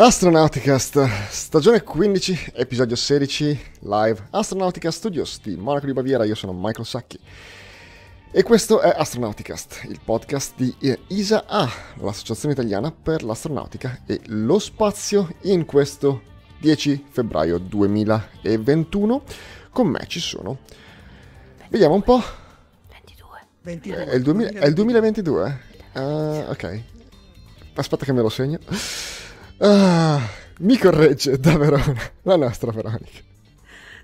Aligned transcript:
Astronauticast, 0.00 1.28
stagione 1.28 1.82
15, 1.82 2.52
episodio 2.54 2.94
16, 2.94 3.60
live 3.80 4.28
Astronautica 4.30 4.92
Studios 4.92 5.40
di 5.42 5.56
Monaco 5.56 5.86
di 5.86 5.92
Baviera, 5.92 6.24
io 6.24 6.36
sono 6.36 6.52
Michael 6.52 6.86
Sacchi. 6.86 7.18
E 8.30 8.44
questo 8.44 8.80
è 8.80 8.94
Astronauticast, 8.96 9.86
il 9.88 9.98
podcast 10.04 10.52
di 10.54 10.72
ISA-A, 11.08 11.68
l'associazione 11.96 12.54
italiana 12.54 12.92
per 12.92 13.24
l'astronautica 13.24 14.02
e 14.06 14.20
lo 14.26 14.60
spazio 14.60 15.34
in 15.42 15.64
questo 15.64 16.22
10 16.60 17.06
febbraio 17.10 17.58
2021. 17.58 19.22
Con 19.72 19.88
me 19.88 20.04
ci 20.06 20.20
sono... 20.20 20.58
Vediamo 21.70 21.94
un 21.94 22.02
po'. 22.02 22.22
22. 22.88 23.46
22. 23.62 24.04
È 24.04 24.14
il, 24.14 24.22
2000 24.22 24.60
è 24.60 24.66
il 24.66 24.74
2022? 24.74 25.60
Ah, 25.94 26.44
ok. 26.50 26.82
Aspetta 27.74 28.04
che 28.04 28.12
me 28.12 28.22
lo 28.22 28.28
segno. 28.28 28.60
Ah, 29.60 30.20
mi 30.60 30.78
corregge 30.78 31.36
da 31.40 31.56
Verona, 31.56 32.00
la 32.22 32.36
nostra 32.36 32.70
Veronica. 32.70 33.26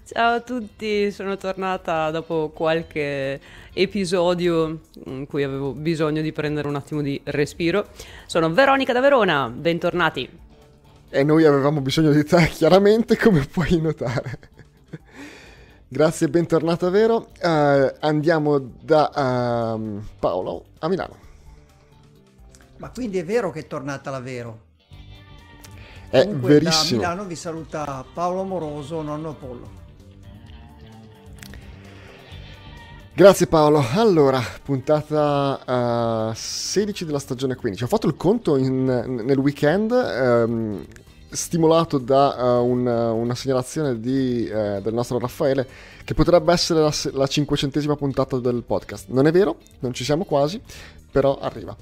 Ciao 0.05 0.35
a 0.35 0.41
tutti, 0.41 1.13
sono 1.13 1.37
tornata 1.37 2.11
dopo 2.11 2.51
qualche 2.53 3.41
episodio 3.73 4.81
in 5.07 5.27
cui 5.27 5.45
avevo 5.45 5.73
bisogno 5.73 6.23
di 6.23 6.33
prendere 6.33 6.67
un 6.67 6.75
attimo 6.75 7.03
di 7.03 7.21
respiro. 7.25 7.87
Sono 8.27 8.53
Veronica 8.53 8.93
da 8.93 9.01
Verona, 9.01 9.49
bentornati. 9.49 10.29
E 11.09 11.23
noi 11.23 11.45
avevamo 11.45 11.81
bisogno 11.81 12.11
di 12.11 12.25
te, 12.25 12.49
chiaramente, 12.49 13.17
come 13.17 13.47
puoi 13.47 13.81
notare. 13.81 14.39
Grazie, 15.87 16.29
bentornata 16.29 16.91
Vero. 16.91 17.29
Uh, 17.41 17.95
andiamo 18.01 18.59
da 18.59 19.77
uh, 19.79 20.03
Paolo 20.19 20.65
a 20.81 20.89
Milano. 20.89 21.17
Ma 22.79 22.91
quindi 22.91 23.19
è 23.19 23.25
vero 23.25 23.53
che 23.53 23.61
è 23.61 23.67
tornata 23.69 24.11
la 24.11 24.21
Vero? 24.21 24.64
È 26.15 26.23
Comunque, 26.23 26.61
verissimo. 26.61 27.01
Da 27.01 27.09
Milano 27.09 27.29
vi 27.29 27.35
saluta 27.35 28.05
Paolo 28.15 28.43
Amoroso, 28.43 29.03
nonno 29.03 29.31
Apollo. 29.31 29.69
Grazie 33.13 33.49
Paolo. 33.49 33.85
Allora, 33.95 34.41
puntata 34.63 36.31
uh, 36.31 36.33
16 36.33 37.05
della 37.05 37.19
stagione 37.19 37.57
15. 37.57 37.83
Ho 37.83 37.87
fatto 37.89 38.07
il 38.07 38.15
conto 38.15 38.57
in, 38.57 38.85
nel 38.85 39.39
weekend, 39.39 39.91
um, 39.91 40.87
stimolato 41.31 41.99
da 41.99 42.61
uh, 42.61 42.65
un, 42.65 42.87
una 42.87 43.35
segnalazione 43.35 43.99
di, 43.99 44.49
uh, 44.49 44.81
del 44.81 44.95
nostro 44.95 45.19
Raffaele, 45.19 45.67
che 46.05 46.15
potrebbe 46.15 46.53
essere 46.53 46.79
la, 46.79 46.95
la 47.15 47.25
500esima 47.25 47.97
puntata 47.97 48.39
del 48.39 48.63
podcast. 48.65 49.09
Non 49.09 49.27
è 49.27 49.33
vero, 49.33 49.59
non 49.81 49.93
ci 49.93 50.05
siamo 50.05 50.25
quasi, 50.25 50.63
però 51.11 51.41
arriva. 51.41 51.77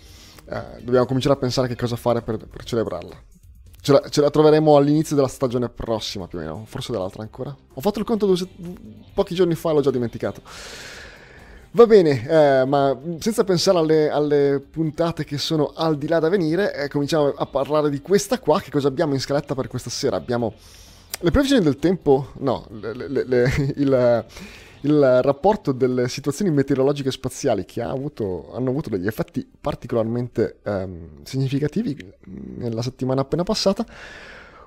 dobbiamo 0.80 1.04
cominciare 1.04 1.34
a 1.34 1.38
pensare 1.38 1.68
che 1.68 1.76
cosa 1.76 1.96
fare 1.96 2.22
per, 2.22 2.38
per 2.38 2.64
celebrarla. 2.64 3.40
Ce 3.84 3.90
la, 3.90 4.00
ce 4.08 4.20
la, 4.20 4.30
troveremo 4.30 4.76
all'inizio 4.76 5.16
della 5.16 5.26
stagione 5.26 5.68
prossima, 5.68 6.28
più 6.28 6.38
o 6.38 6.40
meno, 6.40 6.62
forse 6.66 6.92
dell'altra 6.92 7.22
ancora. 7.22 7.52
Ho 7.74 7.80
fatto 7.80 7.98
il 7.98 8.04
conto 8.04 8.26
due, 8.26 8.36
pochi 9.12 9.34
giorni 9.34 9.56
fa, 9.56 9.72
l'ho 9.72 9.80
già 9.80 9.90
dimenticato. 9.90 10.40
Va 11.72 11.86
bene, 11.86 12.28
eh, 12.28 12.64
ma 12.64 12.96
senza 13.18 13.42
pensare 13.42 13.78
alle, 13.78 14.08
alle, 14.08 14.60
puntate 14.70 15.24
che 15.24 15.36
sono 15.36 15.72
al 15.74 15.98
di 15.98 16.06
là 16.06 16.20
da 16.20 16.28
venire, 16.28 16.72
eh, 16.76 16.88
cominciamo 16.88 17.32
a 17.34 17.46
parlare 17.46 17.90
di 17.90 18.00
questa 18.00 18.38
qua. 18.38 18.60
Che 18.60 18.70
cosa 18.70 18.86
abbiamo 18.86 19.14
in 19.14 19.20
scaletta 19.20 19.56
per 19.56 19.66
questa 19.66 19.90
sera? 19.90 20.14
Abbiamo 20.14 20.54
le 21.18 21.30
previsioni 21.32 21.64
del 21.64 21.78
tempo, 21.78 22.28
no, 22.38 22.68
le, 22.70 22.94
le, 22.94 23.24
le, 23.26 23.72
il, 23.78 24.24
il, 24.82 25.20
rapporto 25.22 25.72
delle 25.72 26.08
situazioni 26.08 26.50
meteorologiche 26.50 27.10
spaziali 27.10 27.64
che 27.64 27.82
ha 27.82 27.90
avuto, 27.90 28.52
hanno 28.54 28.70
avuto 28.70 28.88
degli 28.88 29.06
effetti 29.06 29.48
particolarmente 29.60 30.58
ehm, 30.62 31.22
significativi 31.22 31.96
nella 32.26 32.82
settimana 32.82 33.22
appena 33.22 33.42
passata. 33.42 33.84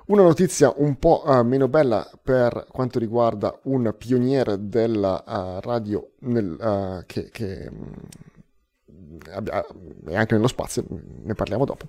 Una 0.06 0.22
notizia 0.22 0.72
un 0.76 0.98
po' 1.00 1.24
uh, 1.26 1.42
meno 1.42 1.66
bella 1.66 2.08
per 2.22 2.66
quanto 2.70 3.00
riguarda 3.00 3.58
un 3.64 3.92
pioniere 3.98 4.68
della 4.68 5.24
uh, 5.26 5.60
radio 5.66 6.12
nel, 6.20 6.56
uh, 6.60 7.04
che, 7.06 7.28
che 7.30 7.68
um, 7.68 7.92
è 10.06 10.14
anche 10.14 10.34
nello 10.34 10.46
spazio, 10.46 10.84
ne 11.24 11.34
parliamo 11.34 11.64
dopo. 11.64 11.86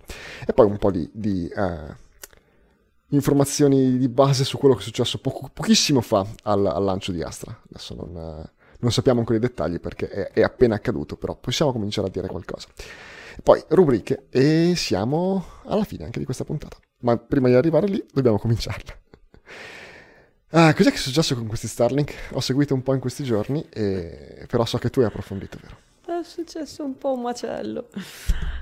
E 0.48 0.52
poi 0.54 0.66
un 0.66 0.78
po' 0.78 0.90
di, 0.90 1.08
di 1.14 1.48
informazioni 3.10 3.98
di 3.98 4.10
base 4.10 4.44
su 4.44 4.58
quello 4.58 4.76
che 4.76 4.82
è 4.82 4.84
successo 4.84 5.20
poco, 5.20 5.50
pochissimo 5.52 6.02
fa 6.02 6.26
al, 6.44 6.66
al, 6.66 6.84
lancio 6.84 7.12
di 7.12 7.22
Astra. 7.22 7.58
Adesso 7.70 7.96
non, 7.96 8.50
non, 8.80 8.92
sappiamo 8.92 9.20
ancora 9.20 9.38
i 9.38 9.42
dettagli 9.42 9.80
perché 9.80 10.10
è, 10.10 10.32
è 10.32 10.42
appena 10.42 10.76
accaduto, 10.76 11.16
però 11.16 11.36
possiamo 11.36 11.72
cominciare 11.72 12.08
a 12.08 12.12
dire 12.12 12.28
qualcosa. 12.28 12.68
Poi 13.44 13.64
rubriche 13.70 14.28
e 14.30 14.74
siamo 14.76 15.46
alla 15.66 15.84
fine 15.84 16.06
anche 16.06 16.20
di 16.20 16.26
questa 16.26 16.44
puntata 16.44 16.78
ma 17.00 17.18
prima 17.18 17.48
di 17.48 17.56
arrivare 17.56 17.88
lì 17.88 18.04
dobbiamo 18.12 18.40
cominciarla. 18.40 18.98
Ah, 20.52 20.74
cos'è 20.74 20.90
che 20.90 20.96
è 20.96 21.00
successo 21.00 21.36
con 21.36 21.46
questi 21.48 21.68
Starlink? 21.68 22.30
Ho 22.32 22.40
seguito 22.40 22.74
un 22.74 22.82
po' 22.82 22.94
in 22.94 23.02
questi 23.02 23.24
giorni, 23.24 23.68
e... 23.70 24.46
però 24.48 24.66
so 24.66 24.78
che 24.78 24.90
tu 24.90 25.02
hai 25.02 25.06
approfondito, 25.08 25.58
vero? 25.62 25.78
È 26.08 26.24
successo 26.24 26.86
un 26.86 26.98
po' 26.98 27.12
un 27.12 27.22
macello. 27.22 27.90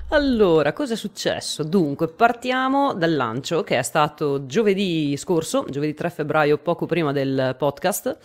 Allora, 0.10 0.74
cosa 0.74 0.94
è 0.94 0.98
successo? 0.98 1.62
Dunque, 1.64 2.08
partiamo 2.08 2.96
dal 2.96 3.16
lancio 3.16 3.62
che 3.62 3.78
è 3.78 3.84
stato 3.84 4.48
giovedì 4.48 5.16
scorso, 5.16 5.64
giovedì 5.70 5.94
3 5.94 6.10
febbraio, 6.10 6.58
poco 6.58 6.88
prima 6.88 7.12
del 7.12 7.56
podcast 7.56 8.18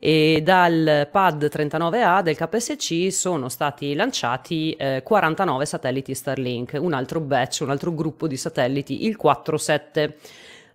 e 0.00 0.40
dal 0.42 1.08
pad 1.12 1.44
39A 1.44 2.22
del 2.22 2.34
KSC 2.34 3.12
sono 3.12 3.48
stati 3.48 3.94
lanciati 3.94 4.72
eh, 4.72 5.02
49 5.04 5.64
satelliti 5.64 6.12
Starlink, 6.12 6.76
un 6.80 6.92
altro 6.92 7.20
batch, 7.20 7.60
un 7.60 7.70
altro 7.70 7.94
gruppo 7.94 8.26
di 8.26 8.36
satelliti, 8.36 9.06
il 9.06 9.16
47. 9.16 10.16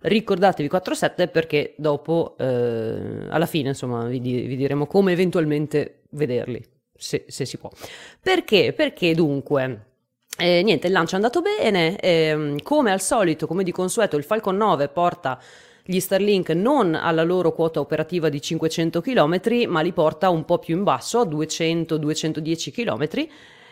Ricordatevi 0.00 0.66
47 0.66 1.28
perché 1.28 1.74
dopo, 1.76 2.36
eh, 2.38 3.26
alla 3.28 3.46
fine, 3.46 3.68
insomma, 3.68 4.06
vi, 4.06 4.18
vi, 4.18 4.56
diremo 4.56 4.86
come 4.86 5.12
eventualmente 5.12 6.04
vederli, 6.10 6.74
se, 6.98 7.24
se 7.28 7.44
si 7.44 7.56
può. 7.56 7.70
Perché? 8.20 8.72
Perché 8.72 9.14
dunque... 9.14 9.84
Eh, 10.38 10.62
niente, 10.62 10.88
il 10.88 10.92
lancio 10.92 11.12
è 11.12 11.16
andato 11.16 11.40
bene, 11.40 11.98
eh, 11.98 12.56
come 12.62 12.92
al 12.92 13.00
solito, 13.00 13.46
come 13.46 13.64
di 13.64 13.72
consueto, 13.72 14.18
il 14.18 14.24
Falcon 14.24 14.56
9 14.58 14.88
porta 14.88 15.40
gli 15.88 16.00
Starlink 16.00 16.50
non 16.50 16.94
alla 16.94 17.22
loro 17.22 17.52
quota 17.52 17.78
operativa 17.80 18.28
di 18.28 18.42
500 18.42 19.00
km, 19.00 19.40
ma 19.68 19.80
li 19.80 19.92
porta 19.92 20.30
un 20.30 20.44
po' 20.44 20.58
più 20.58 20.76
in 20.76 20.82
basso, 20.82 21.20
a 21.20 21.24
200-210 21.24 22.72
km. 22.72 23.28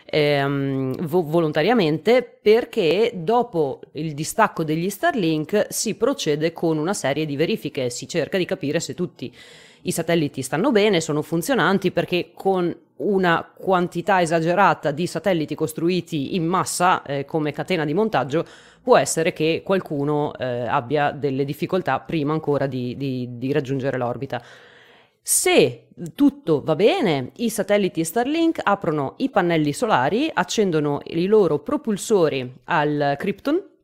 Ehm, 0.07 0.95
vo- 1.07 1.23
volontariamente 1.23 2.21
perché 2.41 3.11
dopo 3.15 3.81
il 3.93 4.13
distacco 4.13 4.63
degli 4.63 4.89
Starlink 4.89 5.67
si 5.69 5.95
procede 5.95 6.53
con 6.53 6.77
una 6.77 6.93
serie 6.93 7.25
di 7.25 7.35
verifiche, 7.35 7.89
si 7.89 8.07
cerca 8.07 8.37
di 8.37 8.45
capire 8.45 8.79
se 8.79 8.93
tutti 8.93 9.33
i 9.81 9.91
satelliti 9.91 10.41
stanno 10.41 10.71
bene, 10.71 11.01
sono 11.01 11.21
funzionanti 11.21 11.91
perché 11.91 12.31
con 12.33 12.73
una 12.97 13.49
quantità 13.53 14.21
esagerata 14.21 14.91
di 14.91 15.05
satelliti 15.05 15.55
costruiti 15.55 16.35
in 16.35 16.45
massa 16.45 17.03
eh, 17.03 17.25
come 17.25 17.51
catena 17.51 17.83
di 17.83 17.93
montaggio 17.93 18.45
può 18.81 18.97
essere 18.97 19.33
che 19.33 19.61
qualcuno 19.65 20.33
eh, 20.35 20.45
abbia 20.45 21.11
delle 21.11 21.43
difficoltà 21.43 21.99
prima 21.99 22.33
ancora 22.33 22.67
di, 22.67 22.95
di, 22.95 23.37
di 23.37 23.51
raggiungere 23.51 23.97
l'orbita. 23.97 24.41
Se 25.21 25.87
tutto 26.13 26.61
va 26.63 26.75
bene, 26.75 27.31
i 27.37 27.49
satelliti 27.49 28.03
Starlink 28.03 28.59
aprono 28.63 29.15
i 29.17 29.29
pannelli 29.31 29.73
solari, 29.73 30.29
accendono 30.31 31.01
i 31.05 31.25
loro 31.25 31.59
propulsori 31.59 32.59
al 32.65 33.15
Krypton 33.17 33.74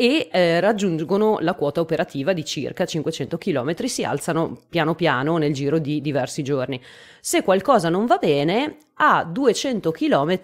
e 0.00 0.28
eh, 0.30 0.60
raggiungono 0.60 1.38
la 1.40 1.54
quota 1.54 1.80
operativa 1.80 2.32
di 2.32 2.44
circa 2.44 2.84
500 2.84 3.36
km, 3.36 3.84
si 3.86 4.04
alzano 4.04 4.56
piano 4.68 4.94
piano 4.94 5.38
nel 5.38 5.52
giro 5.52 5.80
di 5.80 6.00
diversi 6.00 6.44
giorni. 6.44 6.80
Se 7.20 7.42
qualcosa 7.42 7.88
non 7.88 8.06
va 8.06 8.18
bene, 8.18 8.76
a 8.94 9.24
200 9.24 9.90
km 9.90 10.38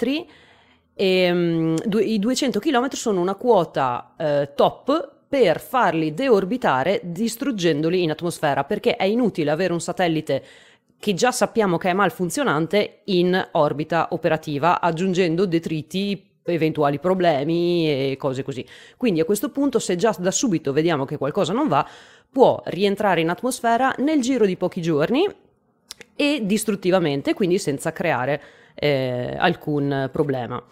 e, 0.93 1.31
um, 1.31 1.77
I 2.01 2.19
200 2.19 2.59
km 2.59 2.89
sono 2.91 3.21
una 3.21 3.37
quota 3.37 4.15
eh, 4.19 4.51
top 4.57 5.13
per 5.29 5.61
farli 5.61 6.15
deorbitare 6.15 7.01
distruggendoli 7.05 8.03
in 8.03 8.11
atmosfera, 8.11 8.65
perché 8.65 8.97
è 8.97 9.05
inutile 9.05 9.53
avere 9.53 9.73
un 9.73 9.81
satellite 9.81 10.43
che 10.99 11.15
già 11.15 11.31
sappiamo 11.31 11.79
che 11.79 11.91
è 11.91 11.93
malfunzionante 11.93 13.03
in 13.05 13.51
orbita 13.53 14.09
operativa, 14.11 14.81
aggiungendo 14.81 15.47
detriti, 15.47 16.34
eventuali 16.45 16.99
problemi 16.99 17.89
e 17.89 18.17
cose 18.17 18.43
così. 18.43 18.65
Quindi 18.97 19.21
a 19.21 19.25
questo 19.25 19.51
punto, 19.51 19.79
se 19.79 19.97
già 19.97 20.15
da 20.19 20.31
subito 20.31 20.73
vediamo 20.73 21.05
che 21.05 21.17
qualcosa 21.17 21.53
non 21.53 21.69
va, 21.69 21.87
può 22.31 22.63
rientrare 22.67 23.21
in 23.21 23.29
atmosfera 23.31 23.95
nel 23.99 24.21
giro 24.21 24.47
di 24.47 24.57
pochi 24.57 24.83
giorni 24.83 25.27
e 26.17 26.41
distruttivamente, 26.43 27.35
quindi 27.35 27.59
senza 27.59 27.93
creare 27.93 28.43
eh, 28.75 29.37
alcun 29.39 30.09
problema. 30.13 30.63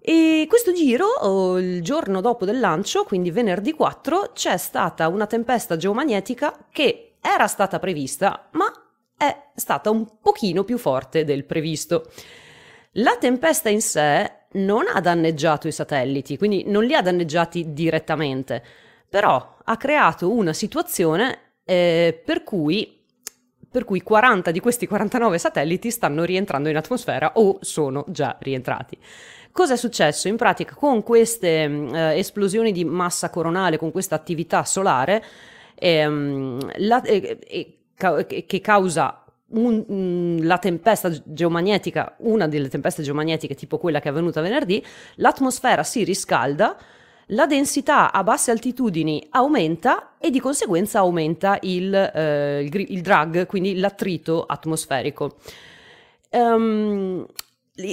E 0.00 0.46
questo 0.48 0.72
giro, 0.72 1.58
il 1.58 1.82
giorno 1.82 2.20
dopo 2.20 2.44
del 2.44 2.60
lancio, 2.60 3.02
quindi 3.02 3.32
venerdì 3.32 3.72
4, 3.72 4.30
c'è 4.34 4.56
stata 4.56 5.08
una 5.08 5.26
tempesta 5.26 5.76
geomagnetica 5.76 6.66
che 6.70 7.14
era 7.20 7.48
stata 7.48 7.80
prevista, 7.80 8.46
ma 8.52 8.70
è 9.16 9.36
stata 9.56 9.90
un 9.90 10.06
pochino 10.20 10.62
più 10.62 10.78
forte 10.78 11.24
del 11.24 11.44
previsto. 11.44 12.08
La 12.98 13.16
tempesta 13.18 13.68
in 13.68 13.82
sé 13.82 14.30
non 14.52 14.84
ha 14.92 15.00
danneggiato 15.00 15.68
i 15.68 15.72
satelliti, 15.72 16.38
quindi 16.38 16.64
non 16.66 16.84
li 16.84 16.94
ha 16.94 17.02
danneggiati 17.02 17.74
direttamente, 17.74 18.62
però 19.08 19.58
ha 19.62 19.76
creato 19.76 20.30
una 20.30 20.54
situazione 20.54 21.38
eh, 21.64 22.20
per 22.24 22.42
cui 22.42 22.94
per 23.68 23.84
cui 23.84 24.00
40 24.00 24.52
di 24.52 24.60
questi 24.60 24.86
49 24.86 25.36
satelliti 25.36 25.90
stanno 25.90 26.24
rientrando 26.24 26.70
in 26.70 26.76
atmosfera 26.76 27.32
o 27.34 27.58
sono 27.60 28.06
già 28.08 28.36
rientrati. 28.40 28.96
Cosa 29.52 29.74
è 29.74 29.76
successo? 29.76 30.28
In 30.28 30.36
pratica 30.36 30.74
con 30.74 31.02
queste 31.02 31.64
eh, 31.64 32.18
esplosioni 32.18 32.72
di 32.72 32.86
massa 32.86 33.28
coronale, 33.28 33.76
con 33.76 33.92
questa 33.92 34.14
attività 34.14 34.64
solare, 34.64 35.22
ehm, 35.74 36.70
la, 36.76 37.02
eh, 37.02 37.38
eh, 37.46 38.46
che 38.46 38.60
causa 38.62 39.25
un, 39.48 40.38
la 40.42 40.58
tempesta 40.58 41.10
geomagnetica, 41.24 42.16
una 42.18 42.48
delle 42.48 42.68
tempeste 42.68 43.02
geomagnetiche 43.02 43.54
tipo 43.54 43.78
quella 43.78 44.00
che 44.00 44.08
è 44.08 44.10
avvenuta 44.10 44.40
venerdì, 44.40 44.84
l'atmosfera 45.16 45.82
si 45.82 46.04
riscalda, 46.04 46.76
la 47.30 47.46
densità 47.46 48.12
a 48.12 48.22
basse 48.22 48.50
altitudini 48.50 49.26
aumenta 49.30 50.14
e 50.18 50.30
di 50.30 50.40
conseguenza 50.40 51.00
aumenta 51.00 51.58
il, 51.62 51.92
eh, 51.92 52.62
il, 52.62 52.86
il 52.88 53.00
drag, 53.00 53.46
quindi 53.46 53.76
l'attrito 53.78 54.44
atmosferico. 54.44 55.36
Um, 56.30 57.26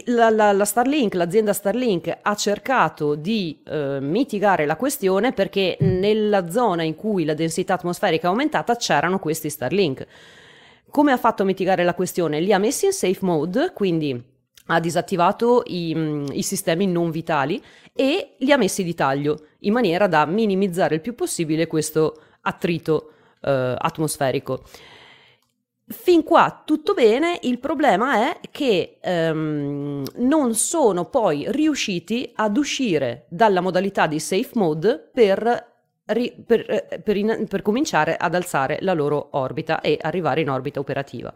la, 0.06 0.30
la, 0.30 0.52
la, 0.54 0.66
Starlink, 0.66 1.14
l'azienda 1.16 1.52
Starlink 1.52 2.20
ha 2.22 2.36
cercato 2.36 3.16
di 3.16 3.62
eh, 3.66 3.98
mitigare 4.00 4.66
la 4.66 4.78
questione 4.78 5.34
perché 5.34 5.78
nella 5.82 6.50
zona 6.50 6.84
in 6.84 6.96
cui 6.96 7.26
la 7.26 7.34
densità 7.34 7.74
atmosferica 7.74 8.28
è 8.28 8.30
aumentata 8.30 8.76
c'erano 8.76 9.20
questi 9.20 9.50
Starlink. 9.50 10.08
Come 10.94 11.12
ha 11.12 11.18
fatto 11.18 11.42
a 11.42 11.46
mitigare 11.48 11.84
la 11.84 11.96
questione? 11.96 12.40
Li 12.40 12.54
ha 12.54 12.60
messi 12.60 12.86
in 12.86 12.92
safe 12.92 13.18
mode, 13.22 13.72
quindi 13.74 14.24
ha 14.68 14.80
disattivato 14.80 15.64
i, 15.66 15.92
mm, 15.96 16.26
i, 16.34 16.44
sistemi 16.44 16.86
non 16.86 17.10
vitali 17.10 17.60
e 17.92 18.36
li 18.38 18.52
ha 18.52 18.58
messi 18.58 18.84
di 18.84 18.94
taglio 18.94 19.48
in 19.62 19.74
maniera 19.74 20.06
da 20.06 20.28
minimizzare 20.28 20.94
il 20.94 21.02
più 21.02 21.16
possibile 21.16 21.66
questo 21.66 22.22
attrito 22.42 23.14
eh, 23.42 23.76
atmosferico. 23.76 24.66
Fin 25.88 26.22
qua 26.22 26.62
tutto 26.64 26.94
bene, 26.94 27.40
il 27.42 27.58
problema 27.58 28.30
è 28.30 28.40
che 28.52 29.00
ehm, 29.02 30.04
non 30.18 30.54
sono 30.54 31.06
poi 31.06 31.46
riusciti 31.50 32.32
ad 32.36 32.56
uscire 32.56 33.26
dalla 33.30 33.62
modalità 33.62 34.06
di 34.06 34.20
safe 34.20 34.52
mode 34.54 35.10
per 35.12 35.73
ri, 36.06 36.34
per, 36.46 36.66
eh, 36.70 37.00
per, 37.00 37.18
in, 37.18 37.46
per, 37.48 37.62
cominciare 37.62 38.16
ad 38.18 38.36
alzare 38.36 38.78
la 38.82 38.94
loro 38.94 39.30
orbita 39.32 39.82
e 39.82 39.98
arrivare 40.02 40.42
in 40.42 40.50
orbita 40.50 40.80
operativa. 40.80 41.34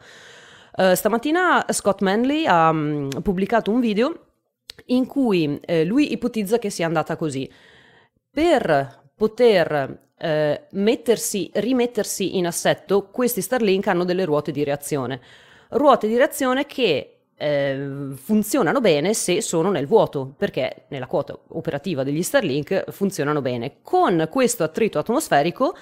Uh, 0.75 0.93
stamattina 0.93 1.65
Scott 1.69 2.01
Manley 2.01 2.45
ha 2.45 2.69
um, 2.69 3.09
pubblicato 3.23 3.71
un 3.71 3.79
video 3.79 4.27
in 4.85 5.07
cui 5.07 5.59
eh, 5.65 5.83
lui 5.83 6.11
ipotizza 6.11 6.59
che 6.59 6.69
sia 6.69 6.85
andata 6.85 7.15
così. 7.15 7.49
Per 8.29 9.05
poter 9.15 10.09
eh, 10.17 10.67
mettersi, 10.71 11.49
rimettersi 11.53 12.37
in 12.37 12.45
assetto, 12.45 13.09
questi 13.09 13.41
Starlink 13.41 13.87
hanno 13.87 14.05
delle 14.05 14.25
ruote 14.25 14.51
di 14.51 14.63
reazione. 14.63 15.19
Ruote 15.69 16.07
di 16.07 16.15
reazione 16.15 16.65
che 16.65 17.16
eh, 17.37 17.87
funzionano 18.15 18.81
bene 18.81 19.13
se 19.13 19.41
sono 19.41 19.69
nel 19.69 19.85
vuoto, 19.85 20.33
perché 20.35 20.85
nella 20.89 21.07
quota 21.07 21.37
operativa 21.49 22.03
degli 22.03 22.23
Starlink 22.23 22.91
funzionano 22.91 23.41
bene. 23.41 23.77
Con 23.83 24.27
questo 24.29 24.63
attrito 24.63 24.97
atmosferico 24.97 25.75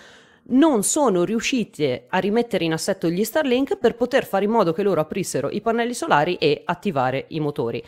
non 0.48 0.84
sono 0.84 1.24
riuscite 1.24 2.06
a 2.10 2.20
rimettere 2.20 2.66
in 2.66 2.74
assetto 2.74 3.10
gli 3.10 3.24
Starlink 3.24 3.78
per 3.78 3.96
poter 3.96 4.26
fare 4.26 4.46
in 4.46 4.52
modo 4.52 4.74
che 4.74 4.84
loro 4.84 5.02
aprissero 5.02 5.50
i 5.50 5.62
pannelli 5.62 5.94
solari 5.94 6.36
e 6.36 6.62
attivare 6.66 7.26
i 7.30 7.40
motori. 7.40 7.84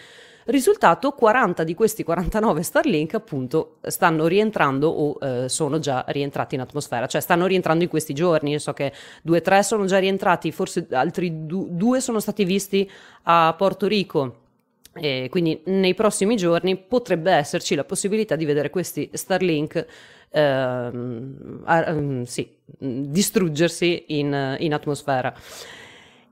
Risultato, 0.47 1.11
40 1.11 1.65
di 1.65 1.73
questi 1.73 2.03
49 2.03 2.63
Starlink 2.63 3.15
appunto 3.15 3.79
stanno 3.81 4.27
rientrando 4.27 4.87
o 4.87 5.17
eh, 5.19 5.49
sono 5.49 5.77
già 5.79 6.05
rientrati 6.07 6.55
in 6.55 6.61
atmosfera, 6.61 7.05
cioè 7.05 7.19
stanno 7.19 7.45
rientrando 7.47 7.83
in 7.83 7.89
questi 7.89 8.13
giorni, 8.13 8.51
Io 8.51 8.59
so 8.59 8.71
che 8.71 8.93
due 9.21 9.39
o 9.39 9.41
tre 9.41 9.61
sono 9.61 9.83
già 9.85 9.97
rientrati, 9.97 10.53
forse 10.53 10.87
altri 10.91 11.45
du- 11.45 11.97
sono 11.97 12.21
stati 12.21 12.45
visti 12.45 12.89
a 13.23 13.53
Porto 13.57 13.87
Rico. 13.87 14.45
E 14.93 15.27
quindi 15.29 15.61
nei 15.65 15.93
prossimi 15.93 16.37
giorni 16.37 16.77
potrebbe 16.77 17.31
esserci 17.31 17.75
la 17.75 17.83
possibilità 17.83 18.37
di 18.37 18.45
vedere 18.45 18.69
questi 18.69 19.09
Starlink 19.11 19.85
ehm, 20.29 21.61
a, 21.65 22.23
sì, 22.23 22.49
distruggersi 22.79 24.05
in, 24.07 24.55
in 24.59 24.73
atmosfera. 24.73 25.33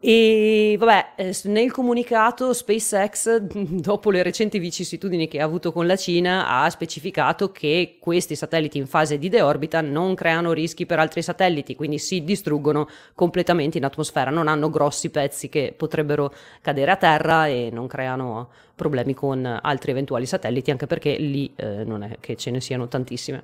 E 0.07 0.75
vabbè, 0.77 1.13
eh, 1.15 1.35
nel 1.45 1.71
comunicato 1.71 2.53
SpaceX, 2.53 3.37
dopo 3.41 4.11
le 4.11 4.21
recenti 4.21 4.59
vicissitudini 4.59 5.27
che 5.27 5.41
ha 5.41 5.45
avuto 5.45 5.71
con 5.71 5.87
la 5.87 5.95
Cina, 5.95 6.47
ha 6.47 6.69
specificato 6.69 7.51
che 7.51 7.97
questi 7.99 8.35
satelliti 8.35 8.77
in 8.77 8.85
fase 8.85 9.17
di 9.17 9.29
deorbita 9.29 9.81
non 9.81 10.13
creano 10.13 10.53
rischi 10.53 10.85
per 10.85 10.99
altri 10.99 11.23
satelliti, 11.23 11.73
quindi 11.75 11.97
si 11.97 12.23
distruggono 12.23 12.87
completamente 13.15 13.79
in 13.79 13.83
atmosfera, 13.83 14.29
non 14.29 14.47
hanno 14.47 14.69
grossi 14.69 15.09
pezzi 15.09 15.49
che 15.49 15.73
potrebbero 15.75 16.31
cadere 16.61 16.91
a 16.91 16.97
terra 16.97 17.47
e 17.47 17.69
non 17.73 17.87
creano 17.87 18.49
problemi 18.75 19.15
con 19.15 19.43
altri 19.59 19.89
eventuali 19.89 20.27
satelliti, 20.27 20.69
anche 20.69 20.85
perché 20.85 21.15
lì 21.15 21.51
eh, 21.55 21.83
non 21.83 22.03
è 22.03 22.17
che 22.19 22.35
ce 22.35 22.51
ne 22.51 22.61
siano 22.61 22.87
tantissime. 22.87 23.41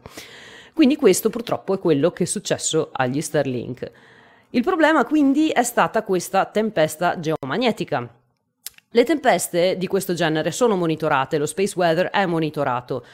Quindi 0.74 0.96
questo 0.96 1.32
purtroppo 1.32 1.74
è 1.74 1.80
quello 1.80 2.12
che 2.12 2.26
è 2.26 2.28
successo 2.28 2.90
agli 2.92 3.20
Starlink. 3.20 3.92
Il 4.54 4.64
problema 4.64 5.06
quindi 5.06 5.48
è 5.48 5.64
stata 5.64 6.04
questa 6.04 6.44
tempesta 6.44 7.18
geomagnetica. 7.22 8.06
Le 8.90 9.04
tempeste 9.06 9.78
di 9.78 9.88
questo 9.88 10.14
genere 10.14 10.52
sono 10.52 10.76
monitorate, 10.76 11.38
lo 11.38 11.46
space 11.46 11.74
weather 11.78 12.10
è 12.10 12.26
monitorato 12.26 13.06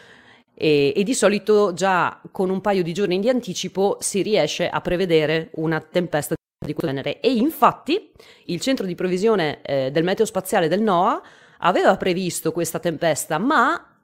e, 0.56 0.94
e, 0.95 1.04
di 1.04 1.13
solito 1.13 1.74
già 1.75 2.19
con 2.31 2.50
un 2.50 2.60
paio 2.60 2.81
di 2.81 2.92
giorni 2.92 3.19
di 3.19 3.30
anticipo 3.30 3.97
si 4.00 4.23
riesce 4.23 4.68
a 4.68 4.81
prevedere 4.81 5.52
una 5.56 5.80
tempesta 5.80 6.33
di 6.57 6.73
questo 6.73 6.88
genere 6.88 7.19
e 7.19 7.31
infatti 7.33 8.12
il 8.45 8.59
centro 8.59 8.88
di 8.88 8.95
previsione 8.95 9.62
eh, 9.62 9.92
del 9.92 10.04
meteo 10.04 10.26
spaziale 10.26 10.68
del 10.68 10.81
NOAA 10.81 11.21
aveva 11.59 11.95
previsto 11.97 12.52
questa 12.52 12.80
tempesta 12.80 13.38
ma 13.38 14.00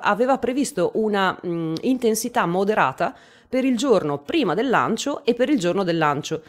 aveva 0.00 0.38
previsto 0.38 0.92
una 0.94 1.38
mh, 1.38 1.74
intensità 1.82 2.46
moderata 2.46 3.14
per 3.46 3.66
il 3.66 3.76
giorno 3.76 4.20
prima 4.20 4.54
del 4.54 4.70
lancio 4.70 5.22
e 5.26 5.34
per 5.34 5.50
il 5.50 5.58
giorno 5.58 5.82
del 5.84 5.98
lancio 5.98 6.42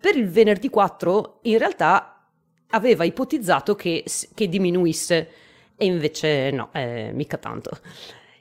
per 0.00 0.16
il 0.16 0.28
venerdì 0.28 0.68
4 0.68 1.40
in 1.42 1.58
realtà 1.58 2.24
aveva 2.70 3.04
ipotizzato 3.04 3.74
che, 3.74 4.04
che 4.34 4.48
diminuisse 4.48 5.30
e 5.76 5.84
invece 5.84 6.50
no, 6.50 6.70
eh, 6.72 7.10
mica 7.12 7.36
tanto. 7.36 7.78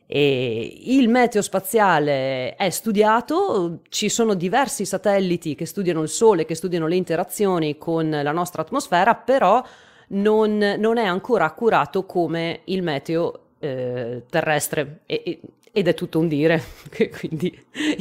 E 0.09 0.77
il 0.85 1.09
meteo 1.09 1.41
spaziale 1.41 2.55
è 2.55 2.69
studiato, 2.69 3.81
ci 3.89 4.07
sono 4.07 4.35
diversi 4.35 4.85
satelliti 4.85 5.53
che 5.53 5.65
studiano 5.65 6.01
il 6.01 6.07
Sole, 6.07 6.45
che 6.45 6.55
studiano 6.55 6.87
le 6.87 6.95
interazioni 6.95 7.77
con 7.77 8.09
la 8.09 8.31
nostra 8.31 8.61
atmosfera, 8.61 9.15
però 9.15 9.61
non, 10.09 10.75
non 10.79 10.97
è 10.97 11.05
ancora 11.05 11.45
accurato 11.45 12.05
come 12.05 12.61
il 12.65 12.83
meteo 12.83 13.47
eh, 13.59 14.23
terrestre. 14.29 15.01
E, 15.05 15.21
e, 15.25 15.39
ed 15.73 15.87
è 15.87 15.93
tutto 15.93 16.17
un 16.17 16.27
dire, 16.27 16.63
quindi 17.19 17.55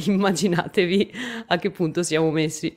immaginatevi 0.05 1.11
a 1.47 1.57
che 1.57 1.69
punto 1.69 2.01
siamo 2.01 2.31
messi. 2.31 2.75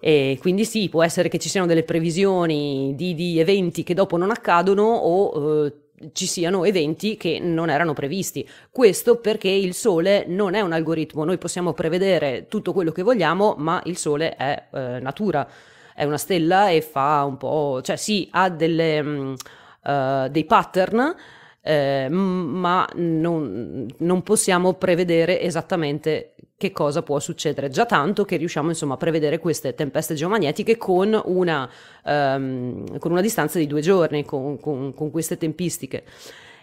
E 0.00 0.38
quindi 0.40 0.64
sì, 0.64 0.88
può 0.88 1.02
essere 1.02 1.28
che 1.28 1.38
ci 1.38 1.48
siano 1.48 1.66
delle 1.66 1.82
previsioni 1.82 2.94
di, 2.94 3.14
di 3.14 3.38
eventi 3.40 3.82
che 3.82 3.94
dopo 3.94 4.16
non 4.16 4.30
accadono 4.30 4.84
o 4.84 5.66
eh, 5.66 5.72
ci 6.12 6.26
siano 6.26 6.64
eventi 6.64 7.16
che 7.16 7.40
non 7.40 7.70
erano 7.70 7.92
previsti. 7.92 8.48
Questo 8.70 9.16
perché 9.18 9.48
il 9.48 9.74
Sole 9.74 10.24
non 10.26 10.54
è 10.54 10.60
un 10.60 10.72
algoritmo, 10.72 11.24
noi 11.24 11.38
possiamo 11.38 11.72
prevedere 11.72 12.46
tutto 12.48 12.72
quello 12.72 12.92
che 12.92 13.02
vogliamo, 13.02 13.54
ma 13.58 13.82
il 13.86 13.96
Sole 13.96 14.36
è 14.36 14.68
eh, 14.72 15.00
natura, 15.00 15.48
è 15.94 16.04
una 16.04 16.18
stella 16.18 16.70
e 16.70 16.80
fa 16.80 17.24
un 17.24 17.36
po', 17.36 17.80
cioè 17.82 17.96
sì, 17.96 18.28
ha 18.30 18.48
delle, 18.50 19.02
mh, 19.02 19.34
uh, 19.82 19.90
eh, 19.90 20.28
dei 20.30 20.44
pattern, 20.44 21.14
eh, 21.60 22.08
ma 22.08 22.88
non, 22.94 23.86
non, 23.98 24.22
possiamo 24.22 24.74
prevedere 24.74 25.40
esattamente 25.40 26.34
che 26.58 26.72
cosa 26.72 27.02
può 27.02 27.20
succedere. 27.20 27.70
Già 27.70 27.86
tanto 27.86 28.24
che 28.24 28.36
riusciamo 28.36 28.68
insomma 28.68 28.94
a 28.94 28.96
prevedere 28.96 29.38
queste 29.38 29.74
tempeste 29.74 30.14
geomagnetiche 30.14 30.76
con 30.76 31.18
una, 31.24 31.70
um, 32.04 32.98
con 32.98 33.12
una 33.12 33.20
distanza 33.20 33.58
di 33.58 33.68
due 33.68 33.80
giorni, 33.80 34.24
con, 34.24 34.58
con, 34.58 34.92
con 34.92 35.10
queste 35.12 35.38
tempistiche. 35.38 36.04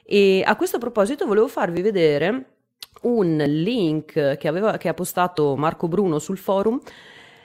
E 0.04 0.44
a 0.46 0.56
questo 0.58 0.80
proposito 0.80 1.26
volevo 1.26 1.48
farvi 1.48 1.82
vedere 1.82 2.46
un 3.04 3.38
link 3.38 4.38
che, 4.38 4.48
aveva, 4.48 4.76
che 4.78 4.90
ha 4.90 4.94
postato 4.94 5.56
Marco 5.56 5.88
Bruno 5.88 6.20
sul 6.20 6.38
forum 6.38 6.80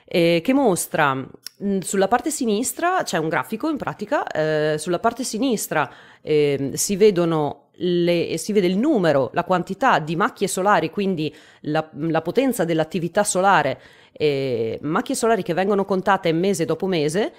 eh, 0.04 0.40
che 0.42 0.52
mostra 0.52 1.14
mh, 1.14 1.78
sulla 1.78 2.08
parte 2.08 2.32
sinistra 2.32 3.04
c'è 3.04 3.16
un 3.16 3.28
grafico 3.28 3.70
in 3.70 3.76
pratica, 3.76 4.26
eh, 4.26 4.74
sulla 4.76 4.98
parte 4.98 5.22
sinistra 5.22 5.88
eh, 6.20 6.72
si 6.74 6.96
vedono 6.96 7.68
le, 7.82 8.36
si 8.38 8.52
vede 8.52 8.66
il 8.66 8.78
numero, 8.78 9.30
la 9.32 9.44
quantità 9.44 9.98
di 9.98 10.16
macchie 10.16 10.48
solari, 10.48 10.90
quindi 10.90 11.34
la, 11.62 11.88
la 11.92 12.22
potenza 12.22 12.64
dell'attività 12.64 13.24
solare, 13.24 13.80
eh, 14.12 14.78
macchie 14.82 15.14
solari 15.14 15.42
che 15.42 15.54
vengono 15.54 15.84
contate 15.84 16.32
mese 16.32 16.64
dopo 16.64 16.86
mese, 16.86 17.32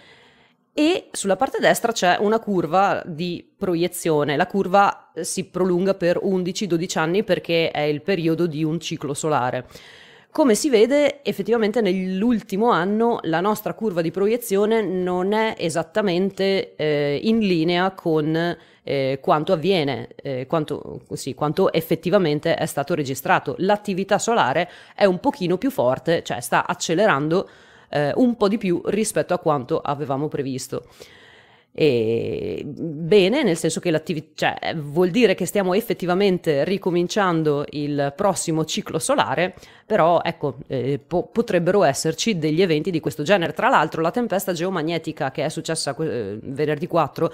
e 0.74 1.10
sulla 1.12 1.36
parte 1.36 1.60
destra 1.60 1.92
c'è 1.92 2.18
una 2.20 2.40
curva 2.40 3.04
di 3.06 3.46
proiezione. 3.58 4.38
La 4.38 4.48
curva 4.48 5.12
si 5.20 5.46
prolunga 5.46 5.96
per 5.96 6.20
11-12 6.24 6.98
anni 6.98 7.24
perché 7.24 7.72
è 7.72 7.82
il 7.82 8.02
periodo 8.02 8.48
di 8.48 8.64
un 8.64 8.80
ciclo 8.80 9.14
solare. 9.14 9.68
Come 10.32 10.56
si 10.56 10.70
vede, 10.70 11.24
effettivamente 11.24 11.82
nell'ultimo 11.82 12.70
anno 12.70 13.20
la 13.24 13.42
nostra 13.42 13.74
curva 13.74 14.02
di 14.02 14.12
proiezione 14.12 14.82
non 14.82 15.34
è 15.34 15.56
esattamente 15.58 16.74
eh, 16.78 17.20
in 17.22 17.40
linea 17.40 17.92
con 17.92 18.58
eh, 18.84 19.20
quanto 19.22 19.54
avviene, 19.54 20.10
eh, 20.16 20.48
quanto, 20.48 21.02
sì, 21.14 21.34
quanto 21.34 21.72
effettivamente 21.72 22.56
è 22.56 22.66
stato 22.66 22.94
registrato. 22.94 23.56
L'attività 23.60 24.18
solare 24.18 24.70
è 24.96 25.06
un 25.06 25.20
pochino 25.20 25.58
più 25.58 25.70
forte, 25.70 26.24
cioè 26.24 26.40
sta 26.42 26.66
accelerando 26.66 27.50
eh, 27.90 28.12
un 28.16 28.36
po' 28.38 28.48
di 28.48 28.58
più 28.58 28.82
rispetto 28.86 29.34
a 29.34 29.40
quanto 29.40 29.80
avevamo 29.80 30.28
previsto. 30.28 30.86
E 31.74 32.64
bene, 32.66 33.44
nel 33.44 33.56
senso 33.56 33.80
che 33.80 33.92
l'attività 33.92 34.58
cioè, 34.60 34.76
vuol 34.76 35.10
dire 35.10 35.36
che 35.36 35.46
stiamo 35.46 35.74
effettivamente 35.74 36.66
ricominciando 36.66 37.66
il 37.70 38.12
prossimo 38.14 38.66
ciclo 38.66 39.00
solare, 39.00 39.54
però 39.86 40.20
ecco, 40.22 40.56
eh, 40.68 41.00
po- 41.06 41.30
potrebbero 41.32 41.84
esserci 41.84 42.38
degli 42.38 42.62
eventi 42.62 42.92
di 42.92 43.00
questo 43.00 43.24
genere. 43.24 43.54
Tra 43.54 43.70
l'altro, 43.70 44.02
la 44.02 44.12
tempesta 44.12 44.52
geomagnetica 44.52 45.32
che 45.32 45.46
è 45.46 45.50
successa 45.50 45.96
eh, 45.98 46.40
venerdì 46.42 46.88
4 46.88 47.34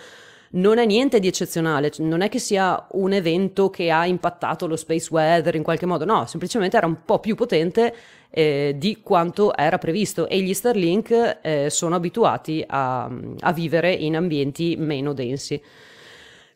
non 0.51 0.77
è 0.77 0.85
niente 0.85 1.19
di 1.19 1.27
eccezionale, 1.27 1.91
non 1.99 2.21
è 2.21 2.29
che 2.29 2.39
sia 2.39 2.87
un 2.91 3.13
evento 3.13 3.69
che 3.69 3.91
ha 3.91 4.05
impattato 4.05 4.67
lo 4.67 4.75
space 4.75 5.09
weather 5.11 5.55
in 5.55 5.63
qualche 5.63 5.85
modo, 5.85 6.05
no, 6.05 6.25
semplicemente 6.25 6.77
era 6.77 6.87
un 6.87 7.03
po' 7.03 7.19
più 7.19 7.35
potente 7.35 7.93
eh, 8.29 8.75
di 8.77 9.01
quanto 9.01 9.55
era 9.55 9.77
previsto 9.77 10.27
e 10.27 10.41
gli 10.41 10.53
Starlink 10.53 11.39
eh, 11.41 11.69
sono 11.69 11.95
abituati 11.95 12.63
a, 12.65 13.09
a 13.39 13.53
vivere 13.53 13.91
in 13.93 14.15
ambienti 14.15 14.75
meno 14.77 15.13
densi. 15.13 15.61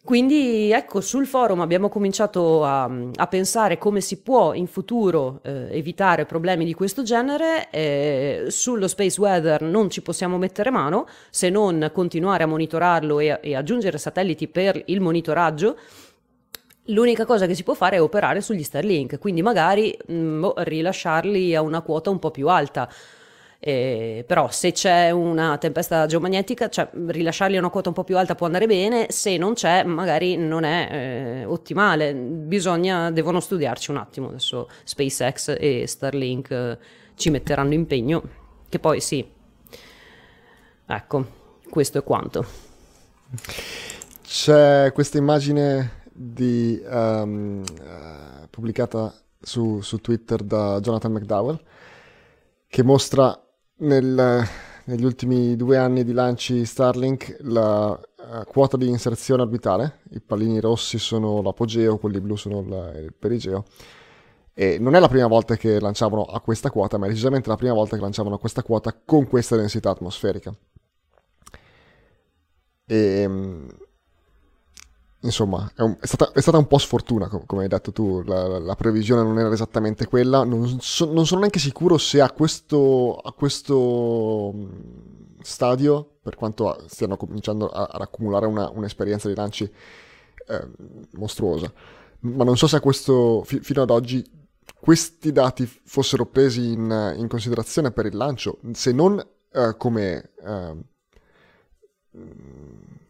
Quindi 0.03 0.71
ecco, 0.71 0.99
sul 0.99 1.27
forum 1.27 1.61
abbiamo 1.61 1.87
cominciato 1.87 2.65
a, 2.65 2.89
a 3.15 3.27
pensare 3.27 3.77
come 3.77 4.01
si 4.01 4.21
può 4.21 4.53
in 4.53 4.65
futuro 4.65 5.41
eh, 5.43 5.67
evitare 5.77 6.25
problemi 6.25 6.65
di 6.65 6.73
questo 6.73 7.03
genere. 7.03 7.69
Eh, 7.69 8.45
sullo 8.47 8.87
space 8.87 9.21
weather 9.21 9.61
non 9.61 9.91
ci 9.91 10.01
possiamo 10.01 10.39
mettere 10.39 10.71
mano 10.71 11.07
se 11.29 11.49
non 11.49 11.91
continuare 11.93 12.43
a 12.43 12.47
monitorarlo 12.47 13.19
e, 13.19 13.39
e 13.43 13.55
aggiungere 13.55 13.99
satelliti 13.99 14.47
per 14.47 14.81
il 14.85 15.01
monitoraggio. 15.01 15.77
L'unica 16.85 17.25
cosa 17.25 17.45
che 17.45 17.53
si 17.53 17.61
può 17.61 17.75
fare 17.75 17.97
è 17.97 18.01
operare 18.01 18.41
sugli 18.41 18.63
Starlink, 18.63 19.19
quindi 19.19 19.43
magari 19.43 19.95
mh, 20.07 20.13
mm, 20.13 20.39
boh, 20.39 20.53
rilasciarli 20.57 21.55
a 21.55 21.61
una 21.61 21.81
quota 21.81 22.09
un 22.09 22.17
po' 22.17 22.31
più 22.31 22.49
alta. 22.49 22.89
Eh, 23.63 24.23
però 24.25 24.49
se 24.49 24.71
c'è 24.71 25.11
una 25.11 25.55
tempesta 25.59 26.07
geomagnetica, 26.07 26.67
cioè 26.67 26.89
rilasciarli 26.91 27.57
a 27.57 27.59
una 27.59 27.69
quota 27.69 27.89
un 27.89 27.93
po' 27.93 28.03
più 28.03 28.17
alta 28.17 28.33
può 28.33 28.47
andare 28.47 28.65
bene, 28.65 29.11
se 29.11 29.37
non 29.37 29.53
c'è 29.53 29.83
magari 29.83 30.35
non 30.35 30.63
è 30.63 30.89
eh, 30.91 31.45
ottimale, 31.45 32.15
bisogna, 32.15 33.11
devono 33.11 33.39
studiarci 33.39 33.91
un 33.91 33.97
attimo, 33.97 34.29
adesso 34.29 34.67
SpaceX 34.83 35.55
e 35.59 35.85
Starlink 35.85 36.49
eh, 36.49 36.77
ci 37.13 37.29
metteranno 37.29 37.75
impegno, 37.75 38.23
che 38.67 38.79
poi 38.79 38.99
sì, 38.99 39.23
ecco, 40.87 41.25
questo 41.69 41.99
è 41.99 42.03
quanto. 42.03 42.43
C'è 44.23 44.91
questa 44.91 45.19
immagine 45.19 46.01
di, 46.11 46.81
um, 46.83 47.61
uh, 47.61 48.47
pubblicata 48.49 49.13
su, 49.39 49.81
su 49.81 49.97
Twitter 49.99 50.41
da 50.41 50.79
Jonathan 50.79 51.11
McDowell 51.11 51.61
che 52.67 52.83
mostra 52.83 53.39
nel, 53.81 54.43
negli 54.85 55.03
ultimi 55.03 55.55
due 55.55 55.77
anni 55.77 56.03
di 56.03 56.13
lanci 56.13 56.65
Starlink 56.65 57.37
la 57.41 57.91
uh, 57.91 58.43
quota 58.45 58.77
di 58.77 58.87
inserzione 58.87 59.43
orbitale, 59.43 59.99
i 60.11 60.21
pallini 60.21 60.59
rossi 60.59 60.97
sono 60.97 61.41
l'apogeo, 61.41 61.97
quelli 61.97 62.19
blu 62.19 62.35
sono 62.35 62.63
la, 62.67 62.91
il 62.97 63.13
perigeo. 63.17 63.65
E 64.53 64.77
non 64.79 64.95
è 64.95 64.99
la 64.99 65.07
prima 65.07 65.27
volta 65.27 65.55
che 65.55 65.79
lanciavano 65.79 66.23
a 66.23 66.41
questa 66.41 66.69
quota, 66.69 66.97
ma 66.97 67.05
è 67.05 67.09
decisamente 67.09 67.49
la 67.49 67.55
prima 67.55 67.73
volta 67.73 67.95
che 67.95 68.01
lanciavano 68.01 68.35
a 68.35 68.39
questa 68.39 68.63
quota 68.63 68.93
con 69.05 69.27
questa 69.27 69.55
densità 69.55 69.89
atmosferica. 69.89 70.53
E, 72.85 72.95
ehm, 73.21 73.67
insomma, 75.21 75.71
è, 75.75 75.81
un, 75.81 75.97
è, 75.99 76.05
stata, 76.05 76.31
è, 76.31 76.41
stata, 76.41 76.57
un 76.57 76.67
po' 76.67 76.77
sfortuna, 76.77 77.27
come 77.27 77.63
hai 77.63 77.67
detto 77.67 77.91
tu, 77.91 78.21
la, 78.23 78.59
la 78.59 78.75
previsione 78.75 79.23
non 79.23 79.37
era 79.39 79.51
esattamente 79.51 80.05
quella. 80.07 80.43
Non, 80.43 80.79
so, 80.79 81.11
non, 81.11 81.25
sono 81.25 81.41
neanche 81.41 81.59
sicuro 81.59 81.97
se 81.97 82.21
a 82.21 82.31
questo, 82.31 83.17
a 83.17 83.31
questo 83.33 84.53
stadio, 85.41 86.17
per 86.21 86.35
quanto 86.35 86.83
stiano 86.87 87.17
cominciando 87.17 87.67
a, 87.67 87.89
ad 87.91 88.01
accumulare 88.01 88.45
una, 88.45 88.69
un'esperienza 88.69 89.27
di 89.27 89.35
lanci 89.35 89.63
eh, 89.63 90.67
mostruosa, 91.11 91.71
ma 92.21 92.43
non 92.43 92.57
so 92.57 92.67
se 92.67 92.77
a 92.77 92.79
questo, 92.79 93.43
fi, 93.43 93.59
fino 93.59 93.81
ad 93.81 93.89
oggi 93.89 94.39
questi 94.79 95.31
dati 95.31 95.65
fossero 95.65 96.25
presi 96.25 96.71
in, 96.71 97.15
in 97.17 97.27
considerazione 97.27 97.91
per 97.91 98.05
il 98.05 98.15
lancio, 98.15 98.59
se 98.73 98.91
non 98.91 99.23
eh, 99.51 99.75
come, 99.77 100.31
eh, 100.43 100.75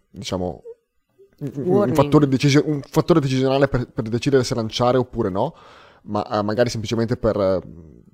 diciamo, 0.09 0.63
un 1.41 1.93
fattore, 1.93 2.27
decisi- 2.27 2.61
un 2.63 2.81
fattore, 2.87 3.19
decisionale 3.19 3.67
per, 3.67 3.87
per, 3.87 4.07
decidere 4.07 4.43
se 4.43 4.53
lanciare 4.53 4.97
oppure 4.97 5.29
no, 5.29 5.55
ma 6.03 6.25
uh, 6.29 6.43
magari 6.43 6.69
semplicemente 6.69 7.17
per 7.17 7.35
uh, 7.35 7.59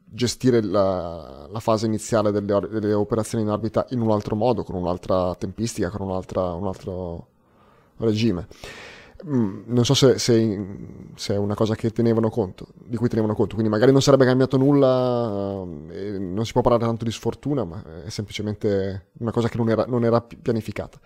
gestire 0.05 0.61
la, 0.61 1.47
la, 1.49 1.59
fase 1.59 1.85
iniziale 1.85 2.31
delle, 2.31 2.53
or- 2.53 2.69
delle, 2.69 2.93
operazioni 2.93 3.43
in 3.43 3.49
orbita 3.49 3.85
in 3.89 4.01
un 4.01 4.11
altro 4.11 4.35
modo, 4.35 4.63
con 4.63 4.75
un'altra 4.75 5.35
tempistica, 5.35 5.89
con 5.89 6.07
un 6.07 6.67
altro 6.67 7.27
regime. 7.97 8.47
Mm, 9.25 9.63
non 9.65 9.83
so 9.83 9.93
se, 9.93 10.19
se, 10.19 10.65
se, 11.15 11.33
è 11.33 11.37
una 11.37 11.55
cosa 11.55 11.75
tenevano 11.91 12.29
conto, 12.29 12.67
di 12.75 12.95
cui 12.95 13.09
tenevano 13.09 13.35
conto, 13.35 13.55
quindi 13.55 13.71
magari 13.71 13.91
non 13.91 14.01
sarebbe 14.01 14.25
cambiato 14.25 14.57
nulla, 14.57 15.07
uh, 15.63 15.89
non 16.17 16.45
si 16.45 16.53
può 16.53 16.61
parlare 16.61 16.85
tanto 16.85 17.03
di 17.03 17.11
sfortuna, 17.11 17.65
ma 17.65 17.83
è 18.05 18.09
semplicemente 18.09 19.07
una 19.19 19.31
cosa 19.31 19.49
che 19.49 19.57
non 19.57 19.69
era, 19.69 19.85
non 19.85 20.05
era 20.05 20.21
pianificata. 20.21 20.99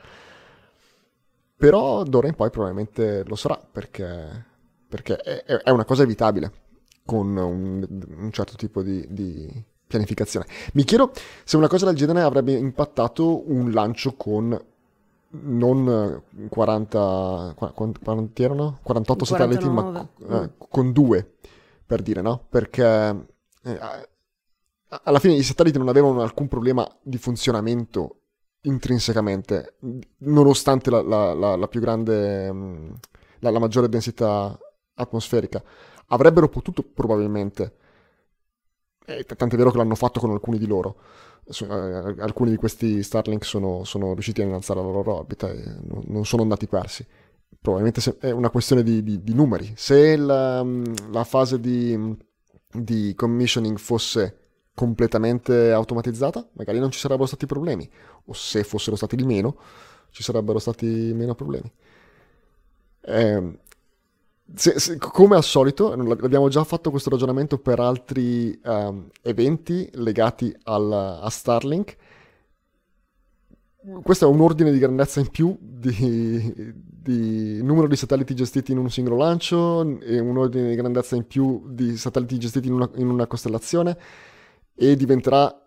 Però 1.62 2.02
d'ora 2.02 2.28
in 2.28 2.34
poi 2.34 2.50
probabilmente 2.50 3.24
lo 3.24 3.36
sarà 3.36 3.56
perché, 3.72 4.46
perché 4.88 5.16
è, 5.18 5.44
è, 5.44 5.70
una 5.70 5.86
cosa 5.86 6.02
evitabile 6.02 6.52
con 7.06 7.38
un, 7.38 7.88
un 8.18 8.32
certo 8.32 8.56
tipo 8.56 8.82
di, 8.82 9.06
di, 9.08 9.64
pianificazione. 9.86 10.48
Mi 10.74 10.84
chiedo 10.84 11.12
se 11.44 11.58
una 11.58 11.68
cosa 11.68 11.86
del 11.86 11.96
genere 11.96 12.22
avrebbe 12.22 12.54
impattato 12.54 13.48
un 13.52 13.70
lancio 13.70 14.16
con 14.16 14.60
non 15.30 16.24
40, 16.50 17.54
quanti 17.56 18.44
erano? 18.44 18.80
48 18.82 19.24
satelliti, 19.26 19.70
ma 19.70 20.10
eh, 20.30 20.50
con 20.58 20.92
due, 20.92 21.36
per 21.86 22.02
dire, 22.02 22.22
no? 22.22 22.44
Perché 22.50 23.28
eh, 23.62 23.80
alla 25.04 25.20
fine 25.20 25.36
i 25.36 25.44
satelliti 25.44 25.78
non 25.78 25.90
avevano 25.90 26.22
alcun 26.24 26.48
problema 26.48 26.90
di 27.04 27.20
funzionamento 27.20 28.21
intrinsecamente, 28.62 29.76
nonostante 30.20 30.90
la, 30.90 31.02
la, 31.02 31.34
la, 31.34 31.56
la 31.56 31.68
più 31.68 31.80
grande, 31.80 32.52
mm, 32.52 32.92
la, 33.40 33.60
maggiore 33.60 33.90
densità 33.90 34.58
atmosferica. 34.96 35.64
Avrebbero 36.08 36.50
potuto 36.50 36.84
probabilmente, 36.84 37.76
eh, 39.06 39.24
tant'è 39.24 39.56
vero 39.56 39.72
che 39.72 39.78
l'hanno 39.78 39.96
fatto 39.96 40.20
con 40.20 40.32
alcuni 40.32 40.58
di 40.58 40.68
loro, 40.68 40.98
eh, 41.46 41.66
alcuni 42.20 42.52
di 42.52 42.58
questi 42.58 43.02
Starlink 43.02 43.46
sono, 43.46 43.84
sono, 43.84 44.14
riusciti 44.14 44.42
a 44.42 44.46
innalzare 44.46 44.80
la 44.82 44.86
loro 44.86 45.16
orbita 45.16 45.50
e 45.50 45.64
non 46.08 46.26
sono 46.26 46.44
andati 46.44 46.68
persi. 46.68 47.06
Probabilmente 47.60 48.18
è 48.20 48.32
una 48.32 48.50
questione 48.50 48.84
di, 48.84 49.04
di, 49.04 49.24
di 49.24 49.34
numeri. 49.34 49.74
Se 49.76 50.16
la, 50.18 50.64
mm, 50.64 50.84
fase 51.24 51.60
di, 51.60 52.18
di 52.72 53.14
commissioning 53.16 53.78
fosse 53.78 54.41
completamente 54.74 55.72
automatizzata, 55.72 56.48
magari 56.54 56.80
non 56.80 56.92
ci 56.92 57.00
sarebbero 57.00 57.28
stati 57.28 57.46
problemi, 57.46 57.90
o 58.26 58.34
se 58.34 58.64
fossero 58.64 58.96
stati 58.96 59.16
di 59.16 59.26
meno, 59.26 59.58
ci 60.12 60.24
sarebbero 60.24 60.60
stati 60.60 60.86
meno 61.14 61.36
problemi. 61.36 61.72
Eh, 63.02 63.60
se, 64.54 64.80
se, 64.80 64.98
come 64.98 65.36
al 65.36 65.44
solito, 65.44 65.92
abbiamo 65.92 66.50
già 66.50 66.64
fatto 66.64 66.90
questo 66.90 67.10
ragionamento 67.10 67.58
per 67.58 67.80
altri 67.80 68.60
um, 68.64 69.08
eventi 69.22 69.90
legati 69.94 70.56
al, 70.64 70.92
a 71.22 71.30
Starlink. 71.30 71.96
Questo 74.04 74.26
è 74.26 74.28
un 74.28 74.42
ordine 74.42 74.72
di 74.72 74.78
grandezza 74.78 75.20
in 75.20 75.30
più 75.30 75.58
di, 75.60 76.74
di, 76.76 77.64
numero 77.64 77.88
di 77.88 77.96
satelliti 77.96 78.36
gestiti 78.36 78.74
in 78.74 78.78
un 78.78 78.92
singolo 78.92 79.18
lancio 79.18 80.00
e 80.00 80.20
un 80.20 80.38
ordine 80.38 80.70
di 80.70 80.76
grandezza 80.76 81.16
in 81.16 81.26
più 81.26 81.64
di 81.68 81.98
satelliti 81.98 82.38
gestiti 82.38 82.68
in 82.68 82.74
una, 82.74 82.90
in 82.96 83.10
una 83.10 83.26
costellazione 83.26 83.98
e 84.82 84.96
diventerà, 84.96 85.64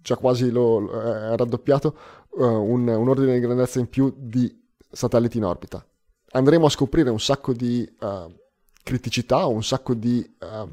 già 0.00 0.16
quasi 0.16 0.50
lo, 0.50 0.88
è 0.90 1.36
raddoppiato, 1.36 1.98
uh, 2.30 2.44
un, 2.44 2.88
un, 2.88 3.08
ordine 3.08 3.34
di 3.34 3.40
grandezza 3.40 3.78
in 3.78 3.90
più 3.90 4.10
di 4.16 4.58
satelliti 4.90 5.36
in 5.36 5.44
orbita. 5.44 5.86
Andremo 6.30 6.64
a 6.64 6.70
scoprire 6.70 7.10
un 7.10 7.20
sacco 7.20 7.52
di 7.52 7.86
uh, 8.00 8.34
criticità, 8.82 9.44
un 9.44 9.62
sacco 9.62 9.92
di 9.92 10.26
uh, 10.40 10.66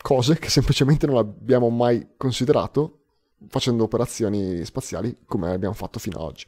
cose 0.00 0.38
che 0.38 0.48
semplicemente 0.48 1.06
non 1.06 1.18
abbiamo 1.18 1.68
mai 1.68 2.14
considerato, 2.16 3.00
facendo 3.48 3.84
operazioni 3.84 4.64
spaziali 4.64 5.18
come 5.26 5.52
abbiamo 5.52 5.74
fatto 5.74 5.98
fino 5.98 6.20
ad 6.20 6.24
oggi. 6.24 6.46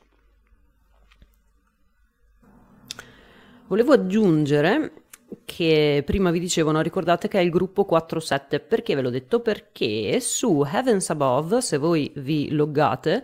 Volevo 3.67 3.93
aggiungere 3.93 5.04
che 5.45 6.03
prima 6.05 6.31
vi 6.31 6.41
dicevano, 6.41 6.81
ricordate 6.81 7.29
che 7.29 7.39
è 7.39 7.43
il 7.43 7.51
gruppo 7.51 7.85
47, 7.85 8.61
perché 8.61 8.95
ve 8.95 9.03
l'ho 9.03 9.11
detto? 9.11 9.41
Perché 9.41 10.19
su 10.21 10.65
Heavens 10.65 11.11
Above, 11.11 11.61
se 11.61 11.77
voi 11.77 12.11
vi 12.17 12.51
loggate, 12.51 13.23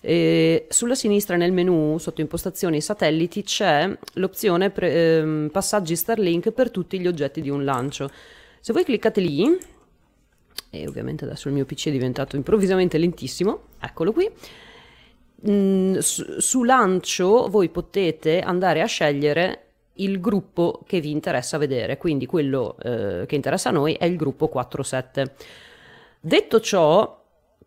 eh, 0.00 0.66
sulla 0.70 0.94
sinistra 0.94 1.36
nel 1.36 1.52
menu 1.52 1.98
sotto 1.98 2.22
impostazioni 2.22 2.80
satelliti 2.80 3.42
c'è 3.42 3.94
l'opzione 4.14 4.70
pre- 4.70 5.18
ehm, 5.18 5.48
passaggi 5.52 5.94
Starlink 5.94 6.52
per 6.52 6.70
tutti 6.70 6.98
gli 6.98 7.06
oggetti 7.06 7.40
di 7.40 7.50
un 7.50 7.64
lancio. 7.64 8.10
Se 8.60 8.72
voi 8.72 8.84
cliccate 8.84 9.20
lì, 9.20 9.58
e 10.70 10.86
ovviamente 10.86 11.24
adesso 11.24 11.48
il 11.48 11.54
mio 11.54 11.64
PC 11.64 11.88
è 11.88 11.90
diventato 11.90 12.36
improvvisamente 12.36 12.96
lentissimo, 12.96 13.64
eccolo 13.80 14.12
qui. 14.12 14.30
Mm, 15.48 15.98
su, 15.98 16.38
su 16.38 16.62
lancio 16.64 17.48
voi 17.48 17.70
potete 17.70 18.40
andare 18.40 18.82
a 18.82 18.86
scegliere 18.86 19.69
il 20.02 20.20
gruppo 20.20 20.80
che 20.86 21.00
vi 21.00 21.10
interessa 21.10 21.58
vedere, 21.58 21.96
quindi 21.96 22.26
quello 22.26 22.76
eh, 22.82 23.24
che 23.26 23.34
interessa 23.34 23.70
a 23.70 23.72
noi 23.72 23.94
è 23.94 24.04
il 24.04 24.16
gruppo 24.16 24.48
47. 24.48 25.34
Detto 26.20 26.60
ciò, 26.60 27.22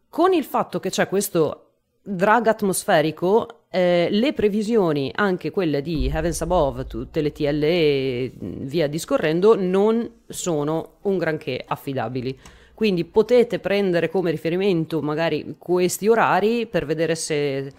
con 0.09 0.33
il 0.33 0.43
fatto 0.43 0.79
che 0.79 0.89
c'è 0.89 1.07
questo 1.07 1.71
drag 2.03 2.47
atmosferico, 2.47 3.63
eh, 3.69 4.07
le 4.11 4.33
previsioni, 4.33 5.11
anche 5.15 5.49
quelle 5.49 5.81
di 5.81 6.07
Heavens 6.07 6.41
Above, 6.41 6.85
tutte 6.85 7.21
le 7.21 7.31
TLE, 7.31 8.31
via 8.37 8.87
discorrendo, 8.87 9.55
non 9.55 10.21
sono 10.27 10.97
un 11.01 11.17
granché 11.17 11.63
affidabili. 11.65 12.37
Quindi 12.75 13.05
potete 13.05 13.59
prendere 13.59 14.09
come 14.09 14.31
riferimento 14.31 15.01
magari 15.01 15.55
questi 15.57 16.07
orari 16.07 16.65
per 16.67 16.85
vedere 16.85 17.15
se, 17.15 17.71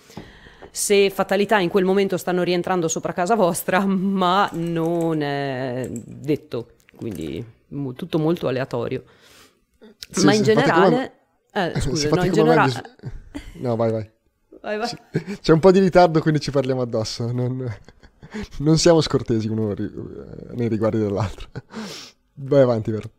se 0.74 1.08
fatalità 1.08 1.60
in 1.60 1.68
quel 1.68 1.84
momento 1.84 2.16
stanno 2.16 2.42
rientrando 2.42 2.88
sopra 2.88 3.12
casa 3.12 3.36
vostra, 3.36 3.84
ma 3.86 4.50
non 4.54 5.22
è 5.22 5.88
detto, 5.88 6.70
quindi 6.96 7.44
tutto 7.94 8.18
molto 8.18 8.48
aleatorio. 8.48 9.04
Sì, 10.10 10.24
ma 10.24 10.34
in 10.34 10.42
generale... 10.42 11.12
Eh, 11.52 11.74
scusa, 11.80 12.08
no, 12.08 12.24
in 12.24 12.32
generale... 12.32 12.72
No, 13.52 13.76
vai, 13.76 13.92
vai. 13.92 14.10
Vai, 14.62 14.78
vai. 14.78 14.90
C'è 15.40 15.52
un 15.52 15.60
po' 15.60 15.70
di 15.70 15.78
ritardo, 15.78 16.20
quindi 16.20 16.40
ci 16.40 16.50
parliamo 16.50 16.82
addosso. 16.82 17.30
Non, 17.30 17.72
non 18.58 18.76
siamo 18.76 19.00
scortesi 19.00 19.46
uno 19.46 19.74
ri- 19.74 19.92
nei 20.54 20.66
riguardi 20.66 20.98
dell'altro. 20.98 21.50
Vai 22.34 22.62
avanti, 22.62 22.90
vero? 22.90 23.10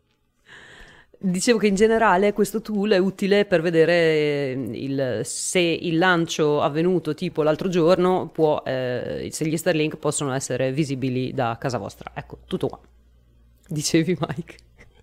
Dicevo 1.18 1.58
che 1.58 1.66
in 1.66 1.74
generale 1.74 2.32
questo 2.34 2.60
tool 2.60 2.90
è 2.90 2.98
utile 2.98 3.46
per 3.46 3.62
vedere 3.62 3.92
eh, 3.92 4.68
il- 4.72 5.20
se 5.24 5.58
il 5.60 5.96
lancio 5.98 6.60
avvenuto 6.60 7.14
tipo 7.14 7.42
l'altro 7.42 7.68
giorno, 7.68 8.28
può, 8.28 8.62
eh, 8.64 9.28
se 9.32 9.46
gli 9.46 9.56
Starlink 9.56 9.96
possono 9.96 10.32
essere 10.34 10.72
visibili 10.72 11.32
da 11.32 11.56
casa 11.58 11.78
vostra. 11.78 12.12
Ecco, 12.14 12.38
tutto 12.46 12.68
qua. 12.68 12.78
Dicevi 13.68 14.16
Mike. 14.20 14.56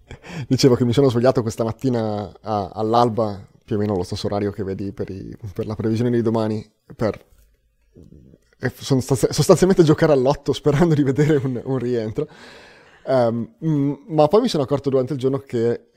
Dicevo 0.48 0.76
che 0.76 0.86
mi 0.86 0.94
sono 0.94 1.10
svegliato 1.10 1.42
questa 1.42 1.64
mattina 1.64 2.32
a- 2.42 2.70
all'alba, 2.74 3.46
più 3.66 3.76
o 3.76 3.80
meno 3.80 3.96
lo 3.96 4.04
stesso 4.04 4.28
orario 4.28 4.52
che 4.52 4.64
vedi 4.64 4.92
per, 4.94 5.10
i- 5.10 5.36
per 5.54 5.66
la 5.66 5.76
previsione 5.76 6.12
di 6.12 6.22
domani, 6.22 6.64
per 6.96 7.20
e 8.60 8.72
stas- 8.80 9.30
sostanzialmente 9.32 9.84
giocare 9.84 10.14
all'otto 10.14 10.54
sperando 10.54 10.94
di 10.96 11.04
vedere 11.04 11.36
un, 11.38 11.60
un 11.64 11.78
rientro. 11.78 12.28
Mm, 13.10 13.94
ma 14.08 14.28
poi 14.28 14.42
mi 14.42 14.48
sono 14.48 14.64
accorto 14.64 14.90
durante 14.90 15.14
il 15.14 15.20
giorno 15.20 15.40
che 15.40 15.90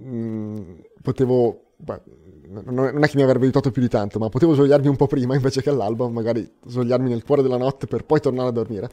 mm, 0.00 0.70
potevo, 1.02 1.72
beh, 1.76 2.00
non 2.48 3.02
è 3.02 3.08
che 3.08 3.16
mi 3.16 3.22
avrebbe 3.22 3.44
aiutato 3.44 3.70
più 3.70 3.80
di 3.80 3.88
tanto, 3.88 4.18
ma 4.18 4.28
potevo 4.28 4.54
svegliarmi 4.54 4.88
un 4.88 4.96
po' 4.96 5.06
prima 5.06 5.34
invece 5.34 5.62
che 5.62 5.70
all'alba, 5.70 6.08
magari 6.08 6.50
svegliarmi 6.66 7.08
nel 7.08 7.24
cuore 7.24 7.42
della 7.42 7.56
notte 7.56 7.86
per 7.86 8.04
poi 8.04 8.20
tornare 8.20 8.48
a 8.48 8.52
dormire. 8.52 8.90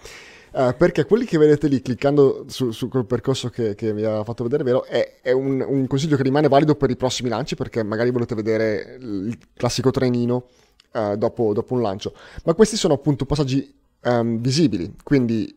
Eh, 0.51 0.73
perché 0.75 1.05
quelli 1.05 1.25
che 1.25 1.37
vedete 1.37 1.67
lì 1.67 1.79
cliccando 1.79 2.45
su, 2.47 2.71
su 2.71 2.89
quel 2.89 3.05
percorso 3.05 3.49
che, 3.49 3.75
che 3.75 3.93
vi 3.93 4.03
ha 4.03 4.23
fatto 4.23 4.41
vedere 4.41 4.63
vero 4.63 4.83
è, 4.83 5.19
è 5.21 5.31
un, 5.31 5.63
un 5.67 5.85
consiglio 5.85 6.17
che 6.17 6.23
rimane 6.23 6.47
valido 6.47 6.73
per 6.73 6.89
i 6.89 6.95
prossimi 6.95 7.29
lanci 7.29 7.53
perché 7.53 7.83
magari 7.83 8.09
volete 8.09 8.33
vedere 8.33 8.97
il 8.99 9.37
classico 9.53 9.91
trenino 9.91 10.45
eh, 10.91 11.17
dopo, 11.17 11.53
dopo 11.53 11.75
un 11.75 11.83
lancio 11.83 12.15
ma 12.45 12.55
questi 12.55 12.77
sono 12.77 12.95
appunto 12.95 13.25
passaggi 13.25 13.71
ehm, 14.01 14.39
visibili 14.39 14.95
quindi 15.03 15.55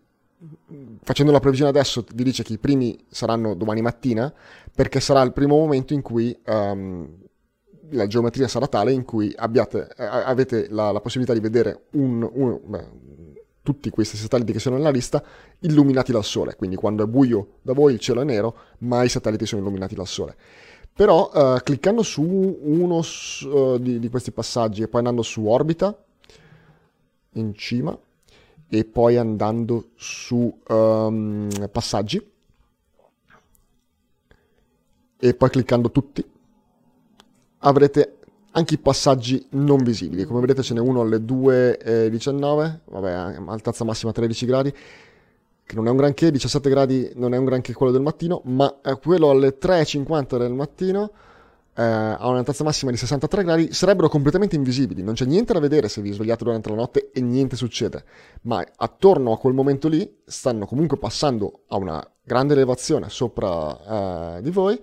facendo 1.03 1.33
la 1.33 1.41
previsione 1.41 1.71
adesso 1.71 2.05
vi 2.15 2.25
dice 2.25 2.43
che 2.43 2.53
i 2.55 2.59
primi 2.59 2.99
saranno 3.09 3.55
domani 3.55 3.81
mattina 3.81 4.33
perché 4.75 5.01
sarà 5.01 5.23
il 5.23 5.33
primo 5.33 5.57
momento 5.57 5.93
in 5.93 6.03
cui 6.03 6.37
ehm, 6.45 7.09
la 7.91 8.07
geometria 8.07 8.49
sarà 8.49 8.67
tale 8.67 8.93
in 8.93 9.05
cui 9.05 9.33
abbiate, 9.37 9.89
eh, 9.97 10.05
avete 10.05 10.69
la, 10.71 10.91
la 10.93 11.01
possibilità 11.01 11.35
di 11.35 11.41
vedere 11.41 11.85
un- 11.93 12.29
un- 12.33 12.61
beh, 12.65 12.87
tutti 13.63 13.91
questi 13.91 14.17
satelliti 14.17 14.53
che 14.53 14.59
sono 14.59 14.77
nella 14.77 14.91
lista 14.91 15.23
illuminati 15.61 16.11
dal 16.11 16.25
sole. 16.25 16.57
Quindi 16.57 16.75
quando 16.77 17.05
è 17.05 17.07
buio 17.07 17.59
da 17.63 17.75
voi 17.75 17.93
il 17.93 18.01
cielo 18.01 18.23
è 18.23 18.25
nero, 18.25 18.57
ma 18.79 19.05
i 19.05 19.09
satelliti 19.09 19.47
sono 19.47 19.61
illuminati 19.61 19.95
dal 19.95 20.07
sole. 20.07 20.35
Però 20.95 21.31
eh, 21.35 21.61
cliccando 21.63 22.03
su 22.03 22.23
uno 22.23 23.03
s- 23.03 23.47
eh, 23.51 23.77
di, 23.81 23.99
di 23.99 24.09
questi 24.09 24.33
passaggi 24.33 24.83
e 24.83 24.89
poi 24.89 25.01
andando 25.01 25.23
su 25.23 25.45
orbita 25.47 25.97
in 27.35 27.55
cima 27.55 27.97
e 28.75 28.87
poi 28.87 29.19
andando 29.19 29.91
su 29.97 30.51
ehm, 30.67 31.69
passaggi. 31.71 32.27
E 35.19 35.35
poi 35.35 35.51
cliccando 35.51 35.91
tutti. 35.91 36.25
Avrete 37.59 38.17
anche 38.53 38.75
i 38.75 38.79
passaggi 38.79 39.47
non 39.51 39.83
visibili. 39.83 40.25
Come 40.25 40.41
vedete 40.41 40.63
ce 40.63 40.73
n'è 40.73 40.81
uno 40.81 41.03
alle 41.03 41.19
2.19, 41.19 42.79
vabbè, 42.87 43.11
altezza 43.47 43.85
massima 43.85 44.11
13 44.11 44.47
gradi, 44.47 44.73
che 44.73 45.75
non 45.75 45.87
è 45.87 45.91
un 45.91 45.97
granché, 45.99 46.31
17 46.31 46.71
gradi 46.71 47.13
non 47.17 47.35
è 47.35 47.37
un 47.37 47.45
granché 47.45 47.75
quello 47.75 47.93
del 47.93 48.01
mattino, 48.01 48.41
ma 48.47 48.75
eh, 48.83 48.99
quello 48.99 49.29
alle 49.29 49.59
3.50 49.59 50.39
del 50.39 50.55
mattino 50.55 51.11
eh, 51.75 51.83
ha 51.83 52.29
un'altezza 52.29 52.65
massima 52.65 52.91
di 52.91 52.97
63 52.97 53.45
gradi, 53.45 53.73
sarebbero 53.73 54.09
completamente 54.09 54.57
invisibili, 54.57 55.03
non 55.03 55.15
c'è 55.15 55.25
niente 55.25 55.53
da 55.53 55.61
vedere 55.61 55.89
se 55.89 56.03
vi 56.03 56.13
svegliate 56.13 56.45
durante 56.45 56.69
la 56.69 56.75
notte 56.77 57.11
e 57.13 57.21
niente 57.21 57.57
succede, 57.57 58.05
ma 58.43 58.65
attorno 58.77 59.33
a 59.33 59.39
quel 59.39 59.55
momento 59.55 59.89
lì 59.89 60.21
stanno 60.25 60.67
comunque 60.67 60.99
passando 60.99 61.63
a 61.69 61.77
una 61.77 62.07
grande 62.23 62.55
elevazione 62.55 63.09
sopra 63.09 64.37
eh, 64.37 64.43
di 64.43 64.51
voi. 64.51 64.81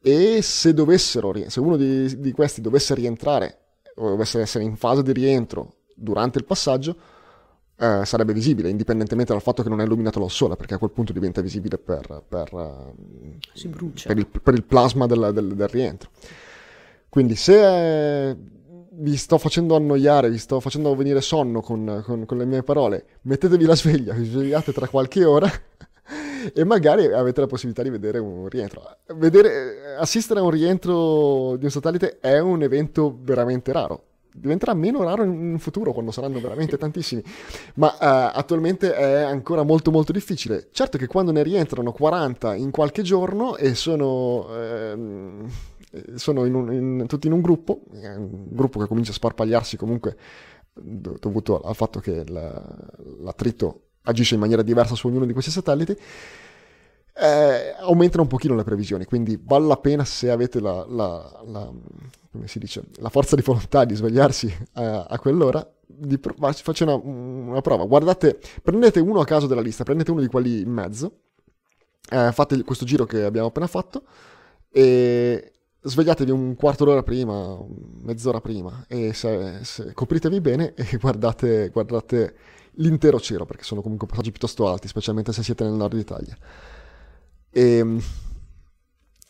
E 0.00 0.40
se 0.40 0.72
dovessero, 0.72 1.32
se 1.48 1.58
uno 1.58 1.76
di, 1.76 2.20
di 2.20 2.30
questi 2.30 2.60
dovesse 2.60 2.94
rientrare 2.94 3.58
o 3.96 4.10
dovesse 4.10 4.40
essere 4.40 4.62
in 4.62 4.76
fase 4.76 5.02
di 5.02 5.12
rientro 5.12 5.78
durante 5.96 6.38
il 6.38 6.44
passaggio, 6.44 6.96
eh, 7.78 8.02
sarebbe 8.04 8.32
visibile, 8.32 8.70
indipendentemente 8.70 9.32
dal 9.32 9.42
fatto 9.42 9.62
che 9.62 9.68
non 9.68 9.80
è 9.80 9.84
illuminato 9.84 10.18
dal 10.18 10.30
sole, 10.30 10.56
perché 10.56 10.74
a 10.74 10.78
quel 10.78 10.90
punto 10.90 11.12
diventa 11.12 11.40
visibile 11.40 11.78
per, 11.78 12.22
per, 12.26 12.48
eh, 12.54 12.94
per 14.02 14.18
il, 14.18 14.26
per 14.26 14.54
il 14.54 14.64
plasma 14.64 15.06
del, 15.06 15.30
del- 15.32 15.54
del 15.54 15.68
rientro. 15.68 16.10
Quindi 17.08 17.34
se 17.36 18.36
vi 18.98 19.16
sto 19.16 19.38
facendo 19.38 19.76
annoiare, 19.76 20.30
vi 20.30 20.38
sto 20.38 20.60
facendo 20.60 20.94
venire 20.94 21.20
sonno 21.20 21.60
con, 21.60 22.02
con- 22.04 22.24
con 22.26 22.38
le 22.38 22.44
mie 22.46 22.62
parole, 22.62 23.04
mettetevi 23.22 23.64
la 23.64 23.76
sveglia, 23.76 24.14
vi 24.14 24.24
svegliate 24.24 24.72
tra 24.72 24.88
qualche 24.88 25.24
ora 25.24 25.50
e 26.52 26.64
magari 26.64 27.06
avete 27.12 27.40
la 27.40 27.46
possibilità 27.46 27.82
di 27.82 27.90
vedere 27.90 28.18
un 28.18 28.48
rientro. 28.48 28.82
Vedere, 29.14 29.96
assistere 29.98 30.40
a 30.40 30.42
un 30.42 30.50
rientro 30.50 31.56
di 31.56 31.64
un 31.64 31.70
satellite 31.70 32.18
è 32.20 32.38
un 32.38 32.62
evento 32.62 33.16
veramente 33.20 33.72
raro. 33.72 34.02
Diventerà 34.38 34.74
meno 34.74 35.02
raro 35.02 35.24
in 35.24 35.56
futuro 35.58 35.92
quando 35.92 36.10
saranno 36.10 36.40
veramente 36.40 36.76
tantissimi, 36.76 37.22
ma 37.76 37.92
eh, 37.98 38.38
attualmente 38.38 38.94
è 38.94 39.22
ancora 39.22 39.62
molto 39.62 39.90
molto 39.90 40.12
difficile. 40.12 40.68
Certo 40.72 40.98
che 40.98 41.06
quando 41.06 41.32
ne 41.32 41.42
rientrano 41.42 41.90
40 41.92 42.54
in 42.54 42.70
qualche 42.70 43.02
giorno 43.02 43.56
e 43.56 43.74
sono, 43.74 44.46
ehm, 44.54 45.48
sono 46.16 46.44
in 46.44 46.54
un- 46.54 46.72
in- 46.72 47.04
tutti 47.06 47.26
in 47.28 47.32
un 47.32 47.40
gruppo, 47.40 47.80
un 47.90 48.46
gruppo 48.50 48.78
che 48.78 48.86
comincia 48.86 49.10
a 49.10 49.14
sparpagliarsi 49.14 49.76
comunque 49.76 50.16
do- 50.72 51.16
dovuto 51.18 51.60
al 51.60 51.74
fatto 51.74 52.00
che 52.00 52.22
la- 52.28 52.62
l'attrito 53.20 53.80
agisce 54.02 54.34
in 54.34 54.40
maniera 54.40 54.62
diversa 54.62 54.94
su 54.94 55.06
ognuno 55.06 55.24
di 55.24 55.32
questi 55.32 55.50
satelliti, 55.50 55.96
eh, 57.18 57.74
aumentano 57.78 58.22
un 58.22 58.28
pochino 58.28 58.54
le 58.54 58.64
previsioni, 58.64 59.04
quindi 59.04 59.40
vale 59.42 59.66
la 59.66 59.76
pena 59.76 60.04
se 60.04 60.30
avete 60.30 60.60
la, 60.60 60.84
la- 60.88 61.42
la- 61.46 61.72
dice, 62.54 62.82
la 62.96 63.08
forza 63.08 63.36
di 63.36 63.42
volontà 63.42 63.84
di 63.84 63.94
svegliarsi 63.94 64.54
a, 64.74 65.04
a 65.08 65.18
quell'ora, 65.18 65.66
di 65.86 66.18
pro- 66.18 66.34
fa- 66.38 66.52
faccia 66.52 66.84
una, 66.84 66.94
una 66.94 67.60
prova. 67.60 67.84
Guardate, 67.86 68.38
prendete 68.62 69.00
uno 69.00 69.20
a 69.20 69.24
caso 69.24 69.46
della 69.46 69.60
lista, 69.62 69.84
prendete 69.84 70.10
uno 70.10 70.20
di 70.20 70.26
quelli 70.28 70.60
in 70.60 70.70
mezzo, 70.70 71.12
eh, 72.10 72.30
fate 72.32 72.62
questo 72.64 72.84
giro 72.84 73.04
che 73.04 73.24
abbiamo 73.24 73.48
appena 73.48 73.66
fatto 73.66 74.04
e 74.70 75.52
svegliatevi 75.80 76.30
un 76.30 76.54
quarto 76.56 76.84
d'ora 76.84 77.02
prima, 77.02 77.58
mezz'ora 78.02 78.40
prima 78.40 78.84
e 78.88 79.12
se, 79.12 79.60
se- 79.62 79.92
copritevi 79.92 80.40
bene 80.40 80.74
e 80.74 80.96
guardate, 81.00 81.68
guardate 81.70 82.34
l'intero 82.78 83.18
cielo 83.20 83.46
perché 83.46 83.62
sono 83.64 83.80
comunque 83.82 84.06
passaggi 84.06 84.30
piuttosto 84.30 84.68
alti, 84.68 84.88
specialmente 84.88 85.32
se 85.32 85.42
siete 85.42 85.64
nel 85.64 85.72
nord 85.74 85.94
d'Italia. 85.96 86.36
E, 87.56 88.00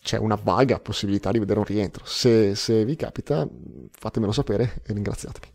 c'è 0.02 0.18
una 0.18 0.34
vaga 0.40 0.80
possibilità 0.80 1.30
di 1.30 1.38
vedere 1.38 1.60
un 1.60 1.64
rientro. 1.64 2.04
Se, 2.04 2.56
se 2.56 2.84
vi 2.84 2.96
capita, 2.96 3.46
fatemelo 3.90 4.32
sapere 4.32 4.82
e 4.84 4.92
ringraziatemi. 4.92 5.46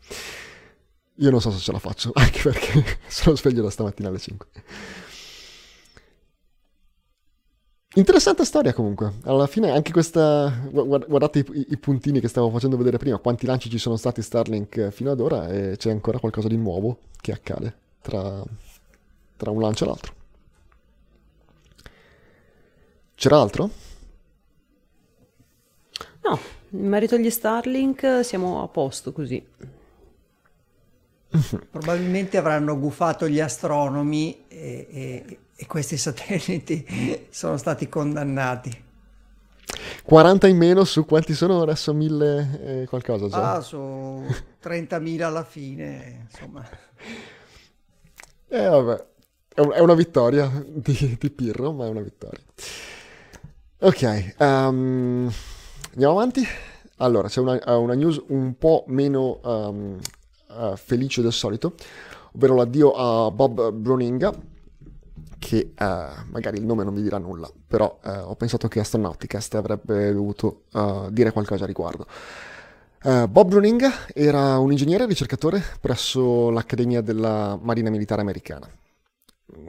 Io 1.15 1.29
non 1.29 1.41
so 1.41 1.51
se 1.51 1.59
ce 1.59 1.73
la 1.73 1.79
faccio, 1.79 2.11
anche 2.15 2.39
perché 2.41 2.99
sono 3.07 3.35
sveglio 3.35 3.61
da 3.61 3.69
stamattina 3.69 4.07
alle 4.07 4.19
5. 4.19 4.47
Interessante 7.95 8.45
storia 8.45 8.73
comunque. 8.73 9.15
Alla 9.23 9.47
fine 9.47 9.71
anche 9.71 9.91
questa... 9.91 10.49
Guardate 10.71 11.39
i, 11.39 11.65
i, 11.71 11.77
puntini 11.77 12.21
che 12.21 12.29
stavo 12.29 12.49
facendo 12.51 12.77
vedere 12.77 12.97
prima, 12.97 13.17
quanti 13.17 13.45
lanci 13.45 13.69
ci 13.69 13.77
sono 13.77 13.97
stati 13.97 14.21
Starlink 14.21 14.91
fino 14.91 15.11
ad 15.11 15.19
ora 15.19 15.49
e 15.49 15.75
c'è 15.75 15.91
ancora 15.91 16.19
qualcosa 16.19 16.47
di 16.47 16.55
nuovo 16.55 16.99
che 17.19 17.33
accade 17.33 17.75
tra, 18.01 18.41
tra 19.35 19.51
un 19.51 19.59
lancio 19.59 19.83
e 19.83 19.87
l'altro. 19.87 20.19
C'era 23.21 23.39
altro? 23.39 23.69
No, 26.23 26.39
in 26.69 26.87
merito 26.87 27.13
agli 27.13 27.29
Starlink 27.29 28.25
siamo 28.25 28.63
a 28.63 28.67
posto 28.67 29.13
così. 29.13 29.47
Probabilmente 31.69 32.37
avranno 32.37 32.79
gufato 32.79 33.27
gli 33.27 33.39
astronomi 33.39 34.45
e, 34.47 34.87
e, 34.89 35.39
e 35.55 35.67
questi 35.67 35.97
satelliti 35.97 36.83
sono 37.29 37.57
stati 37.57 37.87
condannati. 37.87 38.85
40 40.03 40.47
in 40.47 40.57
meno 40.57 40.83
su 40.83 41.05
quanti 41.05 41.35
sono 41.35 41.61
adesso? 41.61 41.93
1000 41.93 42.81
e 42.81 42.87
qualcosa 42.87 43.27
già? 43.27 43.53
Ah, 43.53 43.61
su 43.61 43.77
30.000 44.63 45.21
alla 45.21 45.43
fine, 45.43 46.27
insomma. 46.27 46.67
Eh 48.47 48.67
vabbè, 48.67 49.05
è 49.53 49.79
una 49.79 49.93
vittoria 49.93 50.51
di, 50.67 51.17
di 51.19 51.29
Pirro, 51.29 51.71
ma 51.71 51.85
è 51.85 51.89
una 51.89 52.01
vittoria. 52.01 52.41
Ok, 53.83 54.35
um, 54.37 55.27
andiamo 55.93 56.13
avanti. 56.13 56.45
Allora, 56.97 57.27
c'è 57.29 57.39
una, 57.39 57.59
una 57.77 57.95
news 57.95 58.21
un 58.27 58.55
po' 58.55 58.83
meno 58.89 59.39
um, 59.41 59.97
uh, 60.49 60.75
felice 60.75 61.23
del 61.23 61.33
solito, 61.33 61.73
ovvero 62.33 62.53
l'addio 62.53 62.91
a 62.93 63.31
Bob 63.31 63.71
Broninga, 63.71 64.31
che 65.39 65.73
uh, 65.75 65.83
magari 66.29 66.59
il 66.59 66.63
nome 66.63 66.83
non 66.83 66.93
vi 66.93 67.01
dirà 67.01 67.17
nulla, 67.17 67.49
però 67.65 67.97
uh, 68.03 68.09
ho 68.29 68.35
pensato 68.35 68.67
che 68.67 68.81
Astronauticast 68.81 69.55
avrebbe 69.55 70.13
dovuto 70.13 70.65
dire 71.09 71.31
qualcosa 71.31 71.63
a 71.63 71.67
riguardo. 71.67 72.05
Bob 73.01 73.47
Broninga 73.47 73.91
era 74.13 74.59
un 74.59 74.69
ingegnere 74.69 75.05
e 75.05 75.07
ricercatore 75.07 75.59
presso 75.79 76.51
l'Accademia 76.51 77.01
della 77.01 77.57
Marina 77.59 77.89
Militare 77.89 78.21
Americana 78.21 78.69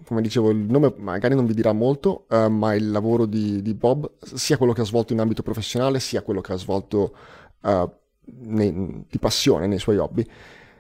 come 0.05 0.21
dicevo, 0.21 0.51
il 0.51 0.59
nome 0.59 0.95
magari 0.97 1.35
non 1.35 1.47
vi 1.47 1.55
dirà 1.55 1.73
molto, 1.73 2.27
uh, 2.29 2.49
ma 2.49 2.75
il 2.75 2.91
lavoro 2.91 3.27
di, 3.27 3.63
di, 3.63 3.75
Bob, 3.75 4.11
sia 4.23 4.57
quello 4.57 4.73
che 4.73 4.83
ha 4.83 4.85
svolto 4.85 5.13
in 5.13 5.21
ambito 5.21 5.43
professionale, 5.43 6.01
sia 6.01 6.23
quello 6.23 6.41
che 6.41 6.53
ha 6.53 6.57
svolto 6.57 7.17
uh, 7.61 7.91
nei, 8.25 9.05
di 9.09 9.19
passione 9.19 9.67
nei 9.67 9.79
suoi 9.79 9.99
hobby, 9.99 10.27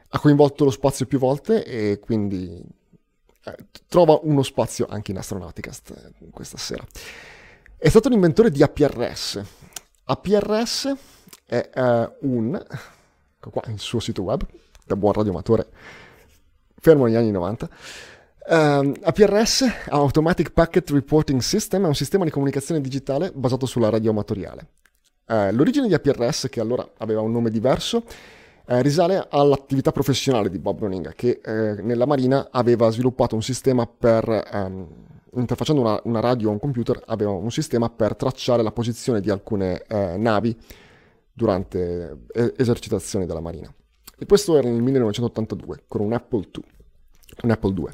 ha 0.08 0.18
coinvolto 0.18 0.64
lo 0.64 0.70
spazio 0.70 1.06
più 1.06 1.18
volte 1.18 1.64
e 1.64 1.98
quindi 1.98 2.62
uh, 3.44 3.50
trova 3.88 4.18
uno 4.22 4.42
spazio 4.42 4.86
anche 4.88 5.10
in 5.10 5.18
Astronauticast 5.18 6.12
questa 6.30 6.58
sera. 6.58 6.84
È 7.76 7.88
stato 7.88 8.08
l'inventore 8.08 8.50
di 8.50 8.62
APRS. 8.62 9.42
APRS 10.04 10.94
è 11.44 11.70
un, 12.20 12.54
ecco 12.54 13.50
qua, 13.50 13.62
il 13.66 13.80
suo 13.80 13.98
sito 13.98 14.22
web, 14.22 14.46
da 14.84 14.96
buon 14.96 15.12
radioamatore, 15.12 15.68
fermo 16.78 17.06
negli 17.06 17.16
anni 17.16 17.30
90, 17.30 17.68
Uh, 18.44 18.54
ehm, 18.54 18.94
APRS, 19.02 19.64
Automatic 19.88 20.50
Packet 20.50 20.90
Reporting 20.90 21.40
System, 21.40 21.84
è 21.84 21.86
un 21.86 21.94
sistema 21.94 22.24
di 22.24 22.30
comunicazione 22.30 22.80
digitale 22.80 23.30
basato 23.32 23.66
sulla 23.66 23.88
radio 23.88 24.10
amatoriale. 24.10 24.66
Uh, 25.26 25.52
l'origine 25.52 25.86
di 25.86 25.94
APRS, 25.94 26.48
che 26.50 26.60
allora 26.60 26.86
aveva 26.98 27.20
un 27.20 27.30
nome 27.30 27.50
diverso, 27.50 27.98
uh, 27.98 28.80
risale 28.80 29.26
all'attività 29.30 29.92
professionale 29.92 30.50
di 30.50 30.58
Bob 30.58 30.80
Roninga, 30.80 31.12
che 31.12 31.40
eh, 31.42 31.80
nella 31.82 32.04
Marina 32.04 32.48
aveva 32.50 32.90
sviluppato 32.90 33.36
un 33.36 33.42
sistema 33.42 33.86
per, 33.86 34.48
um, 34.52 34.88
interfacciando 35.34 35.80
una, 35.80 36.00
una, 36.04 36.20
radio 36.20 36.48
a 36.48 36.52
un 36.52 36.58
computer, 36.58 37.00
aveva 37.06 37.30
un 37.30 37.50
sistema 37.52 37.88
per 37.90 38.16
tracciare 38.16 38.62
la 38.62 38.72
posizione 38.72 39.20
di 39.20 39.30
alcune 39.30 39.84
navi 39.88 40.54
durante 41.32 42.24
esercitazioni 42.56 43.24
della 43.24 43.40
Marina. 43.40 43.72
E 44.18 44.26
questo 44.26 44.56
era 44.56 44.68
nel 44.68 44.82
1982, 44.82 45.84
con 45.88 46.00
un 46.02 46.12
Apple 46.12 46.48
II. 46.52 46.64
Un 47.42 47.50
Apple 47.50 47.74
II. 47.74 47.88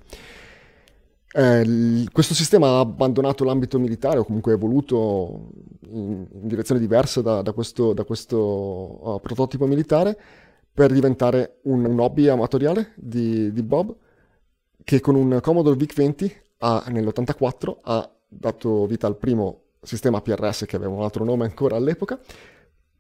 Eh, 1.31 2.07
questo 2.11 2.33
sistema 2.33 2.69
ha 2.69 2.81
abbandonato 2.81 3.45
l'ambito 3.45 3.79
militare 3.79 4.19
o 4.19 4.25
comunque 4.25 4.53
è 4.53 4.55
evoluto 4.55 5.51
in, 5.91 6.27
in 6.33 6.49
direzione 6.49 6.81
diversa 6.81 7.21
da, 7.21 7.43
da 7.43 7.53
questo, 7.53 7.93
da 7.93 8.05
questo 8.05 8.37
uh, 8.39 9.21
prototipo 9.21 9.67
militare 9.67 10.19
per 10.73 10.91
diventare 10.91 11.59
un, 11.65 11.85
un 11.85 12.01
hobby 12.01 12.29
amatoriale 12.29 12.93
di, 12.97 13.53
di, 13.53 13.63
Bob 13.63 13.95
che 14.83 15.01
con 15.01 15.17
un 15.17 15.39
Commodore 15.43 15.77
VIC-20 15.77 16.33
ha, 16.59 16.85
nell'84 16.89 17.77
ha 17.83 18.11
dato 18.27 18.87
vita 18.87 19.07
al 19.07 19.17
primo 19.17 19.65
sistema 19.83 20.23
PRS 20.23 20.65
che 20.67 20.77
aveva 20.77 20.93
un 20.93 21.03
altro 21.03 21.25
nome 21.25 21.45
ancora 21.45 21.77
all'epoca 21.77 22.19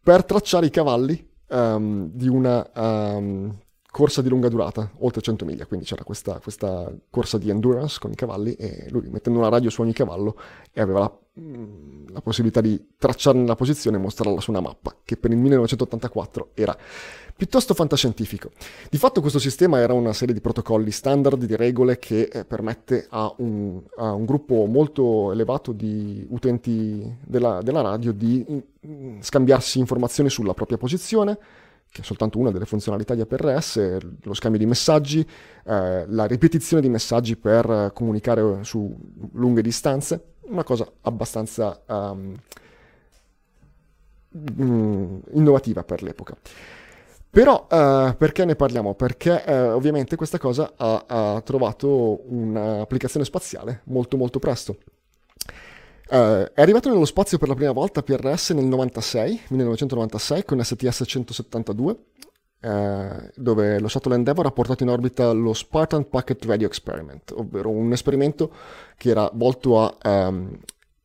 per 0.02 0.24
tracciare 0.24 0.66
i 0.66 0.70
cavalli 0.70 1.26
um, 1.48 2.10
di 2.12 2.28
una 2.28 2.68
um, 2.74 3.56
corsa 3.90 4.20
di 4.20 4.28
lunga 4.28 4.48
durata, 4.48 4.90
oltre 4.98 5.22
100 5.22 5.44
miglia, 5.44 5.66
quindi 5.66 5.86
c'era 5.86 6.04
questa, 6.04 6.38
questa, 6.40 6.92
corsa 7.10 7.38
di 7.38 7.48
endurance 7.48 7.98
con 7.98 8.12
i 8.12 8.14
cavalli 8.14 8.52
e 8.54 8.86
lui 8.90 9.08
mettendo 9.08 9.38
una 9.38 9.48
radio 9.48 9.70
su 9.70 9.80
ogni 9.80 9.94
cavallo 9.94 10.36
e 10.72 10.80
aveva 10.80 11.00
la, 11.00 11.18
mm, 11.40 12.08
la 12.10 12.20
possibilità 12.20 12.60
di 12.60 12.92
tracciarne 12.98 13.46
la 13.46 13.54
posizione 13.54 13.96
e 13.96 14.00
mostrarla 14.00 14.40
su 14.40 14.50
una 14.50 14.60
mappa, 14.60 14.94
che 15.04 15.16
per 15.16 15.30
il 15.30 15.38
1984 15.38 16.50
era 16.54 16.76
piuttosto 17.34 17.72
fantascientifico. 17.72 18.50
Di 18.90 18.98
fatto 18.98 19.20
questo 19.20 19.38
sistema 19.38 19.78
era 19.78 19.94
una 19.94 20.12
serie 20.12 20.34
di 20.34 20.40
protocolli 20.40 20.90
standard, 20.90 21.44
di 21.44 21.56
regole 21.56 21.98
che 21.98 22.22
eh, 22.22 22.44
permette 22.44 23.06
a 23.08 23.32
un, 23.38 23.80
a 23.96 24.12
un, 24.12 24.24
gruppo 24.24 24.66
molto 24.66 25.32
elevato 25.32 25.72
di 25.72 26.26
utenti 26.30 27.16
della, 27.24 27.62
della 27.62 27.80
radio 27.80 28.12
di 28.12 28.44
mm, 28.86 29.20
scambiarsi 29.20 29.78
informazioni 29.78 30.28
sulla 30.28 30.52
propria 30.52 30.78
posizione, 30.78 31.38
che 31.90 32.02
è 32.02 32.04
soltanto 32.04 32.38
una 32.38 32.50
delle 32.50 32.66
funzionalità 32.66 33.14
di 33.14 33.20
APRS, 33.20 33.98
lo 34.22 34.34
scambio 34.34 34.60
di 34.60 34.66
messaggi, 34.66 35.20
eh, 35.20 36.04
la 36.06 36.24
ripetizione 36.26 36.82
di 36.82 36.88
messaggi 36.88 37.36
per 37.36 37.90
comunicare 37.94 38.62
su 38.64 38.94
lunghe 39.32 39.62
distanze, 39.62 40.34
una 40.42 40.64
cosa 40.64 40.90
abbastanza 41.02 41.82
um, 41.86 42.36
innovativa 45.32 45.84
per 45.84 46.02
l'epoca. 46.02 46.36
Però 47.30 47.66
uh, 47.70 48.16
perché 48.16 48.44
ne 48.44 48.56
parliamo? 48.56 48.94
Perché 48.94 49.42
uh, 49.46 49.52
ovviamente 49.74 50.16
questa 50.16 50.38
cosa 50.38 50.72
ha, 50.76 51.04
ha 51.06 51.40
trovato 51.42 52.22
un'applicazione 52.32 53.24
spaziale 53.24 53.82
molto 53.84 54.16
molto 54.16 54.38
presto. 54.38 54.78
Uh, 56.10 56.50
è 56.54 56.62
arrivato 56.62 56.88
nello 56.88 57.04
spazio 57.04 57.36
per 57.36 57.48
la 57.48 57.54
prima 57.54 57.72
volta 57.72 58.02
PRS 58.02 58.50
nel 58.50 58.64
96, 58.64 59.42
1996 59.48 60.44
con 60.46 60.58
STS-172, 60.58 61.96
uh, 62.60 63.30
dove 63.34 63.78
lo 63.78 63.88
Shuttle 63.88 64.14
Endeavour 64.14 64.46
ha 64.46 64.50
portato 64.50 64.82
in 64.82 64.88
orbita 64.88 65.30
lo 65.32 65.52
Spartan 65.52 66.08
Packet 66.08 66.46
Radio 66.46 66.66
Experiment, 66.66 67.32
ovvero 67.32 67.68
un 67.68 67.92
esperimento 67.92 68.50
che 68.96 69.10
era 69.10 69.30
volto 69.34 69.80
a 69.80 70.28
um, 70.28 70.58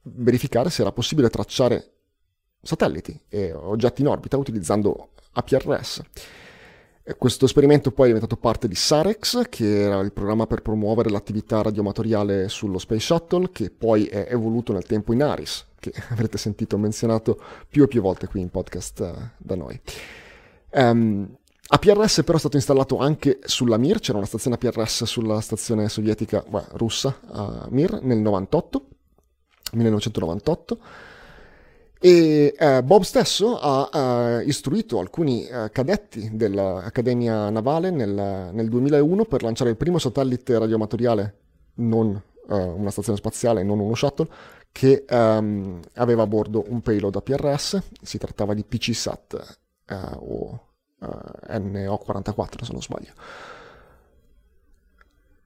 verificare 0.04 0.70
se 0.70 0.84
era 0.84 0.94
possibile 0.94 1.30
tracciare 1.30 1.92
satelliti 2.62 3.20
e 3.28 3.52
oggetti 3.52 4.02
in 4.02 4.08
orbita 4.08 4.38
utilizzando 4.38 5.10
APRS. 5.34 6.02
Questo 7.18 7.44
esperimento 7.44 7.92
poi 7.92 8.06
è 8.06 8.14
diventato 8.14 8.38
parte 8.38 8.70
di 8.70 8.76
SAREX, 8.76 9.50
che 9.50 9.82
era 9.82 10.00
il 10.00 10.14
programma 10.14 10.48
per 10.48 10.62
promuovere 10.62 11.10
l'attività 11.10 11.62
radioamatoriale 11.62 12.48
sullo 12.48 12.78
Space 12.78 13.02
Shuttle, 13.02 13.50
che 13.52 13.72
poi 13.72 14.06
è 14.06 14.28
evoluto 14.30 14.72
nel 14.72 14.86
tempo 14.86 15.12
in 15.12 15.22
ARIS, 15.22 15.66
che 15.80 15.92
avrete 16.12 16.38
sentito 16.38 16.78
menzionato 16.78 17.38
più 17.68 17.84
e 17.84 17.88
più 17.88 18.02
volte 18.02 18.28
qui 18.28 18.40
in 18.40 18.50
podcast 18.50 19.00
uh, 19.02 19.30
da 19.38 19.56
noi. 19.56 19.78
Um, 20.72 21.36
APRS 21.68 22.24
però 22.24 22.38
è 22.38 22.40
stato 22.40 22.56
installato 22.56 22.98
anche 22.98 23.40
sulla 23.44 23.78
Mir, 23.78 24.00
c'era 24.00 24.20
una 24.20 24.28
stazione 24.28 24.58
APRS 24.62 25.04
sulla 25.04 25.42
stazione 25.42 25.90
sovietica, 25.90 26.42
beh, 26.48 26.68
russa, 26.72 27.20
a 27.32 27.68
Mir, 27.70 28.00
nel 28.02 28.20
98, 28.20 28.86
1998. 29.74 30.78
E 32.06 32.54
eh, 32.58 32.84
Bob 32.84 33.04
stesso 33.04 33.58
ha 33.58 34.42
eh, 34.42 34.44
istruito 34.44 35.00
alcuni 35.00 35.48
eh, 35.48 35.70
cadetti 35.72 36.32
dell'Accademia 36.34 37.50
Navale 37.50 37.92
nel, 37.92 38.50
nel, 38.52 38.68
2001 38.68 39.24
per 39.24 39.42
lanciare 39.42 39.70
il 39.70 39.78
primo 39.78 40.00
satellite 40.00 40.60
radioamatoriale, 40.60 41.36
non 41.76 42.22
eh, 42.50 42.56
una 42.56 42.92
stazione 42.92 43.18
spaziale, 43.18 43.64
non 43.64 43.80
uno 43.80 43.96
shuttle, 43.96 44.28
che 44.74 45.06
ehm, 45.08 45.80
aveva 45.94 46.24
a 46.24 46.28
bordo 46.28 46.66
un 46.68 46.82
payload 46.82 47.16
APRS, 47.16 47.82
si 48.02 48.18
trattava 48.18 48.54
di 48.54 48.66
PCSAT 48.66 49.60
eh, 49.88 49.96
o 49.96 50.60
eh, 51.00 51.58
NO44 51.58 52.64
se 52.64 52.72
non 52.74 52.82
sbaglio. 52.82 53.14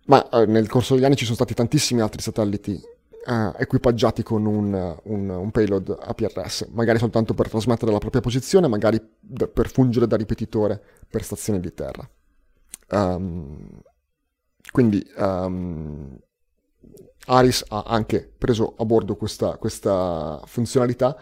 Ma 0.06 0.28
nel 0.48 0.67
corso 0.67 0.96
degli 0.96 1.06
anni 1.06 1.17
ci 1.17 1.26
sono 1.26 1.36
stati 1.36 1.54
tantissimi 1.54 2.02
altri 2.02 2.24
satelliti 2.24 2.82
uh, 3.28 3.54
equipaggiati 3.58 4.24
con 4.24 4.46
un, 4.46 4.98
un, 5.04 5.30
un, 5.30 5.52
payload 5.52 5.98
APRS, 6.00 6.70
magari 6.72 6.98
soltanto 6.98 7.34
per 7.34 7.50
trasmettere 7.50 7.92
la 7.92 7.98
propria 7.98 8.22
posizione, 8.22 8.68
magari 8.68 9.00
d- 9.20 9.48
per 9.48 9.70
fungere 9.70 10.08
da 10.08 10.16
ripetitore 10.16 10.82
per 11.10 11.24
stazioni 11.24 11.60
di 11.60 11.74
terra. 11.74 12.10
Um, 12.90 13.82
quindi 14.72 15.06
um, 15.18 16.18
Aris 17.26 17.66
ha 17.68 17.84
anche 17.86 18.32
preso 18.38 18.76
a 18.78 18.86
bordo 18.86 19.16
questa, 19.16 19.58
questa 19.58 20.42
funzionalità 20.46 21.18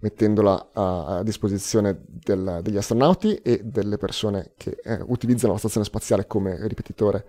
mettendola 0.00 0.70
a, 0.72 1.18
a 1.18 1.22
disposizione 1.22 2.00
del, 2.06 2.60
degli 2.62 2.78
astronauti 2.78 3.34
e 3.36 3.60
delle 3.62 3.98
persone 3.98 4.52
che 4.56 4.78
eh, 4.82 4.98
utilizzano 5.06 5.52
la 5.52 5.58
stazione 5.58 5.84
spaziale 5.84 6.26
come 6.26 6.66
ripetitore 6.66 7.26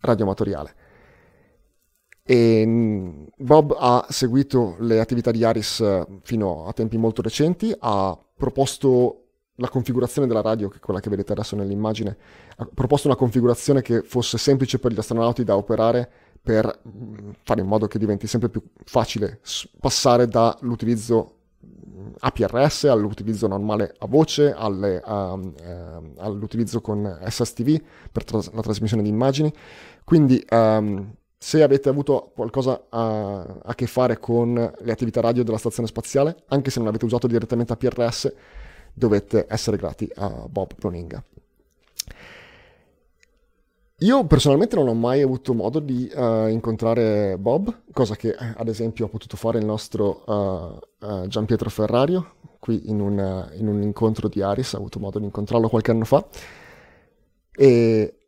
radioamatoriale. 0.00 0.74
E 2.24 2.64
mm, 2.64 3.24
Bob 3.38 3.76
ha 3.78 4.06
seguito 4.08 4.76
le 4.78 5.00
attività 5.00 5.30
di 5.30 5.44
Aris 5.44 5.80
eh, 5.80 6.06
fino 6.22 6.66
a 6.66 6.72
tempi 6.72 6.96
molto 6.96 7.22
recenti, 7.22 7.74
ha 7.78 8.18
proposto 8.36 9.18
la 9.56 9.68
configurazione 9.68 10.26
della 10.26 10.40
radio, 10.40 10.68
che 10.68 10.76
è 10.76 10.80
quella 10.80 11.00
che 11.00 11.10
vedete 11.10 11.32
adesso 11.32 11.56
nell'immagine, 11.56 12.16
ha 12.56 12.68
proposto 12.72 13.08
una 13.08 13.16
configurazione 13.16 13.82
che 13.82 14.02
fosse 14.02 14.38
semplice 14.38 14.78
per 14.78 14.92
gli 14.92 14.98
astronauti 14.98 15.44
da 15.44 15.56
operare 15.56 16.10
per 16.40 16.80
mm, 16.88 17.30
fare 17.42 17.60
in 17.60 17.66
modo 17.66 17.86
che 17.86 17.98
diventi 17.98 18.26
sempre 18.26 18.48
più 18.48 18.62
facile 18.84 19.40
passare 19.78 20.26
dall'utilizzo 20.26 21.36
APRS 22.18 22.84
all'utilizzo 22.84 23.46
normale 23.46 23.94
a 23.98 24.06
voce, 24.06 24.52
alle, 24.52 25.00
a, 25.04 25.34
uh, 25.34 26.14
all'utilizzo 26.16 26.80
con 26.80 27.18
SSTV 27.24 27.80
per 28.10 28.24
tras- 28.24 28.52
la 28.52 28.62
trasmissione 28.62 29.02
di 29.02 29.08
immagini. 29.08 29.52
Quindi 30.04 30.44
um, 30.50 31.14
se 31.42 31.60
avete 31.60 31.88
avuto 31.88 32.30
qualcosa 32.36 32.84
a, 32.88 33.42
a, 33.64 33.74
che 33.74 33.88
fare 33.88 34.20
con 34.20 34.54
le 34.54 34.92
attività 34.92 35.20
radio 35.20 35.42
della 35.42 35.58
stazione 35.58 35.88
spaziale, 35.88 36.44
anche 36.46 36.70
se 36.70 36.78
non 36.78 36.86
avete 36.86 37.04
usato 37.04 37.26
direttamente 37.26 37.72
APRS, 37.72 38.32
dovete 38.94 39.46
essere 39.48 39.76
grati 39.76 40.08
a 40.14 40.46
Bob 40.48 40.70
Broninga. 40.78 41.20
Io 43.96 44.24
personalmente 44.24 44.76
non 44.76 44.86
ho 44.86 44.94
mai 44.94 45.20
avuto 45.20 45.52
modo 45.52 45.80
di 45.80 46.08
uh, 46.14 46.46
incontrare 46.46 47.36
Bob, 47.38 47.82
cosa 47.92 48.14
che 48.14 48.28
eh, 48.28 48.54
ad 48.56 48.68
esempio 48.68 49.06
ha 49.06 49.08
potuto 49.08 49.36
fare 49.36 49.58
il 49.58 49.64
nostro 49.64 50.22
uh, 50.24 51.06
uh, 51.06 51.26
Gian 51.26 51.44
Pietro 51.44 51.70
Ferrario, 51.70 52.34
qui 52.60 52.88
in 52.88 53.00
un, 53.00 53.50
in 53.54 53.66
un, 53.66 53.82
incontro 53.82 54.28
di 54.28 54.42
Aris, 54.42 54.74
ha 54.74 54.76
avuto 54.76 55.00
modo 55.00 55.18
di 55.18 55.24
incontrarlo 55.24 55.68
qualche 55.68 55.90
anno 55.90 56.04
fa. 56.04 56.24
E 57.50 58.21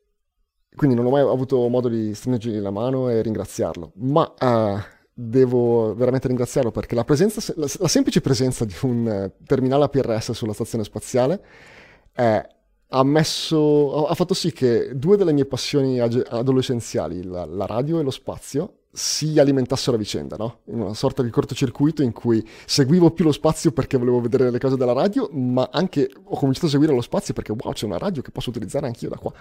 quindi 0.74 0.96
non 0.96 1.06
ho 1.06 1.10
mai 1.10 1.20
avuto 1.20 1.68
modo 1.68 1.88
di 1.88 2.14
stringergli 2.14 2.58
la 2.58 2.70
mano 2.70 3.08
e 3.08 3.22
ringraziarlo, 3.22 3.92
ma 3.96 4.34
devo 5.12 5.94
veramente 5.94 6.26
ringraziarlo 6.26 6.70
perché 6.70 6.94
la, 6.94 7.04
presenza, 7.04 7.52
la, 7.56 7.68
la 7.78 7.88
semplice 7.88 8.20
presenza 8.20 8.64
di 8.64 8.74
un 8.82 9.30
terminale 9.46 9.84
APRS 9.84 10.32
sulla 10.32 10.52
stazione 10.52 10.82
spaziale 10.82 11.44
è 12.12 12.44
ha, 12.88 13.02
messo, 13.02 14.06
ha 14.06 14.14
fatto 14.14 14.34
sì 14.34 14.52
che 14.52 14.92
due 14.94 15.16
delle 15.16 15.32
mie 15.32 15.46
passioni 15.46 15.98
adolescenziali, 15.98 17.24
la, 17.24 17.44
la 17.44 17.66
radio 17.66 17.98
e 17.98 18.02
lo 18.02 18.10
spazio, 18.10 18.78
si 18.92 19.40
alimentassero 19.40 19.96
a 19.96 19.98
vicenda, 19.98 20.37
no? 20.37 20.60
In 20.66 20.80
una 20.80 20.94
sorta 20.94 21.22
di 21.22 21.30
cortocircuito 21.30 22.02
in 22.02 22.12
cui 22.12 22.46
seguivo 22.64 23.10
più 23.10 23.24
lo 23.24 23.32
spazio 23.32 23.72
perché 23.72 23.98
volevo 23.98 24.20
vedere 24.20 24.50
le 24.50 24.60
cose 24.60 24.76
della 24.76 24.92
radio, 24.92 25.28
ma 25.32 25.68
anche 25.72 26.08
ho 26.22 26.37
cominciato 26.37 26.66
a 26.66 26.70
seguire 26.70 26.94
lo 26.94 27.00
spazio 27.00 27.34
perché 27.34 27.50
wow, 27.50 27.72
c'è 27.72 27.87
una 27.87 27.98
radio 27.98 28.22
che 28.22 28.30
posso 28.30 28.50
utilizzare 28.50 28.87
anch'io 28.87 29.08
da 29.08 29.16
qua. 29.16 29.32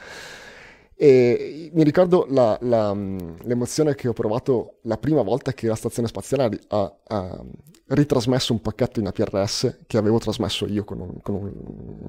E 0.95 1.69
mi 1.73 1.83
ricordo 1.83 2.25
la, 2.29 2.57
la, 2.61 2.93
l'emozione 2.93 3.95
che 3.95 4.07
ho 4.07 4.13
provato 4.13 4.77
la 4.83 4.97
prima 4.97 5.21
volta 5.21 5.51
che 5.53 5.67
la 5.67 5.75
stazione 5.75 6.07
spaziale 6.07 6.59
ha, 6.67 6.95
ha 7.07 7.43
ritrasmesso 7.87 8.53
un 8.53 8.61
pacchetto 8.61 8.99
in 8.99 9.07
APRS 9.07 9.79
che 9.87 9.97
avevo 9.97 10.17
trasmesso 10.19 10.65
io 10.67 10.83
con, 10.83 10.99
un, 10.99 11.21
con 11.21 11.35
un, 11.35 11.51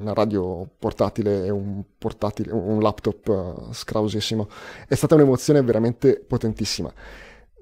una 0.01 0.12
radio 0.12 0.68
portatile 0.79 1.47
e 1.47 1.51
un, 1.51 1.83
portatile, 1.99 2.53
un 2.53 2.81
laptop 2.81 3.29
uh, 3.29 3.73
scrausissimo. 3.73 4.49
È 4.87 4.94
stata 4.94 5.14
un'emozione 5.14 5.62
veramente 5.62 6.20
potentissima. 6.20 6.92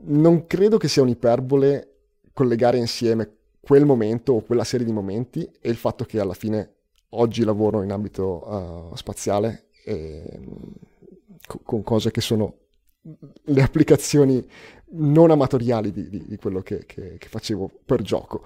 Non 0.04 0.46
credo 0.46 0.76
che 0.78 0.88
sia 0.88 1.02
un'iperbole 1.02 1.88
collegare 2.32 2.78
insieme 2.78 3.36
quel 3.60 3.84
momento 3.84 4.32
o 4.32 4.42
quella 4.42 4.64
serie 4.64 4.84
di 4.84 4.92
momenti 4.92 5.48
e 5.60 5.70
il 5.70 5.76
fatto 5.76 6.04
che 6.04 6.18
alla 6.18 6.34
fine 6.34 6.74
oggi 7.10 7.44
lavoro 7.44 7.82
in 7.82 7.92
ambito 7.92 8.90
uh, 8.90 8.96
spaziale 8.96 9.68
e 9.84 10.40
con 11.64 11.82
cose 11.82 12.10
che 12.10 12.20
sono 12.20 12.56
le 13.44 13.62
applicazioni 13.62 14.46
non 14.94 15.30
amatoriali 15.30 15.90
di, 15.90 16.08
di, 16.08 16.24
di 16.26 16.36
quello 16.36 16.60
che, 16.60 16.84
che, 16.86 17.16
che, 17.18 17.28
facevo 17.28 17.70
per 17.84 18.02
gioco. 18.02 18.42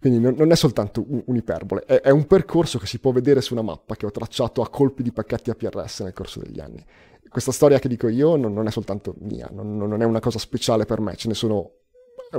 Quindi 0.00 0.20
non, 0.20 0.34
non 0.36 0.50
è 0.52 0.56
soltanto 0.56 1.04
un, 1.06 1.22
un'iperbole, 1.26 1.84
è, 1.84 2.00
è, 2.00 2.10
un 2.10 2.26
percorso 2.26 2.78
che 2.78 2.86
si 2.86 2.98
può 2.98 3.12
vedere 3.12 3.40
su 3.40 3.52
una 3.54 3.62
mappa 3.62 3.96
che 3.96 4.06
ho 4.06 4.10
tracciato 4.10 4.62
a 4.62 4.68
colpi 4.68 5.02
di 5.02 5.12
pacchetti 5.12 5.50
APRS 5.50 6.00
nel 6.00 6.12
corso 6.12 6.40
degli 6.40 6.60
anni. 6.60 6.84
Questa 7.28 7.52
storia 7.52 7.78
che 7.78 7.88
dico 7.88 8.08
io 8.08 8.36
non, 8.36 8.52
non 8.52 8.66
è 8.66 8.70
soltanto 8.70 9.14
mia, 9.18 9.48
non, 9.52 9.76
non, 9.76 10.00
è 10.00 10.04
una 10.04 10.20
cosa 10.20 10.38
speciale 10.38 10.84
per 10.84 11.00
me, 11.00 11.16
ce 11.16 11.28
ne 11.28 11.34
sono 11.34 11.70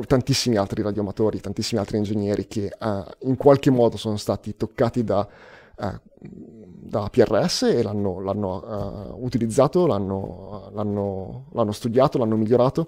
tantissimi 0.07 0.55
altri 0.55 0.81
radioamatori, 0.81 1.41
tantissimi 1.41 1.79
altri 1.79 1.97
ingegneri 1.97 2.47
che 2.47 2.71
uh, 2.79 3.27
in 3.27 3.35
qualche 3.35 3.69
modo 3.69 3.97
sono 3.97 4.17
stati 4.17 4.55
toccati 4.55 5.03
da... 5.03 5.27
Uh, 5.77 5.99
da 6.85 7.09
PRS 7.09 7.63
e 7.63 7.81
l'hanno, 7.81 8.21
l'hanno 8.21 9.15
uh, 9.15 9.23
utilizzato, 9.23 9.87
l'hanno, 9.87 10.69
l'hanno, 10.73 11.47
l'hanno, 11.51 11.71
studiato, 11.71 12.17
l'hanno 12.17 12.37
migliorato 12.37 12.87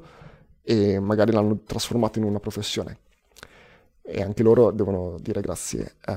e 0.62 1.00
magari 1.00 1.32
l'hanno 1.32 1.60
trasformato 1.66 2.20
in 2.20 2.26
una 2.26 2.40
professione. 2.40 3.00
E 4.02 4.22
anche 4.22 4.44
loro 4.44 4.72
devono 4.72 5.18
dire 5.20 5.42
grazie 5.42 5.96
uh, 6.06 6.14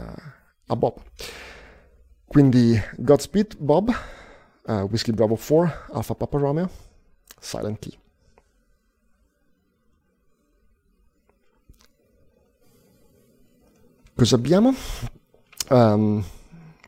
a 0.66 0.76
Bob. 0.76 1.00
Quindi 2.26 2.78
Godspeed 2.96 3.56
Bob, 3.58 3.92
uh, 4.66 4.72
Whiskey 4.82 5.12
Bravo 5.12 5.36
4, 5.36 5.72
Alpha 5.92 6.14
Papa 6.14 6.38
Romeo, 6.38 6.68
Silent 7.40 7.78
Key. 7.78 7.98
Cosa 14.14 14.36
abbiamo? 14.36 14.74
Um, 15.70 16.22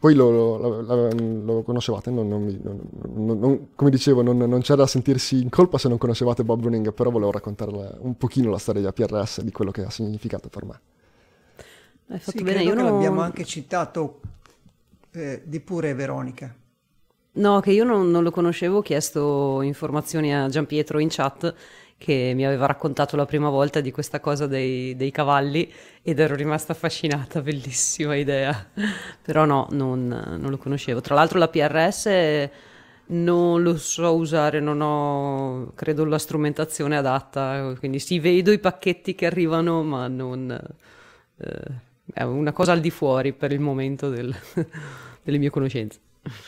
voi 0.02 0.14
lo, 0.14 0.30
lo, 0.30 0.80
lo, 0.80 1.10
lo 1.44 1.62
conoscevate, 1.62 2.10
non, 2.10 2.26
non, 2.26 3.38
non, 3.38 3.68
come 3.76 3.88
dicevo, 3.88 4.20
non, 4.20 4.60
c'era 4.60 4.82
da 4.82 4.86
sentirsi 4.88 5.40
in 5.40 5.48
colpa 5.48 5.78
se 5.78 5.88
non 5.88 5.96
conoscevate 5.96 6.42
Bob 6.42 6.60
Running, 6.60 6.92
però 6.92 7.10
volevo 7.10 7.30
raccontare 7.30 7.70
un 8.00 8.16
pochino 8.16 8.50
la 8.50 8.58
storia 8.58 8.80
di 8.80 8.88
APRS, 8.88 9.42
di 9.42 9.52
quello 9.52 9.70
che 9.70 9.84
ha 9.84 9.90
significato 9.90 10.48
per 10.48 10.64
me. 10.64 10.80
Hai 12.08 12.18
fatto 12.18 12.36
sì, 12.36 12.42
bene, 12.42 12.64
io 12.64 12.74
non... 12.74 12.86
l'abbiamo 12.86 13.20
anche 13.20 13.44
citato 13.44 14.20
eh, 15.12 15.42
di 15.44 15.60
pure 15.60 15.94
Veronica. 15.94 16.52
No, 17.34 17.60
che 17.60 17.70
io 17.70 17.84
non, 17.84 18.10
non, 18.10 18.24
lo 18.24 18.32
conoscevo, 18.32 18.78
ho 18.78 18.82
chiesto 18.82 19.62
informazioni 19.62 20.34
a 20.34 20.48
Gian 20.48 20.66
Pietro 20.66 20.98
in 20.98 21.08
chat 21.10 21.54
che 22.02 22.32
mi 22.34 22.44
aveva 22.44 22.66
raccontato 22.66 23.14
la 23.14 23.26
prima 23.26 23.48
volta 23.48 23.80
di 23.80 23.92
questa 23.92 24.18
cosa 24.18 24.48
dei, 24.48 24.96
dei 24.96 25.12
cavalli 25.12 25.72
ed 26.02 26.18
ero 26.18 26.34
rimasta 26.34 26.72
affascinata, 26.72 27.40
bellissima 27.42 28.16
idea. 28.16 28.70
Però 29.22 29.44
no, 29.44 29.68
non, 29.70 30.08
non, 30.08 30.50
lo 30.50 30.58
conoscevo. 30.58 31.00
Tra 31.00 31.14
l'altro 31.14 31.38
la 31.38 31.46
PRS 31.46 32.50
non 33.06 33.62
lo 33.62 33.76
so 33.76 34.16
usare, 34.16 34.58
non 34.58 34.80
ho, 34.80 35.72
credo, 35.76 36.04
la 36.04 36.18
strumentazione 36.18 36.96
adatta, 36.96 37.72
quindi 37.78 38.00
sì, 38.00 38.18
vedo 38.18 38.50
i 38.50 38.58
pacchetti 38.58 39.14
che 39.14 39.26
arrivano, 39.26 39.84
ma 39.84 40.08
non... 40.08 40.50
Eh, 41.38 41.90
è 42.12 42.24
una 42.24 42.52
cosa 42.52 42.72
al 42.72 42.80
di 42.80 42.90
fuori 42.90 43.32
per 43.32 43.52
il 43.52 43.60
momento 43.60 44.10
del, 44.10 44.34
delle 45.22 45.38
mie 45.38 45.50
conoscenze. 45.50 46.00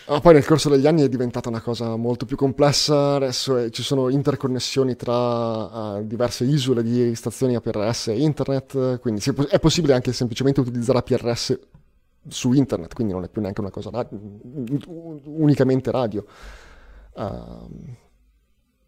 Ah, 0.06 0.20
poi 0.20 0.34
nel 0.34 0.44
corso 0.44 0.68
degli 0.68 0.86
anni 0.86 1.02
è 1.02 1.08
diventata 1.08 1.48
una 1.48 1.60
cosa 1.60 1.96
molto 1.96 2.26
più 2.26 2.36
complessa, 2.36 3.16
adesso 3.16 3.56
è, 3.56 3.70
ci 3.70 3.82
sono 3.82 4.08
interconnessioni 4.08 4.94
tra 4.94 5.96
uh, 5.96 6.06
diverse 6.06 6.44
isole 6.44 6.82
di 6.84 7.12
stazioni 7.16 7.56
APRS 7.56 8.08
e 8.08 8.20
internet, 8.20 9.00
quindi 9.00 9.20
è 9.48 9.58
possibile 9.58 9.94
anche 9.94 10.12
semplicemente 10.12 10.60
utilizzare 10.60 10.98
APRS 10.98 11.58
su 12.28 12.52
internet, 12.52 12.94
quindi 12.94 13.12
non 13.12 13.24
è 13.24 13.28
più 13.28 13.40
neanche 13.40 13.60
una 13.60 13.70
cosa 13.70 13.90
radio, 13.90 14.16
unicamente 15.24 15.90
radio. 15.90 16.24
Uh, 17.14 18.02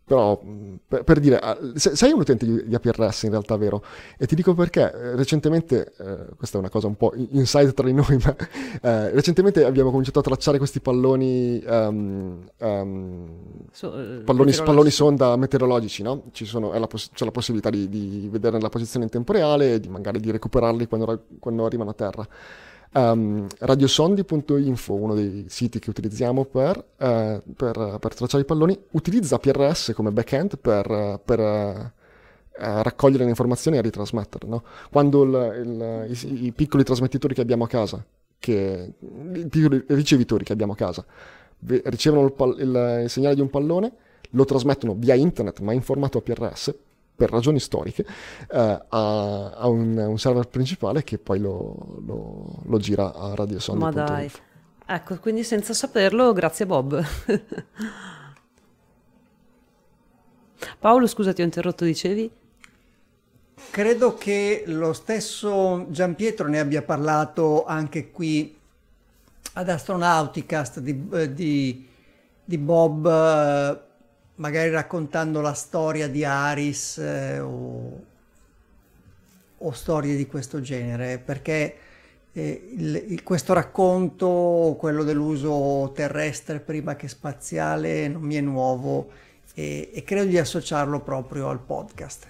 però, 0.07 0.41
per, 0.87 1.03
per 1.03 1.19
dire, 1.19 1.37
ah, 1.37 1.59
sei 1.75 2.13
un 2.13 2.21
utente 2.21 2.47
di, 2.47 2.73
APRS 2.73 3.25
in 3.25 3.31
realtà, 3.31 3.57
vero? 3.57 3.83
E 4.17 4.27
ti 4.27 4.37
dico 4.37 4.55
perché, 4.55 4.83
eh, 4.83 5.17
recentemente, 5.17 5.95
eh, 5.99 6.27
questa 6.37 6.59
è 6.59 6.61
una 6.61 6.69
cosa 6.69 6.87
un 6.87 6.95
po' 6.95 7.13
inside 7.31 7.73
tra 7.73 7.85
di 7.85 7.93
noi, 7.93 8.17
ma 8.23 8.37
eh, 8.83 9.11
recentemente 9.11 9.65
abbiamo 9.65 9.91
cominciato 9.91 10.21
a 10.21 10.23
tracciare 10.23 10.59
questi 10.59 10.79
palloni, 10.79 11.61
um, 11.67 12.49
um, 12.59 13.29
so, 13.73 13.91
palloni, 14.25 14.53
palloni, 14.53 14.91
sonda 14.91 15.35
meteorologici, 15.35 16.05
no? 16.05 16.23
La 16.79 16.87
poss- 16.87 17.11
c'è 17.13 17.25
la 17.25 17.33
possibilità 17.33 17.69
di, 17.69 17.89
di 17.89 18.29
vedere 18.31 18.61
la 18.61 18.69
posizione 18.69 19.07
in 19.07 19.11
tempo 19.11 19.33
reale 19.33 19.73
e 19.73 19.81
di 19.81 19.89
magari 19.89 20.21
di 20.21 20.31
recuperarli 20.31 20.87
quando, 20.87 21.25
quando 21.41 21.67
arrivano 21.67 21.91
a 21.91 21.95
terra. 21.95 22.29
Um, 22.93 23.47
radiosondi.info, 23.59 24.95
uno 24.95 25.15
dei 25.15 25.47
siti 25.49 25.79
che 25.79 25.91
utilizziamo 25.91 26.45
per, 26.45 26.77
uh, 26.79 27.43
per, 27.55 27.99
per, 28.01 28.15
tracciare 28.15 28.43
i 28.43 28.47
palloni, 28.47 28.79
utilizza 28.93 29.39
PRS 29.39 29.93
come 29.95 30.13
backend 30.13 30.57
per, 30.59 31.21
per 31.23 31.41
uh, 31.41 31.91
raccogliere 32.59 33.25
le 33.25 33.31
informazioni 33.31 33.77
e 33.77 33.83
ritrasmetterle. 33.83 34.49
No? 34.49 34.63
Quando 34.91 35.23
il, 35.25 35.63
il, 35.63 36.17
i, 36.23 36.45
i, 36.47 36.53
piccoli 36.53 36.85
trasmettitori 36.85 37.35
che 37.35 37.43
abbiamo 37.43 37.65
a 37.65 37.69
casa, 37.69 38.03
che, 38.39 38.93
i 39.35 39.47
piccoli 39.47 39.85
ricevitori 39.89 40.45
che 40.45 40.53
abbiamo 40.53 40.73
a 40.73 40.77
casa, 40.77 41.05
ricevono 41.59 42.33
il, 42.57 42.61
il, 42.61 43.11
segnale 43.11 43.35
di 43.35 43.43
un 43.43 43.51
pallone, 43.51 43.93
lo 44.31 44.45
trasmettono 44.45 44.95
via 44.97 45.15
internet 45.15 45.61
ma 45.61 45.73
in 45.73 45.83
formato 45.83 46.19
APRS 46.19 46.75
per 47.17 47.31
ragioni 47.31 47.59
storiche 47.59 48.05
eh, 48.51 48.59
a, 48.89 49.51
a 49.51 49.67
un, 49.67 49.97
un, 49.97 50.19
server 50.19 50.49
principale 50.49 51.03
che 51.03 51.19
poi 51.19 51.39
lo, 51.39 51.99
lo, 52.05 52.63
lo 52.65 52.79
gira 52.79 53.15
a 53.15 53.35
radiosonde. 53.35 53.83
Ma 53.85 53.91
dai, 53.91 54.31
ecco, 54.87 55.19
quindi 55.19 55.43
senza 55.43 55.73
saperlo, 55.73 56.33
grazie 56.35 56.67
Bob. 56.67 57.03
Paolo, 60.79 61.07
scusa, 61.07 61.33
ti 61.33 61.41
ho 61.41 61.45
interrotto, 61.45 61.85
dicevi? 61.85 62.31
Credo 63.71 64.15
che 64.15 64.65
lo 64.67 64.93
stesso 64.93 65.87
Giampietro 65.89 66.47
ne 66.49 66.59
abbia 66.59 66.83
parlato 66.83 67.65
anche 67.65 68.11
qui 68.11 68.55
ad 69.55 69.69
Astronauticast 69.69 70.81
di, 70.81 71.09
eh, 71.13 71.33
di, 71.33 71.87
di 72.45 72.59
Bob, 72.59 73.07
eh, 73.07 73.81
magari 74.37 74.71
raccontando 74.71 75.41
la 75.41 75.53
storia 75.53 76.09
di 76.09 76.25
Aris 76.25 76.99
eh, 76.99 77.39
o, 77.39 78.05
o, 79.59 79.73
storie 79.73 80.17
di 80.17 80.27
questo 80.27 80.61
genere, 80.61 81.19
perché 81.19 81.77
eh, 82.33 82.69
il, 82.77 83.05
il, 83.09 83.23
questo 83.23 83.53
racconto, 83.53 84.77
quello 84.79 85.05
dell'uso 85.05 85.93
terrestre 85.95 86.61
prima 86.61 86.97
che 86.97 87.09
spaziale, 87.09 88.09
non 88.09 88.23
mi 88.23 88.35
è 88.35 88.41
nuovo 88.41 89.11
e, 89.55 89.91
e 89.93 90.03
credo 90.03 90.27
di 90.27 90.39
associarlo 90.39 91.01
proprio 91.01 91.49
al 91.49 91.61
podcast. 91.61 92.27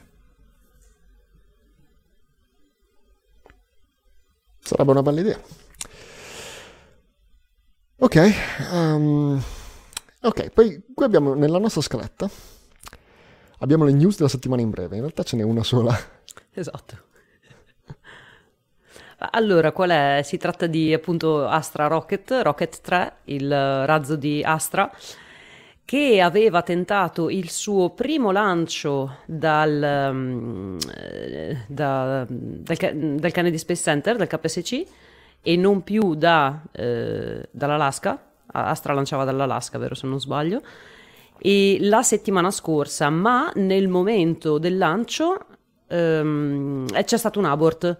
Sarebbe 4.60 4.90
una 4.90 5.02
bella 5.02 5.20
idea. 5.20 5.40
Ok, 7.98 8.34
um, 8.72 9.42
ok, 10.22 10.50
poi 10.50 10.82
qui 10.94 11.04
abbiamo 11.04 11.34
nella 11.34 11.58
nostra 11.58 11.80
scaletta 11.80 12.28
abbiamo 13.58 13.84
le 13.84 13.92
news 13.92 14.16
della 14.16 14.28
settimana 14.28 14.62
in 14.62 14.70
breve, 14.70 14.96
in 14.96 15.02
realtà 15.02 15.22
ce 15.22 15.36
n'è 15.36 15.42
una 15.42 15.62
sola. 15.62 15.96
Esatto. 16.52 17.04
Allora, 19.30 19.72
qual 19.72 19.90
è? 19.90 20.20
Si 20.24 20.36
tratta 20.36 20.66
di 20.66 20.92
appunto 20.92 21.46
Astra 21.46 21.86
Rocket, 21.86 22.40
Rocket 22.42 22.80
3, 22.82 23.12
il 23.24 23.48
razzo 23.48 24.14
di 24.14 24.42
Astra, 24.44 24.90
che 25.86 26.20
aveva 26.20 26.62
tentato 26.62 27.30
il 27.30 27.48
suo 27.48 27.90
primo 27.90 28.30
lancio 28.30 29.18
dal, 29.24 30.08
um, 30.10 30.78
da, 31.66 32.26
dal, 32.28 32.76
dal 32.76 33.32
Kennedy 33.32 33.56
Space 33.56 33.82
Center, 33.82 34.16
dal 34.16 34.26
KSC, 34.26 34.84
e 35.40 35.56
non 35.56 35.82
più 35.82 36.14
da, 36.14 36.62
eh, 36.72 37.48
dall'Alaska. 37.50 38.25
Astra 38.52 38.92
lanciava 38.92 39.24
dall'Alaska, 39.24 39.78
vero 39.78 39.94
se 39.94 40.06
non 40.06 40.20
sbaglio. 40.20 40.62
E 41.38 41.78
la 41.80 42.02
settimana 42.02 42.50
scorsa, 42.50 43.10
ma 43.10 43.50
nel 43.54 43.88
momento 43.88 44.58
del 44.58 44.78
lancio, 44.78 45.46
um, 45.88 46.86
c'è 46.86 47.16
stato 47.16 47.38
un 47.38 47.44
abort 47.44 47.98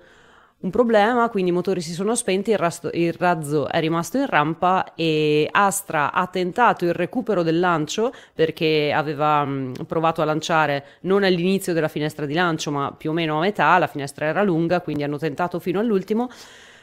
un 0.59 0.70
problema, 0.70 1.28
quindi 1.28 1.50
i 1.50 1.54
motori 1.54 1.82
si 1.82 1.92
sono 1.92 2.14
spenti, 2.14 2.50
il, 2.50 2.56
rasto, 2.56 2.88
il, 2.94 3.12
razzo 3.12 3.68
è 3.68 3.78
rimasto 3.78 4.16
in 4.16 4.26
rampa 4.26 4.94
e 4.94 5.46
Astra 5.50 6.12
ha 6.12 6.26
tentato 6.28 6.87
il 6.87 6.94
recupero 6.94 7.42
del 7.42 7.61
lancio 7.61 8.11
perché 8.35 8.90
aveva 8.92 9.44
mh, 9.44 9.85
provato 9.87 10.22
a 10.22 10.24
lanciare 10.24 10.85
non 11.02 11.24
all'inizio 11.24 11.74
della 11.74 11.88
finestra 11.88 12.24
di 12.24 12.32
lancio 12.32 12.70
ma 12.70 12.90
più 12.96 13.11
o 13.11 13.12
meno 13.12 13.37
a 13.37 13.40
metà, 13.40 13.76
la 13.76 13.87
finestra 13.87 14.24
era 14.26 14.42
lunga 14.42 14.80
quindi 14.80 15.02
hanno 15.02 15.18
tentato 15.18 15.61
fino 15.61 15.78
all'ultimo 15.78 16.30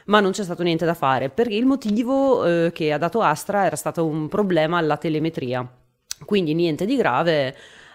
ma 0.06 0.20
non 0.20 0.32
c'è 0.32 0.44
stato 0.44 0.62
niente 0.62 0.84
da 0.84 0.94
fare 0.94 1.30
perché 1.30 1.54
il 1.54 1.66
motivo 1.66 2.44
eh, 2.44 2.72
che 2.72 2.92
ha 2.92 2.98
dato 2.98 3.20
Astra 3.20 3.64
era 3.64 3.76
stato 3.76 4.06
un 4.06 4.28
problema 4.28 4.78
alla 4.78 4.96
telemetria 4.96 5.66
quindi 6.24 6.54
niente 6.54 6.86
di 6.86 6.96
grave 6.96 7.54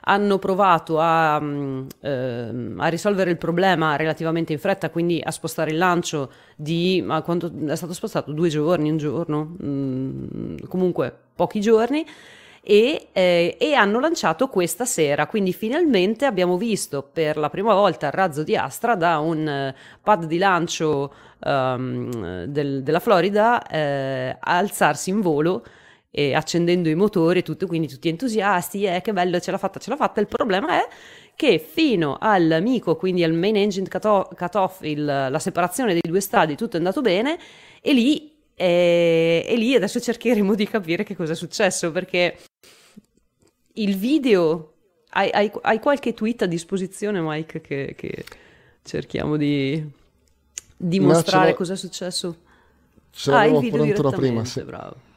hanno 0.09 0.39
provato 0.39 0.99
a, 0.99 1.39
mm, 1.39 1.87
ehm, 2.01 2.75
a, 2.79 2.87
risolvere 2.87 3.29
il 3.29 3.37
problema 3.37 3.95
relativamente 3.95 4.53
in 4.53 4.59
fretta, 4.59 4.89
quindi 4.89 5.21
a 5.23 5.31
spostare 5.31 5.71
il 5.71 5.77
lancio 5.77 6.31
di, 6.55 7.01
ma 7.05 7.21
quanto 7.21 7.51
è 7.67 7.75
stato 7.75 7.93
spostato? 7.93 8.31
Due 8.31 8.49
giorni, 8.49 8.89
un 8.89 8.97
giorno, 8.97 9.55
mm, 9.63 10.55
comunque 10.67 11.13
pochi 11.35 11.59
giorni. 11.59 12.05
E, 12.61 13.07
eh, 13.13 13.55
e, 13.59 13.73
hanno 13.73 13.99
lanciato 13.99 14.47
questa 14.47 14.85
sera. 14.85 15.27
Quindi 15.27 15.53
finalmente 15.53 16.25
abbiamo 16.25 16.57
visto 16.57 17.07
per 17.11 17.37
la 17.37 17.49
prima 17.49 17.73
volta 17.73 18.07
il 18.07 18.13
razzo 18.13 18.43
di 18.43 18.55
Astra 18.55 18.95
da 18.95 19.19
un 19.19 19.73
uh, 19.73 19.99
pad 20.03 20.25
di 20.25 20.37
lancio 20.37 21.13
um, 21.45 22.43
del, 22.45 22.83
della 22.83 22.99
Florida 22.99 23.65
eh, 23.65 24.37
alzarsi 24.39 25.09
in 25.09 25.21
volo 25.21 25.63
e 26.11 26.33
accendendo 26.33 26.89
i 26.89 26.95
motori 26.95 27.39
e 27.39 27.43
tutto, 27.43 27.67
quindi 27.67 27.87
tutti 27.87 28.09
entusiasti, 28.09 28.83
eh, 28.83 29.01
che 29.01 29.13
bello, 29.13 29.39
ce 29.39 29.51
l'ha 29.51 29.57
fatta, 29.57 29.79
ce 29.79 29.89
l'ha 29.89 29.95
fatta. 29.95 30.19
Il 30.19 30.27
problema 30.27 30.81
è 30.81 30.87
che 31.35 31.59
fino 31.59 32.17
all'amico, 32.19 32.95
quindi 32.95 33.23
al 33.23 33.33
main 33.33 33.55
engine 33.55 33.87
cut-off, 33.87 34.81
la 34.81 35.39
separazione 35.39 35.93
dei 35.93 36.01
due 36.03 36.19
stadi, 36.19 36.55
tutto 36.55 36.75
è 36.75 36.79
andato 36.79 37.01
bene 37.01 37.37
e 37.81 37.93
lì, 37.93 38.35
eh, 38.55 39.45
e 39.47 39.55
lì 39.55 39.75
adesso 39.75 39.99
cercheremo 39.99 40.55
di 40.55 40.67
capire 40.67 41.03
che 41.03 41.15
cosa 41.15 41.33
è 41.33 41.35
successo 41.35 41.91
perché 41.91 42.35
il 43.81 43.95
video... 43.97 44.73
Hai, 45.11 45.31
hai, 45.31 45.51
hai 45.61 45.79
qualche 45.79 46.13
tweet 46.13 46.43
a 46.43 46.45
disposizione, 46.45 47.19
Mike, 47.19 47.61
che, 47.61 47.95
che 47.97 48.25
cerchiamo 48.83 49.37
di 49.37 49.83
dimostrare 50.77 51.55
cosa 51.55 51.73
è 51.73 51.75
successo? 51.75 52.37
Ce 53.09 53.31
ah, 53.31 53.45
il 53.45 53.57
video 53.57 53.91
pronto 53.93 54.17
prima, 54.17 54.45
sì. 54.45 54.61
bravo. 54.61 55.07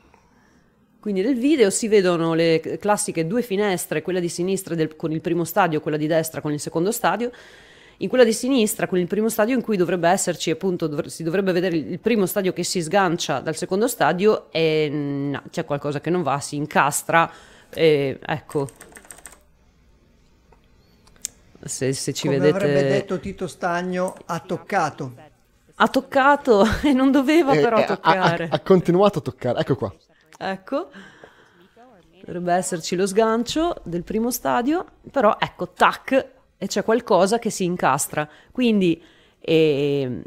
Quindi 0.99 1.21
nel 1.21 1.37
video 1.37 1.69
si 1.69 1.89
vedono 1.89 2.33
le 2.33 2.79
classiche 2.81 3.27
due 3.27 3.43
finestre, 3.43 4.01
quella 4.01 4.19
di 4.19 4.31
sinistra 4.31 4.75
del, 4.75 4.97
con 4.97 5.13
il 5.13 5.21
primo 5.21 5.45
stadio, 5.45 5.83
quella 5.83 5.99
di 5.99 6.07
destra 6.07 6.41
con 6.41 6.53
il 6.53 6.61
secondo 6.61 6.91
stadio. 6.91 7.31
In 7.99 8.09
quella 8.09 8.25
di 8.25 8.33
sinistra, 8.33 8.87
con 8.87 8.99
il 8.99 9.07
primo 9.07 9.29
stadio 9.29 9.55
in 9.55 9.63
cui 9.63 9.77
dovrebbe 9.77 10.09
esserci, 10.09 10.51
appunto, 10.51 10.87
dov- 10.87 11.07
si 11.07 11.23
dovrebbe 11.23 11.53
vedere 11.53 11.77
il 11.77 11.99
primo 11.99 12.25
stadio 12.25 12.55
che 12.55 12.65
si 12.65 12.81
sgancia 12.81 13.41
dal 13.41 13.57
secondo 13.57 13.89
stadio 13.89 14.51
e 14.51 14.89
no, 14.91 15.43
c'è 15.51 15.67
qualcosa 15.67 16.01
che 16.01 16.09
non 16.09 16.23
va, 16.23 16.41
si 16.41 16.57
incastra. 16.57 17.31
E, 17.75 18.19
ecco, 18.21 18.69
se, 21.65 21.93
se 21.93 22.13
ci 22.13 22.27
Come 22.27 22.39
vedete... 22.39 22.57
avrebbe 22.57 22.89
detto 22.89 23.19
Tito 23.19 23.47
Stagno, 23.47 24.15
ha 24.27 24.41
toccato. 24.41 25.15
Ha 25.75 25.89
toccato 25.89 26.65
e 26.83 26.93
non 26.93 27.11
doveva 27.11 27.53
eh, 27.53 27.61
però 27.61 27.79
eh, 27.79 27.85
toccare. 27.85 28.45
Ha, 28.45 28.49
ha, 28.51 28.57
ha 28.57 28.61
continuato 28.61 29.21
a 29.21 29.23
toccare, 29.23 29.61
ecco 29.61 29.77
qua. 29.77 29.95
Ecco, 30.39 30.91
dovrebbe 32.25 32.53
esserci 32.53 32.97
lo 32.97 33.07
sgancio 33.07 33.81
del 33.85 34.03
primo 34.03 34.31
stadio, 34.31 34.85
però 35.11 35.37
ecco, 35.39 35.69
tac, 35.69 36.29
e 36.59 36.67
c'è 36.67 36.83
qualcosa 36.85 37.39
che 37.39 37.51
si 37.51 37.65
incastra. 37.65 38.29
Quindi 38.51 39.03
eh, 39.39 40.23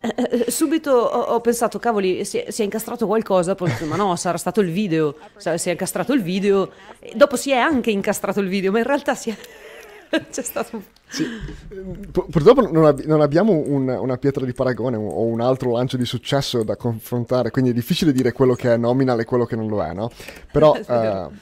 eh, 0.00 0.50
subito 0.50 0.90
ho, 0.90 1.34
ho, 1.34 1.40
pensato, 1.40 1.78
cavoli, 1.78 2.24
si 2.24 2.38
è, 2.38 2.50
si 2.50 2.60
è, 2.62 2.64
incastrato 2.64 3.06
qualcosa, 3.06 3.54
poi 3.54 3.72
ma 3.86 3.96
no, 3.96 4.14
sarà 4.16 4.38
stato 4.38 4.60
il 4.60 4.70
video, 4.70 5.16
si 5.36 5.68
è 5.68 5.72
incastrato 5.72 6.12
il 6.12 6.22
video, 6.22 6.70
dopo 7.14 7.36
si 7.36 7.50
è 7.50 7.56
anche 7.56 7.90
incastrato 7.90 8.40
il 8.40 8.48
video, 8.48 8.70
ma 8.72 8.78
in 8.78 8.84
realtà 8.84 9.14
si 9.14 9.30
è... 9.30 9.36
c'è 10.30 10.42
stato 10.42 10.94
sì. 11.08 11.24
Purtroppo 12.10 12.68
non, 12.70 12.84
ab- 12.84 13.04
non 13.04 13.20
abbiamo 13.20 13.52
un, 13.52 13.88
una 13.88 14.16
pietra 14.18 14.44
di 14.44 14.52
paragone 14.52 14.96
o 14.96 15.22
un 15.22 15.40
altro 15.40 15.72
lancio 15.72 15.96
di 15.96 16.04
successo 16.04 16.62
da 16.62 16.76
confrontare, 16.76 17.50
quindi 17.50 17.70
è 17.70 17.74
difficile 17.74 18.12
dire 18.12 18.32
quello 18.32 18.54
che 18.54 18.74
è 18.74 18.76
nominal 18.76 19.20
e 19.20 19.24
quello 19.24 19.44
che 19.44 19.56
non 19.56 19.68
lo 19.68 19.82
è, 19.82 19.92
no? 19.92 20.10
Però 20.50 20.74
uh, 20.76 21.32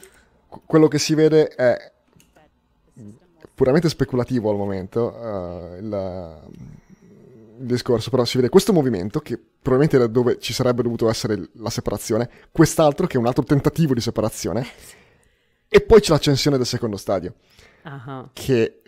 quello 0.67 0.89
che 0.89 0.99
si 0.99 1.15
vede 1.15 1.49
è 1.49 1.93
puramente 3.55 3.89
speculativo 3.89 4.51
al 4.51 4.57
momento, 4.57 5.17
il, 5.79 5.85
il, 5.85 6.41
discorso, 7.57 8.11
però 8.11 8.25
si 8.25 8.37
vede 8.37 8.49
questo 8.49 8.73
movimento 8.73 9.21
che 9.21 9.37
probabilmente 9.37 9.97
era 9.97 10.07
dove 10.07 10.39
ci 10.39 10.53
sarebbe 10.53 10.83
dovuto 10.83 11.09
essere 11.09 11.51
la 11.55 11.71
separazione, 11.71 12.29
quest'altro 12.51 13.07
che 13.07 13.17
è 13.17 13.21
un 13.21 13.27
altro 13.27 13.45
tentativo 13.45 13.95
di 13.95 14.01
separazione, 14.01 14.67
e 15.69 15.81
poi 15.81 16.01
c'è 16.01 16.13
l'accensione 16.13 16.57
del 16.57 16.67
secondo 16.67 16.97
stadio, 16.97 17.35
uh-huh. 17.85 18.31
che 18.33 18.83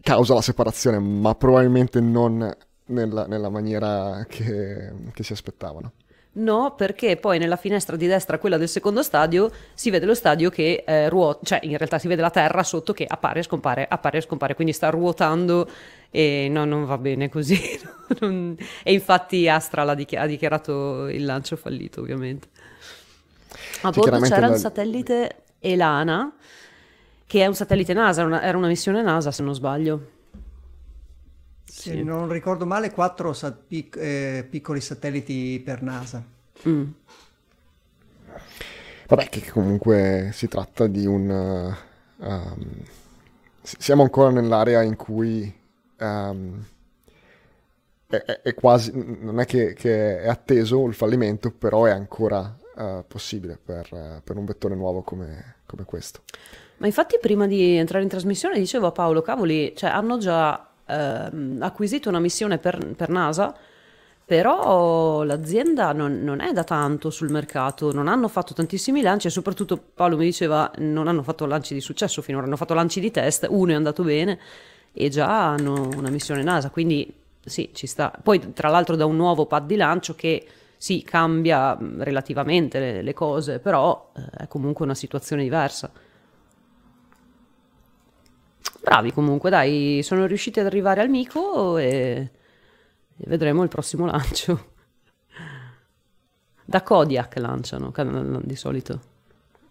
causa 0.00 0.34
la 0.34 0.42
separazione, 0.42 0.98
ma 0.98 1.34
probabilmente 1.34 2.00
non 2.00 2.54
nella, 2.86 3.26
nella 3.26 3.48
maniera 3.48 4.24
che, 4.28 4.92
che 5.12 5.22
si 5.22 5.32
aspettavano. 5.32 5.92
No, 6.34 6.74
perché 6.74 7.18
poi 7.18 7.38
nella 7.38 7.56
finestra 7.56 7.94
di 7.94 8.06
destra, 8.06 8.38
quella 8.38 8.56
del 8.56 8.68
secondo 8.68 9.02
stadio, 9.02 9.50
si 9.74 9.90
vede 9.90 10.06
lo 10.06 10.14
stadio 10.14 10.48
che 10.48 10.82
eh, 10.86 11.10
ruota, 11.10 11.40
cioè 11.42 11.60
in 11.62 11.76
realtà 11.76 11.98
si 11.98 12.08
vede 12.08 12.22
la 12.22 12.30
terra 12.30 12.62
sotto 12.62 12.94
che 12.94 13.04
appare 13.06 13.40
e 13.40 13.42
scompare, 13.42 13.86
appare 13.86 14.16
e 14.16 14.20
scompare, 14.22 14.54
quindi 14.54 14.72
sta 14.72 14.88
ruotando 14.88 15.68
e 16.10 16.48
no, 16.50 16.64
non 16.64 16.86
va 16.86 16.96
bene 16.96 17.28
così. 17.28 17.60
non... 18.20 18.56
E 18.82 18.92
infatti 18.94 19.46
Astra 19.46 19.94
dichi- 19.94 20.16
ha 20.16 20.26
dichiarato 20.26 21.08
il 21.08 21.22
lancio 21.22 21.56
fallito, 21.56 22.00
ovviamente. 22.00 22.48
A 23.82 23.90
bordo 23.90 24.20
c'era 24.20 24.46
la... 24.46 24.54
il 24.54 24.58
satellite 24.58 25.36
Elana, 25.58 26.32
che 27.26 27.42
è 27.42 27.46
un 27.46 27.54
satellite 27.54 27.92
NASA, 27.92 28.24
una, 28.24 28.42
era 28.42 28.56
una 28.56 28.68
missione 28.68 29.02
NASA 29.02 29.30
se 29.30 29.42
non 29.42 29.52
sbaglio. 29.52 30.20
Se 31.74 31.90
Sì. 31.92 32.02
non 32.02 32.28
ricordo 32.28 32.66
male, 32.66 32.90
quattro 32.90 33.32
sa- 33.32 33.50
pic- 33.50 33.96
eh, 33.96 34.46
piccoli 34.48 34.80
satelliti 34.82 35.58
per 35.64 35.80
NASA. 35.82 36.22
Mm. 36.68 36.90
Vabbè, 39.08 39.28
che 39.30 39.50
comunque 39.50 40.30
si 40.34 40.48
tratta 40.48 40.86
di 40.86 41.06
un... 41.06 41.28
uh, 41.30 42.24
um, 42.26 42.82
siamo 43.62 44.02
ancora 44.02 44.30
nell'area 44.30 44.82
in 44.82 44.96
cui 44.96 45.50
um, 45.98 46.62
è, 48.06 48.16
è- 48.16 48.40
è 48.42 48.54
quasi... 48.54 48.92
non 48.94 49.40
è 49.40 49.46
che, 49.46 49.72
che 49.72 50.20
è 50.20 50.28
atteso 50.28 50.86
il 50.86 50.94
fallimento, 50.94 51.50
però 51.52 51.86
è 51.86 51.90
ancora 51.90 52.54
uh, 52.74 53.02
possibile 53.08 53.58
per, 53.62 53.88
uh, 53.92 54.20
per 54.22 54.36
un 54.36 54.44
vettore 54.44 54.74
nuovo 54.74 55.00
come, 55.00 55.56
come 55.64 55.84
questo. 55.84 56.20
Ma 56.78 56.86
infatti 56.86 57.18
prima 57.18 57.46
di 57.46 57.76
entrare 57.76 58.02
in 58.04 58.10
trasmissione 58.10 58.58
dicevo 58.58 58.88
a 58.88 58.92
Paolo, 58.92 59.22
cavoli, 59.22 59.74
cioè 59.74 59.88
hanno 59.90 60.18
già 60.18 60.66
ehm, 60.92 61.58
acquisito 61.60 62.08
una 62.08 62.20
missione 62.20 62.58
per, 62.58 62.94
per 62.94 63.08
NASA, 63.08 63.54
però 64.24 65.22
l'azienda 65.24 65.92
non, 65.92 66.22
non 66.22 66.40
è 66.40 66.52
da 66.52 66.64
tanto 66.64 67.10
sul 67.10 67.30
mercato, 67.30 67.92
non 67.92 68.08
hanno 68.08 68.28
fatto 68.28 68.54
tantissimi 68.54 69.02
lanci 69.02 69.26
e 69.26 69.30
soprattutto 69.30 69.76
Paolo 69.94 70.16
mi 70.16 70.24
diceva 70.24 70.70
non 70.78 71.08
hanno 71.08 71.22
fatto 71.22 71.44
lanci 71.44 71.74
di 71.74 71.80
successo 71.80 72.22
finora, 72.22 72.46
hanno 72.46 72.56
fatto 72.56 72.74
lanci 72.74 73.00
di 73.00 73.10
test, 73.10 73.46
uno 73.50 73.72
è 73.72 73.74
andato 73.74 74.02
bene 74.02 74.38
e 74.92 75.08
già 75.08 75.50
hanno 75.50 75.88
una 75.96 76.10
missione 76.10 76.42
NASA, 76.42 76.70
quindi 76.70 77.12
sì, 77.44 77.70
ci 77.72 77.86
sta. 77.86 78.12
Poi 78.22 78.52
tra 78.52 78.68
l'altro 78.68 78.94
da 78.96 79.04
un 79.04 79.16
nuovo 79.16 79.46
pad 79.46 79.66
di 79.66 79.76
lancio 79.76 80.14
che 80.14 80.46
sì, 80.76 81.02
cambia 81.02 81.76
relativamente 81.98 82.78
le, 82.78 83.02
le 83.02 83.12
cose, 83.12 83.58
però 83.58 84.12
eh, 84.16 84.44
è 84.44 84.48
comunque 84.48 84.84
una 84.84 84.94
situazione 84.94 85.42
diversa. 85.42 85.90
Bravi 88.80 89.12
comunque, 89.12 89.50
dai, 89.50 90.00
sono 90.02 90.26
riusciti 90.26 90.60
ad 90.60 90.66
arrivare 90.66 91.00
al 91.00 91.08
Mico 91.08 91.78
e, 91.78 92.30
e 93.16 93.24
vedremo 93.26 93.62
il 93.62 93.68
prossimo 93.68 94.06
lancio. 94.06 94.70
Da 96.64 96.82
Kodiak 96.82 97.36
lanciano 97.38 97.92
di 98.42 98.56
solito. 98.56 99.00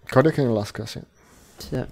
Kodiak 0.08 0.38
in 0.38 0.48
Alaska, 0.48 0.86
sì. 0.86 1.02
Sì. 1.58 1.86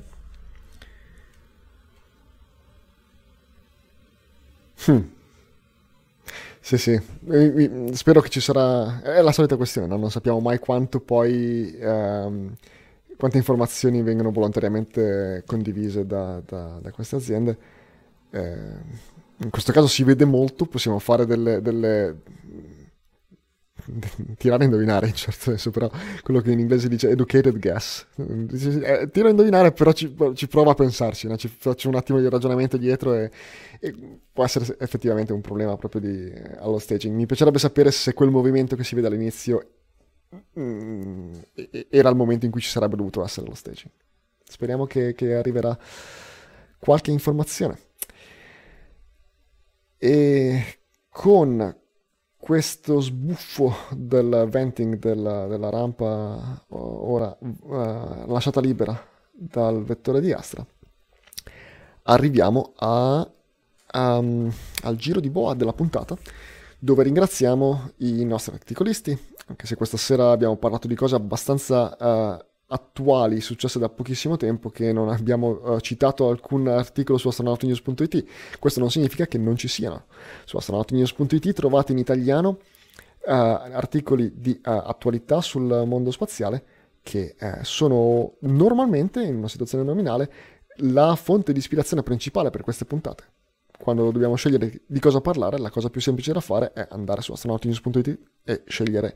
Sì, 6.61 6.77
sì, 6.77 7.01
eh, 7.31 7.89
spero 7.93 8.21
che 8.21 8.29
ci 8.29 8.39
sarà... 8.39 9.01
È 9.01 9.21
la 9.21 9.31
solita 9.31 9.55
questione, 9.55 9.87
no? 9.87 9.97
non 9.97 10.11
sappiamo 10.11 10.39
mai 10.39 10.59
quanto 10.59 10.99
poi... 10.99 11.75
ehm, 11.79 12.55
quante 13.19 13.35
informazioni 13.35 14.01
vengono 14.01 14.31
volontariamente 14.31 15.43
condivise 15.45 16.05
da, 16.05 16.41
da- 16.45 16.79
da 16.81 16.91
queste 16.91 17.17
aziende. 17.17 17.57
Eh, 18.31 18.57
in 19.41 19.49
questo 19.49 19.73
caso 19.73 19.87
si 19.87 20.05
vede 20.05 20.23
molto, 20.23 20.65
possiamo 20.65 20.99
fare 20.99 21.25
delle... 21.25 21.61
delle 21.61 22.15
tirare 24.37 24.61
a 24.61 24.65
indovinare 24.65 25.07
in 25.07 25.15
certo 25.15 25.39
senso, 25.51 25.71
però 25.71 25.89
quello 26.23 26.39
che 26.39 26.51
in 26.51 26.59
inglese 26.59 26.87
dice 26.87 27.09
educated 27.09 27.59
guess. 27.59 28.05
Eh, 28.15 29.09
tiro 29.11 29.27
a 29.27 29.31
indovinare, 29.31 29.73
però 29.73 29.91
ci, 29.91 30.15
ci 30.35 30.47
prova 30.47 30.71
a 30.71 30.75
pensarci, 30.75 31.27
no? 31.27 31.35
ci 31.35 31.49
faccio 31.49 31.89
un 31.89 31.95
attimo 31.95 32.19
di 32.19 32.29
ragionamento 32.29 32.77
dietro 32.77 33.13
e, 33.15 33.29
e 33.79 34.19
può 34.31 34.45
essere 34.45 34.77
effettivamente 34.79 35.33
un 35.33 35.41
problema 35.41 35.75
proprio 35.75 36.01
di, 36.01 36.29
eh, 36.29 36.55
allo 36.59 36.79
staging. 36.79 37.13
Mi 37.13 37.25
piacerebbe 37.25 37.59
sapere 37.59 37.91
se 37.91 38.13
quel 38.13 38.29
movimento 38.29 38.77
che 38.77 38.83
si 38.85 38.95
vede 38.95 39.07
all'inizio 39.07 39.78
mm, 40.59 41.33
era 41.89 42.09
il 42.09 42.15
momento 42.15 42.45
in 42.45 42.51
cui 42.51 42.61
ci 42.61 42.69
sarebbe 42.69 42.95
dovuto 42.95 43.23
essere 43.23 43.47
lo 43.47 43.55
staging. 43.55 43.91
Speriamo 44.43 44.85
che, 44.85 45.13
che 45.13 45.35
arriverà 45.35 45.77
qualche 46.79 47.11
informazione. 47.11 47.77
E 49.97 50.79
con 51.09 51.77
questo 52.37 53.01
sbuffo 53.01 53.73
del 53.91 54.47
venting 54.49 54.97
della, 54.97 55.45
della 55.47 55.69
rampa 55.69 56.65
ora 56.69 57.37
eh, 57.37 58.23
lasciata 58.27 58.61
libera 58.61 58.97
dal 59.31 59.83
vettore 59.83 60.21
di 60.21 60.31
Astra, 60.31 60.65
arriviamo 62.03 62.73
a- 62.77 63.29
um, 63.93 64.51
al 64.83 64.95
giro 64.95 65.19
di 65.19 65.29
boa 65.29 65.53
della 65.53 65.73
puntata 65.73 66.17
dove 66.79 67.03
ringraziamo 67.03 67.91
i 67.97 68.23
nostri 68.23 68.53
articolisti, 68.53 69.17
anche 69.47 69.67
se 69.67 69.75
questa 69.75 69.97
sera 69.97 70.31
abbiamo 70.31 70.55
parlato 70.55 70.87
di 70.87 70.95
cose 70.95 71.15
abbastanza 71.15 71.95
eh, 71.97 72.45
attuali, 72.67 73.41
successe 73.41 73.79
da 73.79 73.89
pochissimo 73.89 74.37
tempo, 74.37 74.69
che 74.69 74.93
non 74.93 75.09
abbiamo 75.09 75.75
eh, 75.75 75.81
citato 75.81 76.29
alcun 76.29 76.67
articolo 76.67 77.17
su 77.17 77.27
astronautinews.it. 77.27 78.25
Questo 78.59 78.79
non 78.79 78.89
significa 78.89 79.25
che 79.27 79.37
non 79.37 79.57
ci 79.57 79.67
siano. 79.67 80.05
Su 80.45 80.55
astronautinews.it 80.55 81.51
trovate 81.51 81.91
in 81.91 81.97
italiano 81.97 82.59
eh, 83.25 83.31
articoli 83.31 84.31
di 84.35 84.53
eh, 84.53 84.59
attualità 84.63 85.41
sul 85.41 85.83
mondo 85.85 86.11
spaziale 86.11 86.63
che 87.01 87.35
eh, 87.37 87.59
sono 87.63 88.35
normalmente, 88.41 89.21
in 89.21 89.35
una 89.35 89.47
situazione 89.49 89.83
nominale, 89.83 90.31
la 90.81 91.15
fonte 91.15 91.51
di 91.51 91.59
ispirazione 91.59 92.03
principale 92.03 92.51
per 92.51 92.61
queste 92.61 92.85
puntate 92.85 93.37
quando 93.81 94.11
dobbiamo 94.11 94.35
scegliere 94.35 94.81
di 94.85 94.99
cosa 94.99 95.21
parlare, 95.21 95.57
la 95.57 95.69
cosa 95.69 95.89
più 95.89 96.01
semplice 96.01 96.33
da 96.33 96.41
fare 96.41 96.73
è 96.73 96.85
andare 96.91 97.21
su 97.21 97.31
astronautinews.it 97.31 98.19
e 98.43 98.63
scegliere 98.67 99.15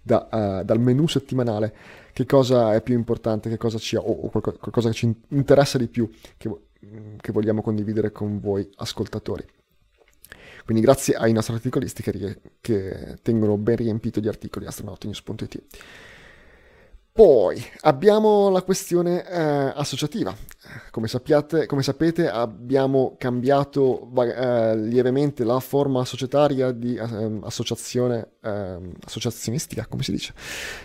da, 0.00 0.60
eh, 0.60 0.64
dal 0.64 0.78
menu 0.78 1.08
settimanale 1.08 1.74
che 2.12 2.24
cosa 2.24 2.74
è 2.74 2.80
più 2.80 2.94
importante, 2.94 3.48
che 3.48 3.56
cosa 3.56 3.76
ci, 3.78 3.96
o, 3.96 4.02
o 4.02 4.28
qualco- 4.30 4.52
qualcosa 4.52 4.88
che 4.90 4.94
ci 4.94 5.12
interessa 5.30 5.78
di 5.78 5.88
più, 5.88 6.08
che, 6.36 6.48
vo- 6.48 6.66
che 7.20 7.32
vogliamo 7.32 7.60
condividere 7.60 8.12
con 8.12 8.38
voi 8.38 8.68
ascoltatori. 8.76 9.44
Quindi 10.64 10.82
grazie 10.82 11.14
ai 11.14 11.32
nostri 11.32 11.54
articolisti 11.54 12.02
che, 12.02 12.40
che 12.60 13.18
tengono 13.20 13.56
ben 13.56 13.76
riempito 13.76 14.20
di 14.20 14.28
articoli 14.28 14.66
astronautinews.it. 14.66 15.62
Poi 17.16 17.64
abbiamo 17.82 18.48
la 18.48 18.62
questione 18.62 19.24
eh, 19.24 19.72
associativa. 19.76 20.34
Come, 20.90 21.06
sappiate, 21.06 21.66
come 21.66 21.84
sapete 21.84 22.28
abbiamo 22.28 23.14
cambiato 23.16 24.10
eh, 24.16 24.76
lievemente 24.76 25.44
la 25.44 25.60
forma 25.60 26.04
societaria 26.04 26.72
di 26.72 26.96
ehm, 26.96 27.44
associazione 27.44 28.30
ehm, 28.40 28.94
associazionistica, 29.04 29.86
come 29.86 30.02
si 30.02 30.10
dice, 30.10 30.34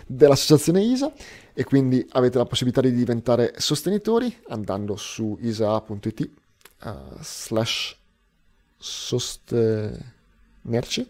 dell'associazione 0.06 0.80
ISA 0.82 1.12
e 1.52 1.64
quindi 1.64 2.06
avete 2.12 2.38
la 2.38 2.46
possibilità 2.46 2.80
di 2.80 2.92
diventare 2.92 3.54
sostenitori 3.56 4.32
andando 4.50 4.94
su 4.94 5.36
isa.it 5.40 6.20
eh, 6.20 6.30
slash 7.22 7.96
sostenerci. 8.76 9.98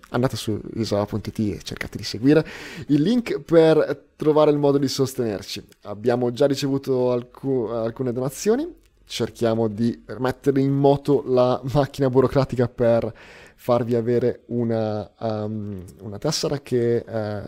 Andate 0.08 0.36
su 0.38 0.58
isa.it 0.76 1.38
e 1.40 1.60
cercate 1.62 1.98
di 1.98 2.04
seguire 2.04 2.42
il 2.86 3.02
link 3.02 3.38
per 3.40 4.08
trovare 4.20 4.50
il 4.50 4.58
modo 4.58 4.76
di 4.76 4.86
sostenerci. 4.86 5.66
Abbiamo 5.84 6.30
già 6.30 6.46
ricevuto 6.46 7.10
alcu- 7.10 7.70
alcune 7.70 8.12
donazioni, 8.12 8.70
cerchiamo 9.06 9.66
di 9.66 10.04
mettere 10.18 10.60
in 10.60 10.72
moto 10.72 11.22
la 11.26 11.58
macchina 11.72 12.10
burocratica 12.10 12.68
per 12.68 13.10
farvi 13.56 13.94
avere 13.94 14.42
una, 14.48 15.10
um, 15.20 15.82
una 16.02 16.18
tessera 16.18 16.60
che 16.60 16.96
eh, 16.96 17.42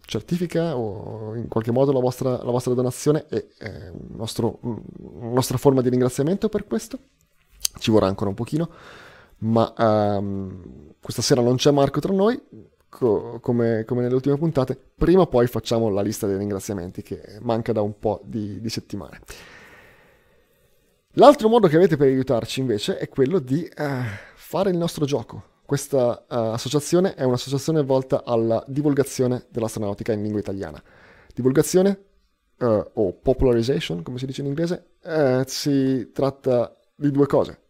certifica 0.00 0.76
o 0.76 1.36
in 1.36 1.46
qualche 1.46 1.70
modo 1.70 1.92
la 1.92 2.00
vostra, 2.00 2.42
la 2.42 2.50
vostra 2.50 2.74
donazione 2.74 3.26
e 3.28 3.50
eh, 3.58 3.92
nostra 4.16 5.56
forma 5.58 5.80
di 5.80 5.90
ringraziamento 5.90 6.48
per 6.48 6.66
questo. 6.66 6.98
Ci 7.78 7.92
vorrà 7.92 8.08
ancora 8.08 8.30
un 8.30 8.36
pochino, 8.36 8.68
ma 9.38 9.72
ehm, 9.78 10.94
questa 11.00 11.22
sera 11.22 11.40
non 11.40 11.54
c'è 11.54 11.70
Marco 11.70 12.00
tra 12.00 12.12
noi, 12.12 12.40
co- 12.88 13.38
come, 13.40 13.84
come 13.84 14.02
nelle 14.02 14.14
ultime 14.14 14.36
puntate. 14.36 14.78
Prima 14.94 15.22
o 15.22 15.26
poi 15.26 15.46
facciamo 15.46 15.88
la 15.88 16.02
lista 16.02 16.26
dei 16.26 16.36
ringraziamenti 16.36 17.02
che 17.02 17.38
manca 17.40 17.72
da 17.72 17.80
un 17.82 17.98
po' 17.98 18.20
di, 18.24 18.60
di 18.60 18.68
settimane. 18.68 19.20
L'altro 21.18 21.48
modo 21.48 21.66
che 21.66 21.76
avete 21.76 21.96
per 21.96 22.08
aiutarci 22.08 22.60
invece 22.60 22.98
è 22.98 23.08
quello 23.08 23.38
di 23.38 23.64
eh, 23.64 24.02
fare 24.34 24.70
il 24.70 24.76
nostro 24.76 25.04
gioco. 25.06 25.54
Questa 25.64 26.26
eh, 26.28 26.36
associazione 26.36 27.14
è 27.14 27.24
un'associazione 27.24 27.82
volta 27.82 28.22
alla 28.24 28.62
divulgazione 28.66 29.46
dell'astronautica 29.48 30.12
in 30.12 30.22
lingua 30.22 30.40
italiana. 30.40 30.82
Divulgazione 31.34 32.04
eh, 32.58 32.90
o 32.92 33.12
popularization, 33.14 34.02
come 34.02 34.18
si 34.18 34.26
dice 34.26 34.42
in 34.42 34.48
inglese, 34.48 34.90
si 35.46 36.10
tratta 36.12 36.76
di 36.94 37.10
due 37.10 37.26
cose. 37.26 37.60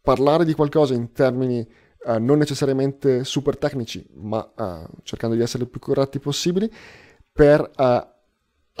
Parlare 0.00 0.44
di 0.44 0.54
qualcosa 0.54 0.94
in 0.94 1.12
termini 1.12 1.66
eh, 2.06 2.18
non 2.18 2.38
necessariamente 2.38 3.24
super 3.24 3.56
tecnici, 3.56 4.06
ma 4.14 4.50
eh, 4.56 4.86
cercando 5.02 5.34
di 5.34 5.42
essere 5.42 5.64
il 5.64 5.68
più 5.68 5.80
corretti 5.80 6.18
possibili, 6.18 6.70
per 7.32 7.70
eh, 7.76 8.06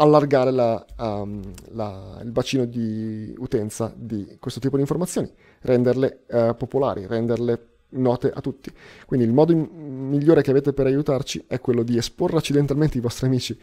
allargare 0.00 0.50
la, 0.52 0.84
um, 0.98 1.42
la- 1.72 2.20
il 2.22 2.30
bacino 2.30 2.64
di 2.64 3.34
utenza 3.38 3.92
di 3.96 4.36
questo 4.38 4.60
tipo 4.60 4.76
di 4.76 4.82
informazioni, 4.82 5.32
renderle 5.62 6.24
popolari, 6.56 7.04
renderle 7.06 7.78
note 7.90 8.30
a 8.30 8.40
tutti. 8.40 8.70
Quindi 9.06 9.26
il 9.26 9.32
modo 9.32 9.54
migliore 9.54 10.42
che 10.42 10.50
avete 10.50 10.72
per 10.72 10.86
aiutarci 10.86 11.44
è 11.46 11.60
quello 11.60 11.82
di 11.82 11.96
esporre 11.96 12.36
accidentalmente 12.36 12.98
i 12.98 13.00
vostri 13.00 13.26
amici 13.26 13.58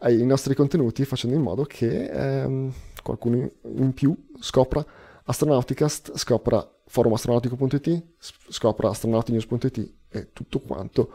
ai 0.00 0.24
nostri 0.24 0.54
contenuti, 0.54 1.04
facendo 1.04 1.36
in 1.36 1.42
modo 1.42 1.64
che 1.64 2.04
ehm, 2.06 2.72
qualcuno 3.02 3.50
in 3.62 3.92
più 3.92 4.16
scopra 4.40 4.84
Astronauticast, 5.24 6.16
scopra 6.16 6.66
forumastronautico.it, 6.88 8.02
scopra 8.48 8.88
astronautinews.it 8.88 9.92
e 10.10 10.32
tutto 10.32 10.60
quanto 10.60 11.12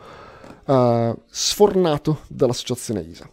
uh, 0.65 1.19
sfornato 1.27 2.21
dall'associazione 2.27 3.01
ISA. 3.01 3.29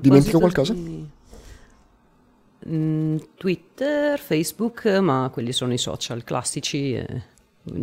Dimentico 0.00 0.38
qualcosa? 0.38 0.72
Di... 0.72 1.08
Mm, 2.68 3.16
Twitter, 3.36 4.18
Facebook, 4.18 4.86
ma 4.86 5.30
quelli 5.32 5.52
sono 5.52 5.72
i 5.72 5.78
social 5.78 6.24
classici. 6.24 6.94
Eh, 6.94 7.22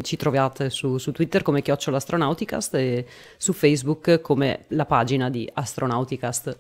ci 0.02 0.16
trovate 0.16 0.70
su, 0.70 0.98
su, 0.98 1.12
Twitter 1.12 1.42
come 1.42 1.62
chiocciola 1.62 1.98
Astronauticast 1.98 2.76
e 2.76 3.06
su 3.38 3.54
Facebook 3.54 4.22
come 4.22 4.66
la 4.70 4.86
pagina 4.86 5.30
di 5.30 5.50
Astronauticast. 5.52 6.58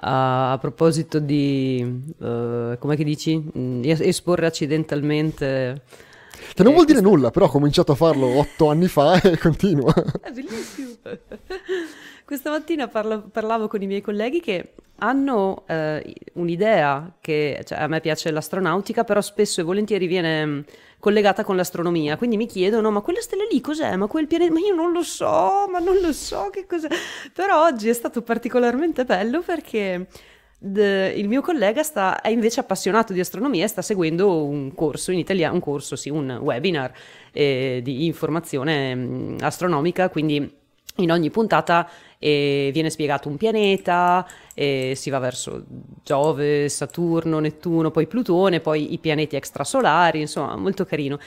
A, 0.00 0.52
a 0.52 0.58
proposito 0.58 1.18
di, 1.18 1.84
uh, 2.18 2.78
come 2.78 2.96
che 2.96 3.04
dici, 3.04 3.36
mm, 3.36 3.82
esporre 3.84 4.46
accidentalmente... 4.46 5.82
Che 6.54 6.62
non 6.62 6.72
eh, 6.72 6.74
vuol 6.74 6.86
dire 6.86 7.00
nulla, 7.00 7.30
però 7.30 7.46
ho 7.46 7.50
cominciato 7.50 7.92
a 7.92 7.94
farlo 7.96 8.26
otto 8.26 8.68
anni 8.68 8.86
fa 8.86 9.20
e 9.20 9.36
continuo. 9.38 9.92
È 9.92 10.30
bellissimo. 10.30 10.92
Questa 12.28 12.50
mattina 12.50 12.88
parla, 12.88 13.20
parlavo 13.20 13.68
con 13.68 13.80
i 13.80 13.86
miei 13.86 14.02
colleghi 14.02 14.40
che 14.40 14.74
hanno 14.96 15.64
eh, 15.66 16.14
un'idea 16.34 17.14
che 17.22 17.62
cioè, 17.64 17.78
a 17.78 17.86
me 17.86 18.02
piace 18.02 18.30
l'astronautica, 18.30 19.02
però 19.02 19.22
spesso 19.22 19.62
e 19.62 19.64
volentieri 19.64 20.06
viene 20.06 20.44
mm, 20.44 20.60
collegata 20.98 21.42
con 21.42 21.56
l'astronomia. 21.56 22.18
Quindi 22.18 22.36
mi 22.36 22.44
chiedono: 22.44 22.90
ma 22.90 23.00
quella 23.00 23.22
stella 23.22 23.44
lì 23.50 23.62
cos'è? 23.62 23.96
Ma 23.96 24.08
quel 24.08 24.26
pianeta? 24.26 24.52
Ma 24.52 24.58
io 24.58 24.74
non 24.74 24.92
lo 24.92 25.02
so, 25.02 25.68
ma 25.70 25.78
non 25.78 25.96
lo 26.02 26.12
so 26.12 26.50
che 26.50 26.66
cos'è. 26.66 26.88
Però 27.32 27.64
oggi 27.64 27.88
è 27.88 27.94
stato 27.94 28.20
particolarmente 28.20 29.06
bello 29.06 29.40
perché. 29.40 30.06
De, 30.58 31.14
il 31.16 31.28
mio 31.28 31.40
collega 31.40 31.82
sta, 31.82 32.20
è 32.20 32.28
invece 32.28 32.60
appassionato 32.60 33.14
di 33.14 33.20
astronomia 33.20 33.64
e 33.64 33.68
sta 33.68 33.80
seguendo 33.80 34.44
un 34.44 34.74
corso 34.74 35.12
in 35.12 35.18
italiano, 35.18 35.54
un 35.54 35.60
corso, 35.60 35.96
sì, 35.96 36.10
un 36.10 36.30
webinar 36.42 36.92
eh, 37.32 37.80
di 37.82 38.04
informazione 38.04 38.94
mm, 38.94 39.36
astronomica, 39.40 40.10
quindi 40.10 40.56
in 40.98 41.10
ogni 41.10 41.30
puntata 41.30 41.88
eh, 42.18 42.70
viene 42.72 42.90
spiegato 42.90 43.28
un 43.28 43.36
pianeta, 43.36 44.26
si 44.54 45.10
va 45.10 45.18
verso 45.18 45.64
Giove, 46.02 46.68
Saturno, 46.68 47.38
Nettuno, 47.38 47.90
poi 47.90 48.06
Plutone, 48.06 48.60
poi 48.60 48.92
i 48.92 48.98
pianeti 48.98 49.36
extrasolari, 49.36 50.20
insomma, 50.20 50.56
molto 50.56 50.84
carino. 50.84 51.18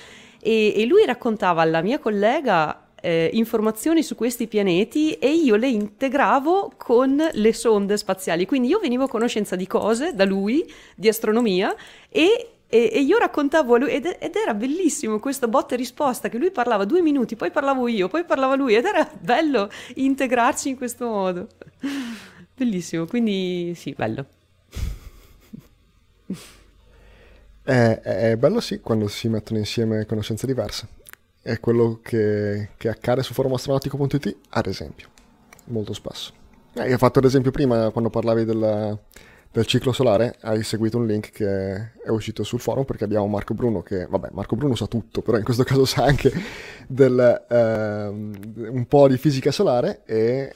E, 0.41 0.73
e 0.75 0.85
lui 0.85 1.05
raccontava 1.05 1.61
alla 1.61 1.81
mia 1.81 1.99
collega 1.99 2.87
eh, 3.01 3.29
informazioni 3.33 4.03
su 4.03 4.15
questi 4.15 4.47
pianeti 4.47 5.13
e 5.13 5.33
io 5.33 5.55
le 5.55 5.67
integravo 5.67 6.73
con 6.77 7.21
le 7.31 7.53
sonde 7.53 7.97
spaziali. 7.97 8.45
Quindi 8.45 8.67
io 8.69 8.79
venivo 8.79 9.05
a 9.05 9.09
conoscenza 9.09 9.55
di 9.55 9.67
cose 9.67 10.13
da 10.13 10.25
lui, 10.25 10.71
di 10.95 11.07
astronomia, 11.07 11.75
e 12.09 12.49
e, 12.71 12.89
e, 12.93 13.01
io 13.01 13.17
raccontavo 13.17 13.75
a 13.75 13.77
lui 13.79 13.91
ed, 13.91 14.05
ed, 14.17 14.33
era 14.33 14.53
bellissimo 14.53 15.19
questo 15.19 15.49
botta 15.49 15.73
e 15.73 15.77
risposta 15.77 16.29
che 16.29 16.37
lui 16.37 16.51
parlava 16.51 16.85
due 16.85 17.01
minuti, 17.01 17.35
poi 17.35 17.51
parlavo 17.51 17.89
io, 17.89 18.07
poi 18.07 18.23
parlava 18.23 18.55
lui 18.55 18.75
ed 18.75 18.85
era 18.85 19.09
bello 19.19 19.69
integrarci 19.95 20.69
in 20.69 20.77
questo 20.77 21.05
modo. 21.05 21.49
Bellissimo, 22.55 23.05
quindi 23.07 23.73
sì, 23.75 23.91
bello. 23.91 24.25
È, 27.61 27.99
è 28.01 28.37
bello 28.37 28.61
sì 28.61 28.79
quando 28.79 29.09
si 29.09 29.27
mettono 29.27 29.59
insieme 29.59 30.05
conoscenze 30.05 30.47
diverse. 30.47 30.87
È 31.41 31.59
quello 31.59 31.99
che, 32.01 32.69
che 32.77 32.87
accade 32.87 33.21
su 33.21 33.33
forumastronautico.it, 33.33 34.37
ad 34.49 34.67
esempio, 34.67 35.09
molto 35.65 35.91
spesso. 35.91 36.31
Eh, 36.73 36.93
ho 36.93 36.97
fatto 36.97 37.19
ad 37.19 37.25
esempio 37.25 37.51
prima 37.51 37.89
quando 37.89 38.09
parlavi 38.09 38.45
della 38.45 38.97
del 39.51 39.65
ciclo 39.65 39.91
solare 39.91 40.37
hai 40.41 40.63
seguito 40.63 40.97
un 40.97 41.05
link 41.05 41.29
che 41.31 41.91
è 42.01 42.09
uscito 42.09 42.43
sul 42.43 42.61
forum 42.61 42.85
perché 42.85 43.03
abbiamo 43.03 43.27
Marco 43.27 43.53
Bruno 43.53 43.81
che, 43.81 44.05
vabbè, 44.05 44.29
Marco 44.31 44.55
Bruno 44.55 44.75
sa 44.75 44.87
tutto, 44.87 45.21
però 45.21 45.37
in 45.37 45.43
questo 45.43 45.63
caso 45.65 45.83
sa 45.83 46.05
anche 46.05 46.31
del, 46.87 47.45
eh, 47.49 48.07
un 48.07 48.85
po' 48.87 49.07
di 49.09 49.17
fisica 49.17 49.51
solare 49.51 50.03
e 50.05 50.15
eh, 50.25 50.53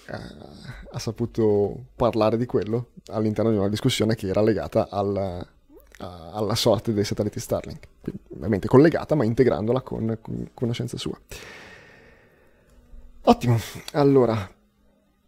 ha 0.92 1.00
saputo 1.00 1.88
parlare 1.96 2.38
di 2.38 2.46
quello 2.46 2.92
all'interno 3.08 3.52
di 3.52 3.58
una 3.58 3.68
discussione 3.68 4.16
che 4.16 4.28
era 4.28 4.42
legata 4.42 4.88
al, 4.90 5.46
alla 6.00 6.56
sorte 6.56 6.94
dei 6.94 7.04
satelliti 7.04 7.40
Starlink, 7.40 7.88
ovviamente 8.34 8.68
collegata 8.68 9.14
ma 9.16 9.26
integrandola 9.26 9.82
con, 9.82 10.18
con 10.22 10.50
conoscenza 10.54 10.98
sua. 10.98 11.20
Ottimo, 13.28 13.58
allora 13.94 14.55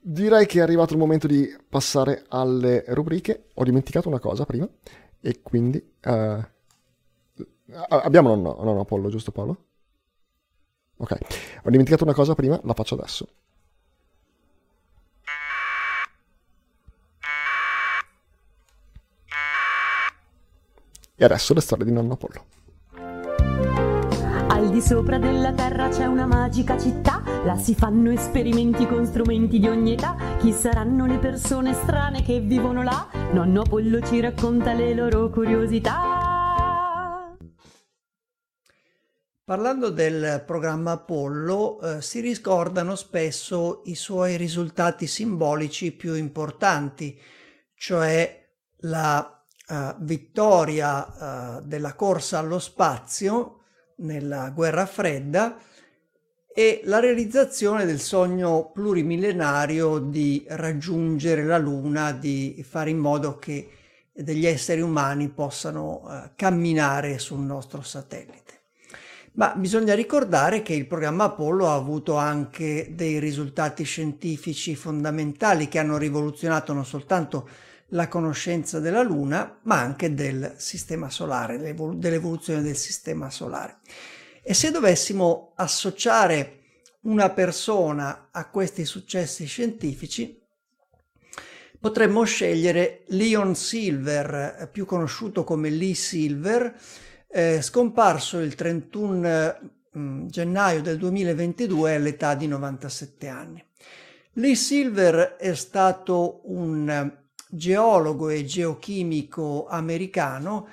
direi 0.08 0.46
che 0.46 0.60
è 0.60 0.62
arrivato 0.62 0.94
il 0.94 1.00
momento 1.00 1.28
di 1.28 1.54
passare 1.68 2.26
alle 2.30 2.86
rubriche. 2.88 3.48
Ho 3.56 3.64
dimenticato 3.64 4.08
una 4.08 4.20
cosa 4.20 4.46
prima 4.46 4.68
e 5.20 5.42
quindi... 5.42 5.78
Uh, 6.06 6.44
abbiamo 7.90 8.32
un 8.32 8.42
no, 8.42 8.58
no, 8.64 8.80
Apollo, 8.80 9.10
giusto 9.10 9.32
Paolo? 9.32 9.66
Ok, 10.98 11.18
ho 11.64 11.70
dimenticato 11.70 12.04
una 12.04 12.14
cosa 12.14 12.34
prima, 12.34 12.60
la 12.64 12.74
faccio 12.74 12.96
adesso. 12.96 13.28
E 21.20 21.26
adesso 21.26 21.54
le 21.54 21.62
storie 21.62 21.84
di 21.86 21.92
nonno 21.92 22.14
Apollo. 22.14 22.57
Di 24.78 24.84
sopra 24.84 25.18
della 25.18 25.54
terra 25.54 25.90
c'è 25.90 26.06
una 26.06 26.28
magica 26.28 26.78
città, 26.78 27.24
là 27.44 27.58
si 27.58 27.74
fanno 27.74 28.12
esperimenti 28.12 28.86
con 28.86 29.08
strumenti 29.08 29.58
di 29.58 29.68
ogni 29.68 29.94
età. 29.94 30.16
Chi 30.38 30.52
saranno 30.52 31.08
le 31.08 31.18
persone 31.18 31.74
strane 31.74 32.22
che 32.22 32.42
vivono 32.42 32.84
là? 32.84 33.10
Nonno 33.34 33.62
Apollo 33.62 34.02
ci 34.02 34.20
racconta 34.20 34.74
le 34.74 34.94
loro 34.94 35.32
curiosità. 35.32 37.36
Parlando 39.44 39.90
del 39.90 40.44
programma 40.46 40.92
Apollo, 40.92 41.82
eh, 41.82 42.02
si 42.04 42.20
ricordano 42.20 42.94
spesso 42.94 43.82
i 43.86 43.96
suoi 43.96 44.38
risultati 44.38 45.08
simbolici 45.08 45.92
più 45.92 46.14
importanti, 46.14 47.20
cioè 47.74 48.48
la 48.82 49.44
uh, 49.70 49.96
vittoria 50.02 51.58
uh, 51.58 51.62
della 51.66 51.96
corsa 51.96 52.38
allo 52.38 52.60
spazio 52.60 53.57
nella 53.98 54.50
guerra 54.50 54.86
fredda 54.86 55.58
e 56.54 56.82
la 56.86 57.00
realizzazione 57.00 57.86
del 57.86 58.00
sogno 58.00 58.72
plurimillenario 58.74 60.00
di 60.00 60.44
raggiungere 60.48 61.44
la 61.44 61.60
Luna, 61.60 62.12
di 62.12 62.66
fare 62.68 62.90
in 62.90 62.98
modo 62.98 63.38
che 63.38 63.70
degli 64.12 64.48
esseri 64.48 64.82
umani 64.82 65.30
possano 65.30 66.02
uh, 66.04 66.30
camminare 66.36 67.20
sul 67.20 67.42
nostro 67.42 67.84
satellite. 67.84 68.56
Ma 69.34 69.54
bisogna 69.56 69.94
ricordare 69.94 70.64
che 70.64 70.74
il 70.74 70.88
programma 70.88 71.26
Apollo 71.26 71.68
ha 71.68 71.76
avuto 71.76 72.16
anche 72.16 72.90
dei 72.96 73.20
risultati 73.20 73.84
scientifici 73.84 74.76
fondamentali 74.76 75.68
che 75.68 75.78
hanno 75.78 75.98
rivoluzionato 75.98 76.74
non 76.74 76.86
soltanto 76.86 77.48
la 77.92 78.08
conoscenza 78.08 78.80
della 78.80 79.02
Luna, 79.02 79.60
ma 79.64 79.80
anche 79.80 80.14
del 80.14 80.56
sistema 80.58 81.10
solare, 81.10 81.58
dell'evoluzione 81.58 82.62
del 82.62 82.76
sistema 82.76 83.30
solare. 83.30 83.78
E 84.44 84.54
se 84.54 84.72
dovessimo 84.72 85.54
associare 85.56 86.54
una 87.02 87.30
persona 87.30 88.30
a 88.32 88.50
questi 88.50 88.86
successi 88.86 89.46
scientifici, 89.46 90.42
potremmo 91.80 92.24
scegliere 92.24 93.04
Leon 93.08 93.56
Silver, 93.56 94.70
più 94.72 94.86
conosciuto 94.86 95.44
come 95.44 95.70
Lee 95.70 95.94
Silver, 95.94 96.76
eh, 97.30 97.62
scomparso 97.62 98.40
il 98.40 98.56
31 98.56 99.60
mm, 99.98 100.28
gennaio 100.28 100.82
del 100.82 100.98
2022 100.98 101.96
all'età 101.96 102.36
di 102.36 102.48
97 102.48 103.28
anni. 103.28 103.64
Lee 104.34 104.56
Silver 104.56 105.36
è 105.36 105.54
stato 105.56 106.42
un 106.46 107.26
geologo 107.50 108.30
e 108.30 108.46
geochimico 108.46 109.68
americano 109.68 110.68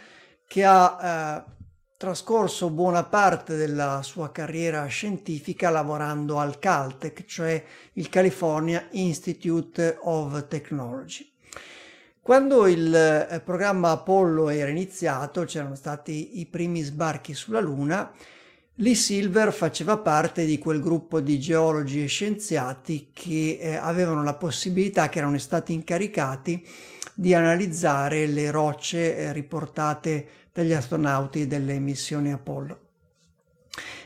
che 0.46 0.64
ha 0.64 1.44
eh, 1.46 1.52
trascorso 1.96 2.70
buona 2.70 3.04
parte 3.04 3.56
della 3.56 4.02
sua 4.02 4.30
carriera 4.30 4.84
scientifica 4.86 5.70
lavorando 5.70 6.38
al 6.38 6.58
Caltech, 6.58 7.24
cioè 7.24 7.64
il 7.94 8.08
California 8.08 8.86
Institute 8.90 9.98
of 10.02 10.46
Technology. 10.48 11.30
Quando 12.20 12.66
il 12.66 12.94
eh, 12.94 13.40
programma 13.40 13.90
Apollo 13.90 14.48
era 14.48 14.70
iniziato, 14.70 15.44
c'erano 15.44 15.74
stati 15.74 16.40
i 16.40 16.46
primi 16.46 16.80
sbarchi 16.80 17.34
sulla 17.34 17.60
Luna, 17.60 18.10
Lee 18.78 18.96
Silver 18.96 19.52
faceva 19.52 19.98
parte 19.98 20.44
di 20.44 20.58
quel 20.58 20.80
gruppo 20.80 21.20
di 21.20 21.38
geologi 21.38 22.02
e 22.02 22.06
scienziati 22.06 23.10
che 23.12 23.58
eh, 23.60 23.76
avevano 23.76 24.24
la 24.24 24.34
possibilità, 24.34 25.08
che 25.08 25.18
erano 25.18 25.38
stati 25.38 25.72
incaricati 25.72 26.66
di 27.14 27.34
analizzare 27.34 28.26
le 28.26 28.50
rocce 28.50 29.16
eh, 29.16 29.32
riportate 29.32 30.26
dagli 30.52 30.72
astronauti 30.72 31.46
delle 31.46 31.78
missioni 31.78 32.32
Apollo. 32.32 32.80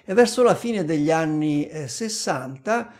E 0.05 0.13
verso 0.13 0.43
la 0.43 0.55
fine 0.55 0.85
degli 0.85 1.11
anni 1.11 1.67
eh, 1.67 1.89
60 1.89 2.93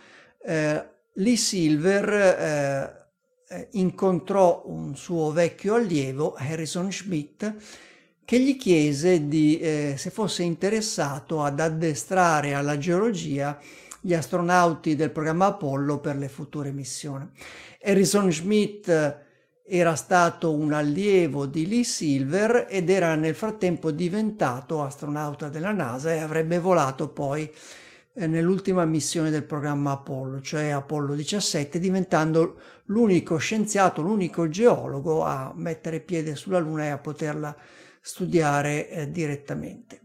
eh, 0.43 0.89
Lee 1.13 1.35
Silver 1.37 2.13
eh, 2.13 2.99
eh, 3.47 3.67
incontrò 3.73 4.63
un 4.65 4.95
suo 4.95 5.31
vecchio 5.31 5.75
allievo, 5.75 6.33
Harrison 6.35 6.91
Schmitt, 6.91 7.53
che 8.29 8.39
gli 8.39 8.57
chiese 8.57 9.27
di, 9.27 9.57
eh, 9.57 9.95
se 9.97 10.11
fosse 10.11 10.43
interessato 10.43 11.41
ad 11.41 11.59
addestrare 11.59 12.53
alla 12.53 12.77
geologia 12.77 13.57
gli 13.99 14.13
astronauti 14.13 14.95
del 14.95 15.09
programma 15.09 15.47
Apollo 15.47 15.97
per 15.97 16.15
le 16.15 16.29
future 16.29 16.71
missioni. 16.71 17.27
Harrison 17.81 18.31
Schmitt 18.31 19.17
era 19.65 19.95
stato 19.95 20.53
un 20.53 20.73
allievo 20.73 21.47
di 21.47 21.67
Lee 21.67 21.83
Silver 21.83 22.67
ed 22.69 22.91
era 22.91 23.15
nel 23.15 23.33
frattempo 23.33 23.89
diventato 23.89 24.83
astronauta 24.83 25.49
della 25.49 25.71
NASA 25.71 26.13
e 26.13 26.19
avrebbe 26.19 26.59
volato 26.59 27.09
poi 27.09 27.51
eh, 28.13 28.27
nell'ultima 28.27 28.85
missione 28.85 29.31
del 29.31 29.43
programma 29.43 29.93
Apollo, 29.93 30.41
cioè 30.41 30.69
Apollo 30.69 31.15
17, 31.15 31.79
diventando 31.79 32.59
l'unico 32.85 33.37
scienziato, 33.37 34.03
l'unico 34.03 34.49
geologo 34.49 35.23
a 35.23 35.51
mettere 35.55 35.99
piede 35.99 36.35
sulla 36.35 36.59
Luna 36.59 36.83
e 36.83 36.89
a 36.89 36.99
poterla 36.99 37.57
studiare 38.01 38.89
eh, 38.89 39.11
direttamente. 39.11 40.01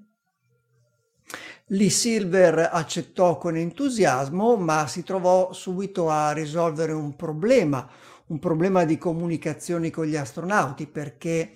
Lee 1.69 1.89
Silver 1.89 2.69
accettò 2.71 3.39
con 3.39 3.57
entusiasmo, 3.57 4.57
ma 4.57 4.87
si 4.87 5.03
trovò 5.03 5.53
subito 5.53 6.11
a 6.11 6.33
risolvere 6.33 6.93
un 6.93 7.17
problema, 7.17 7.89
un 8.27 8.39
problema 8.39 8.85
di 8.85 8.99
comunicazioni 8.99 9.91
con 9.91 10.05
gli 10.05 10.17
astronauti 10.17 10.87
perché 10.87 11.53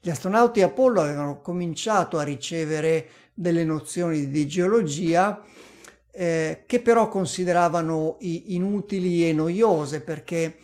gli 0.00 0.08
astronauti 0.08 0.62
Apollo 0.62 1.02
avevano 1.02 1.40
cominciato 1.42 2.18
a 2.18 2.22
ricevere 2.22 3.08
delle 3.34 3.64
nozioni 3.64 4.30
di 4.30 4.46
geologia 4.46 5.42
eh, 6.10 6.64
che 6.66 6.80
però 6.80 7.08
consideravano 7.08 8.16
inutili 8.20 9.28
e 9.28 9.32
noiose 9.32 10.00
perché 10.00 10.56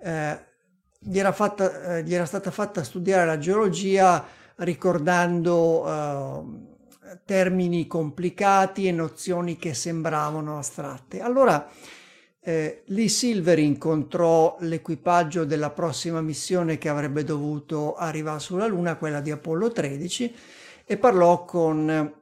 eh, 0.00 0.38
gli, 0.98 1.18
era 1.18 1.32
fatta, 1.32 1.96
eh, 1.96 2.02
gli, 2.04 2.14
era 2.14 2.26
stata 2.26 2.50
fatta 2.50 2.84
studiare 2.84 3.24
la 3.24 3.38
geologia 3.38 4.24
ricordando 4.56 5.86
eh, 5.86 7.18
termini 7.24 7.86
complicati 7.86 8.86
e 8.86 8.92
nozioni 8.92 9.56
che 9.56 9.74
sembravano 9.74 10.58
astratte. 10.58 11.20
Allora 11.20 11.68
eh, 12.40 12.82
Lee 12.86 13.08
Silver 13.08 13.58
incontrò 13.58 14.56
l'equipaggio 14.60 15.44
della 15.44 15.70
prossima 15.70 16.20
missione 16.20 16.76
che 16.76 16.88
avrebbe 16.88 17.24
dovuto 17.24 17.94
arrivare 17.94 18.40
sulla 18.40 18.66
Luna, 18.66 18.96
quella 18.96 19.20
di 19.20 19.30
Apollo 19.30 19.72
13, 19.72 20.34
e 20.84 20.96
parlò 20.98 21.44
con 21.44 22.12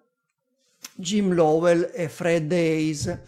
Jim 0.95 1.33
Lowell 1.33 1.91
e 1.93 2.09
Fred 2.09 2.53
Hayes. 2.53 3.19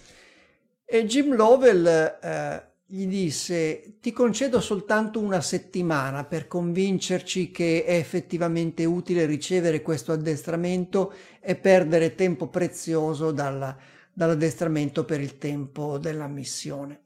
E 0.85 1.07
Jim 1.07 1.35
Lowell 1.35 1.87
eh, 1.87 2.63
gli 2.95 3.09
disse 3.09 3.97
ti 4.01 4.13
concedo 4.13 4.61
soltanto 4.61 5.19
una 5.19 5.41
settimana 5.41 6.23
per 6.23 6.47
convincerci 6.47 7.51
che 7.51 7.85
è 7.85 7.97
effettivamente 7.97 8.85
utile 8.85 9.27
ricevere 9.27 9.83
questo 9.83 10.13
addestramento 10.13 11.13
e 11.41 11.57
perdere 11.57 12.15
tempo 12.15 12.47
prezioso 12.47 13.33
dalla, 13.33 13.77
dall'addestramento 14.13 15.05
per 15.05 15.21
il 15.21 15.39
tempo 15.39 15.99
della 15.99 16.29
missione. 16.29 17.01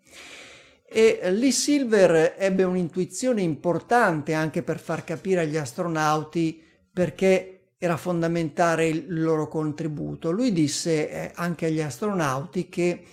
E 0.85 1.21
Lee 1.31 1.53
Silver 1.53 2.35
ebbe 2.37 2.65
un'intuizione 2.65 3.41
importante 3.41 4.35
anche 4.35 4.63
per 4.63 4.79
far 4.79 5.05
capire 5.05 5.41
agli 5.41 5.57
astronauti 5.57 6.63
perché 6.93 7.61
era 7.79 7.97
fondamentale 7.97 8.89
il 8.89 9.23
loro 9.23 9.49
contributo. 9.49 10.33
Lui 10.33 10.53
disse 10.53 11.09
eh, 11.09 11.33
anche 11.35 11.65
agli 11.65 11.81
astronauti 11.81 12.69
che 12.69 13.05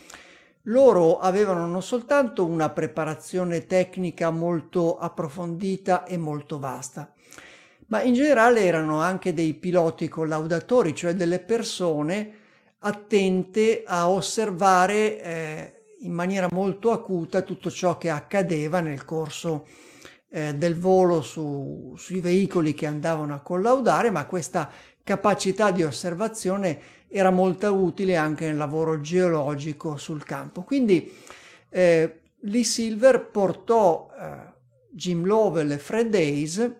loro 0.65 1.19
avevano 1.19 1.67
non 1.67 1.81
soltanto 1.83 2.45
una 2.45 2.69
preparazione 2.69 3.65
tecnica 3.65 4.29
molto 4.31 4.97
approfondita 4.97 6.05
e 6.05 6.17
molto 6.17 6.59
vasta, 6.59 7.11
ma 7.87 8.01
in 8.01 8.13
generale 8.13 8.61
erano 8.61 9.01
anche 9.01 9.33
dei 9.33 9.53
piloti 9.53 10.07
collaudatori, 10.07 10.95
cioè 10.95 11.13
delle 11.13 11.39
persone 11.39 12.33
attente 12.79 13.83
a 13.85 14.09
osservare 14.09 15.21
eh, 15.21 15.73
in 15.99 16.13
maniera 16.13 16.47
molto 16.51 16.91
acuta 16.91 17.41
tutto 17.41 17.69
ciò 17.69 17.97
che 17.97 18.09
accadeva 18.09 18.79
nel 18.79 19.05
corso 19.05 19.65
eh, 20.29 20.55
del 20.55 20.77
volo 20.77 21.21
su, 21.21 21.93
sui 21.97 22.21
veicoli 22.21 22.73
che 22.73 22.85
andavano 22.85 23.33
a 23.33 23.39
collaudare, 23.39 24.09
ma 24.09 24.25
questa 24.25 24.69
capacità 25.03 25.71
di 25.71 25.83
osservazione 25.83 26.79
era 27.17 27.31
molto 27.31 27.73
utile 27.73 28.17
anche 28.17 28.45
nel 28.45 28.57
lavoro 28.57 28.99
geologico 28.99 29.95
sul 29.95 30.25
campo. 30.25 30.63
Quindi 30.63 31.09
eh, 31.69 32.19
Lee 32.41 32.63
Silver 32.65 33.27
portò 33.27 34.09
eh, 34.19 34.53
Jim 34.91 35.23
Lovell 35.23 35.71
e 35.71 35.77
Fred 35.77 36.13
Hayes 36.13 36.71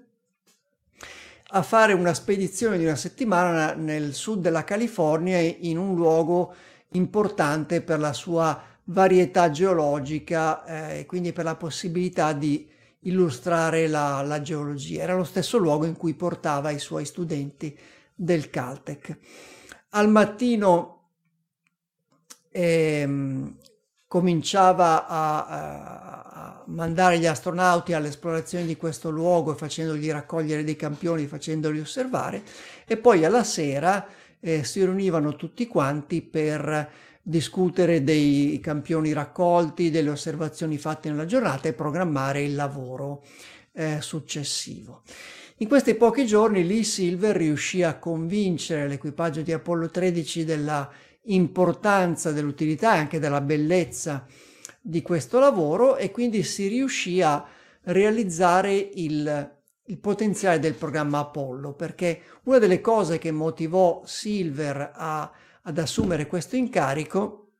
a 1.47 1.61
fare 1.61 1.93
una 1.93 2.13
spedizione 2.13 2.77
di 2.77 2.83
una 2.83 2.97
settimana 2.97 3.75
nel 3.75 4.13
sud 4.13 4.41
della 4.41 4.65
California 4.65 5.37
in 5.39 5.77
un 5.77 5.95
luogo 5.95 6.53
importante 6.89 7.81
per 7.81 7.99
la 7.99 8.11
sua 8.11 8.61
varietà 8.85 9.49
geologica 9.49 10.65
eh, 10.65 10.99
e 10.99 11.05
quindi 11.05 11.31
per 11.31 11.45
la 11.45 11.55
possibilità 11.55 12.33
di 12.33 12.69
illustrare 13.01 13.87
la, 13.87 14.21
la, 14.21 14.41
geologia. 14.41 15.03
Era 15.03 15.15
lo 15.15 15.23
stesso 15.23 15.57
luogo 15.57 15.85
in 15.85 15.95
cui 15.95 16.13
portava 16.13 16.71
i 16.71 16.79
suoi 16.79 17.05
studenti 17.05 17.77
del 18.13 18.49
Caltech. 18.49 19.17
Al 19.95 20.09
mattino 20.09 21.11
ehm, 22.51 23.55
cominciava 24.07 25.07
a, 25.07 25.45
a, 25.45 26.63
mandare 26.67 27.17
gli 27.17 27.25
astronauti 27.25 27.93
all'esplorazione 27.93 28.65
di 28.65 28.75
questo 28.75 29.09
luogo 29.09 29.55
facendogli 29.55 30.11
raccogliere 30.11 30.65
dei 30.65 30.75
campioni, 30.75 31.27
facendoli 31.27 31.79
osservare 31.79 32.43
e 32.85 32.97
poi 32.97 33.23
alla 33.23 33.45
sera 33.45 34.05
eh, 34.41 34.65
si 34.65 34.83
riunivano 34.83 35.37
tutti 35.37 35.65
quanti 35.65 36.21
per 36.21 36.89
discutere 37.21 38.03
dei 38.03 38.59
campioni 38.61 39.13
raccolti, 39.13 39.91
delle 39.91 40.09
osservazioni 40.09 40.77
fatte 40.77 41.09
nella 41.09 41.25
giornata 41.25 41.69
e 41.69 41.73
programmare 41.73 42.43
il 42.43 42.53
lavoro 42.53 43.23
eh, 43.71 44.01
successivo. 44.01 45.03
In 45.59 45.69
questi 45.69 45.95
pochi 45.95 46.25
giorni 46.25 46.67
Lee 46.67 46.83
Silver 46.83 47.33
riuscì 47.33 47.81
a 47.81 47.97
convincere 47.97 48.89
l'equipaggio 48.89 49.41
di 49.41 49.53
Apollo 49.53 49.89
13 49.89 50.43
della 50.43 50.91
importanza, 51.27 52.33
dell'utilità 52.33 52.95
e 52.95 52.97
anche 52.97 53.19
della 53.19 53.39
bellezza 53.39 54.25
di 54.81 55.01
questo 55.01 55.39
lavoro 55.39 55.95
e 55.95 56.11
quindi 56.11 56.43
si 56.43 56.67
riuscì 56.67 57.21
a 57.21 57.41
realizzare 57.83 58.73
il, 58.75 59.55
il 59.85 59.97
potenziale 59.97 60.59
del 60.59 60.73
programma 60.73 61.19
Apollo 61.19 61.71
perché 61.71 62.21
una 62.43 62.59
delle 62.59 62.81
cose 62.81 63.17
che 63.17 63.31
motivò 63.31 64.01
Silver 64.05 64.91
a, 64.93 65.31
ad 65.61 65.77
assumere 65.77 66.27
questo 66.27 66.57
incarico 66.57 67.51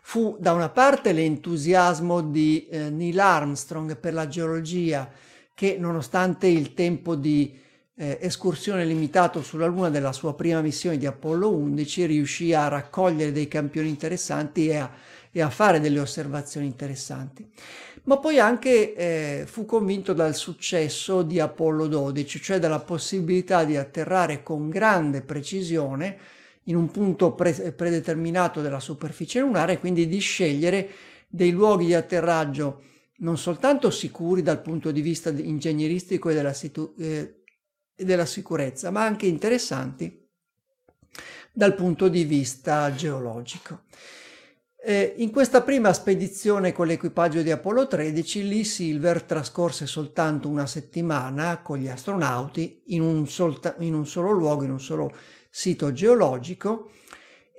fu 0.00 0.36
da 0.38 0.52
una 0.52 0.68
parte 0.68 1.12
l'entusiasmo 1.12 2.20
di 2.20 2.68
eh, 2.68 2.88
Neil 2.88 3.18
Armstrong 3.18 3.96
per 3.96 4.14
la 4.14 4.28
geologia 4.28 5.10
che 5.58 5.76
nonostante 5.76 6.46
il 6.46 6.72
tempo 6.72 7.16
di 7.16 7.52
eh, 7.96 8.18
escursione 8.20 8.84
limitato 8.84 9.42
sulla 9.42 9.66
Luna 9.66 9.90
della 9.90 10.12
sua 10.12 10.36
prima 10.36 10.60
missione 10.60 10.98
di 10.98 11.04
Apollo 11.04 11.52
11 11.52 12.06
riuscì 12.06 12.54
a 12.54 12.68
raccogliere 12.68 13.32
dei 13.32 13.48
campioni 13.48 13.88
interessanti 13.88 14.68
e 14.68 14.76
a, 14.76 14.88
e 15.32 15.42
a 15.42 15.50
fare 15.50 15.80
delle 15.80 15.98
osservazioni 15.98 16.66
interessanti. 16.66 17.44
Ma 18.04 18.18
poi 18.18 18.38
anche 18.38 18.94
eh, 18.94 19.46
fu 19.48 19.64
convinto 19.64 20.12
dal 20.12 20.36
successo 20.36 21.22
di 21.22 21.40
Apollo 21.40 21.88
12, 21.88 22.40
cioè 22.40 22.60
dalla 22.60 22.78
possibilità 22.78 23.64
di 23.64 23.76
atterrare 23.76 24.44
con 24.44 24.68
grande 24.68 25.22
precisione 25.22 26.18
in 26.66 26.76
un 26.76 26.88
punto 26.92 27.32
pre- 27.32 27.72
predeterminato 27.72 28.60
della 28.60 28.78
superficie 28.78 29.40
lunare 29.40 29.72
e 29.72 29.78
quindi 29.80 30.06
di 30.06 30.20
scegliere 30.20 30.88
dei 31.26 31.50
luoghi 31.50 31.86
di 31.86 31.94
atterraggio 31.94 32.82
non 33.18 33.38
soltanto 33.38 33.90
sicuri 33.90 34.42
dal 34.42 34.60
punto 34.60 34.90
di 34.90 35.00
vista 35.00 35.30
ingegneristico 35.30 36.28
e 36.28 36.34
della, 36.34 36.52
situ- 36.52 36.94
eh, 36.98 37.42
della 37.94 38.26
sicurezza, 38.26 38.90
ma 38.90 39.04
anche 39.04 39.26
interessanti 39.26 40.26
dal 41.52 41.74
punto 41.74 42.08
di 42.08 42.24
vista 42.24 42.92
geologico. 42.94 43.82
Eh, 44.80 45.14
in 45.16 45.32
questa 45.32 45.62
prima 45.62 45.92
spedizione 45.92 46.72
con 46.72 46.86
l'equipaggio 46.86 47.42
di 47.42 47.50
Apollo 47.50 47.88
13, 47.88 48.48
Lee 48.48 48.62
Silver 48.62 49.24
trascorse 49.24 49.86
soltanto 49.86 50.48
una 50.48 50.66
settimana 50.66 51.60
con 51.60 51.78
gli 51.78 51.88
astronauti 51.88 52.82
in 52.86 53.02
un, 53.02 53.26
solta- 53.26 53.74
in 53.80 53.94
un 53.94 54.06
solo 54.06 54.30
luogo, 54.30 54.62
in 54.62 54.70
un 54.70 54.80
solo 54.80 55.12
sito 55.50 55.92
geologico, 55.92 56.90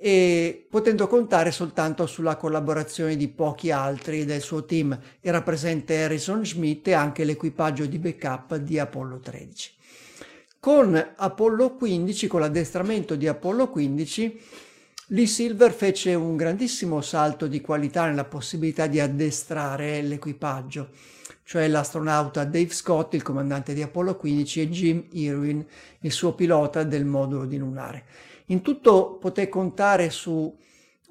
e 0.02 0.66
potendo 0.70 1.06
contare 1.06 1.50
soltanto 1.50 2.06
sulla 2.06 2.36
collaborazione 2.36 3.16
di 3.16 3.28
pochi 3.28 3.70
altri 3.70 4.24
del 4.24 4.40
suo 4.40 4.64
team. 4.64 4.98
Era 5.20 5.42
presente 5.42 6.02
Harrison 6.02 6.42
Schmitt 6.42 6.88
e 6.88 6.94
anche 6.94 7.24
l'equipaggio 7.24 7.84
di 7.84 7.98
backup 7.98 8.56
di 8.56 8.78
Apollo 8.78 9.18
13. 9.18 9.72
Con 10.58 11.12
Apollo 11.16 11.74
15, 11.74 12.26
con 12.28 12.40
l'addestramento 12.40 13.14
di 13.14 13.28
Apollo 13.28 13.68
15, 13.68 14.40
Lee 15.08 15.26
Silver 15.26 15.70
fece 15.70 16.14
un 16.14 16.34
grandissimo 16.34 17.02
salto 17.02 17.46
di 17.46 17.60
qualità 17.60 18.06
nella 18.06 18.24
possibilità 18.24 18.86
di 18.86 19.00
addestrare 19.00 20.00
l'equipaggio, 20.00 20.90
cioè 21.44 21.68
l'astronauta 21.68 22.44
Dave 22.44 22.72
Scott, 22.72 23.12
il 23.14 23.22
comandante 23.22 23.74
di 23.74 23.82
Apollo 23.82 24.16
15, 24.16 24.60
e 24.60 24.68
Jim 24.70 25.04
Irwin, 25.10 25.66
il 26.00 26.12
suo 26.12 26.34
pilota 26.34 26.84
del 26.84 27.04
modulo 27.04 27.44
di 27.44 27.58
lunare. 27.58 28.04
In 28.50 28.62
tutto 28.62 29.16
poté 29.20 29.48
contare 29.48 30.10
su 30.10 30.56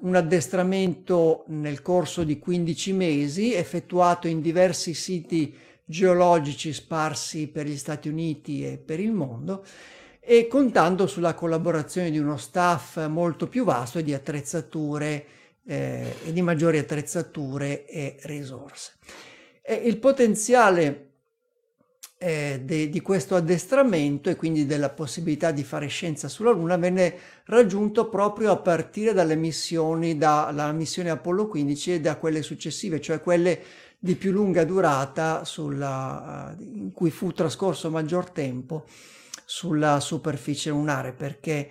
un 0.00 0.14
addestramento 0.14 1.44
nel 1.48 1.80
corso 1.80 2.22
di 2.22 2.38
15 2.38 2.92
mesi 2.92 3.54
effettuato 3.54 4.28
in 4.28 4.42
diversi 4.42 4.92
siti 4.92 5.54
geologici 5.82 6.72
sparsi 6.74 7.48
per 7.48 7.66
gli 7.66 7.78
Stati 7.78 8.08
Uniti 8.08 8.64
e 8.64 8.76
per 8.76 9.00
il 9.00 9.12
mondo 9.12 9.64
e 10.20 10.46
contando 10.48 11.06
sulla 11.06 11.32
collaborazione 11.32 12.10
di 12.10 12.18
uno 12.18 12.36
staff 12.36 13.06
molto 13.08 13.48
più 13.48 13.64
vasto 13.64 13.98
e 13.98 14.02
di 14.02 14.12
attrezzature 14.12 15.24
eh, 15.64 16.14
e 16.26 16.32
di 16.34 16.42
maggiori 16.42 16.76
attrezzature 16.76 17.86
e 17.86 18.16
risorse. 18.24 18.98
E 19.62 19.74
il 19.74 19.96
potenziale 19.96 21.09
eh, 22.22 22.60
de, 22.62 22.90
di 22.90 23.00
questo 23.00 23.34
addestramento 23.34 24.28
e 24.28 24.36
quindi 24.36 24.66
della 24.66 24.90
possibilità 24.90 25.52
di 25.52 25.64
fare 25.64 25.86
scienza 25.86 26.28
sulla 26.28 26.50
Luna 26.50 26.76
venne 26.76 27.14
raggiunto 27.46 28.10
proprio 28.10 28.52
a 28.52 28.58
partire 28.58 29.14
dalle 29.14 29.36
missioni, 29.36 30.18
dalla 30.18 30.70
missione 30.72 31.08
Apollo 31.08 31.48
15 31.48 31.94
e 31.94 32.00
da 32.00 32.16
quelle 32.16 32.42
successive, 32.42 33.00
cioè 33.00 33.22
quelle 33.22 33.62
di 33.98 34.16
più 34.16 34.32
lunga 34.32 34.64
durata 34.64 35.46
sulla, 35.46 36.54
in 36.58 36.92
cui 36.92 37.10
fu 37.10 37.32
trascorso 37.32 37.88
maggior 37.90 38.28
tempo 38.28 38.84
sulla 39.46 39.98
superficie 39.98 40.68
lunare, 40.68 41.12
perché 41.12 41.70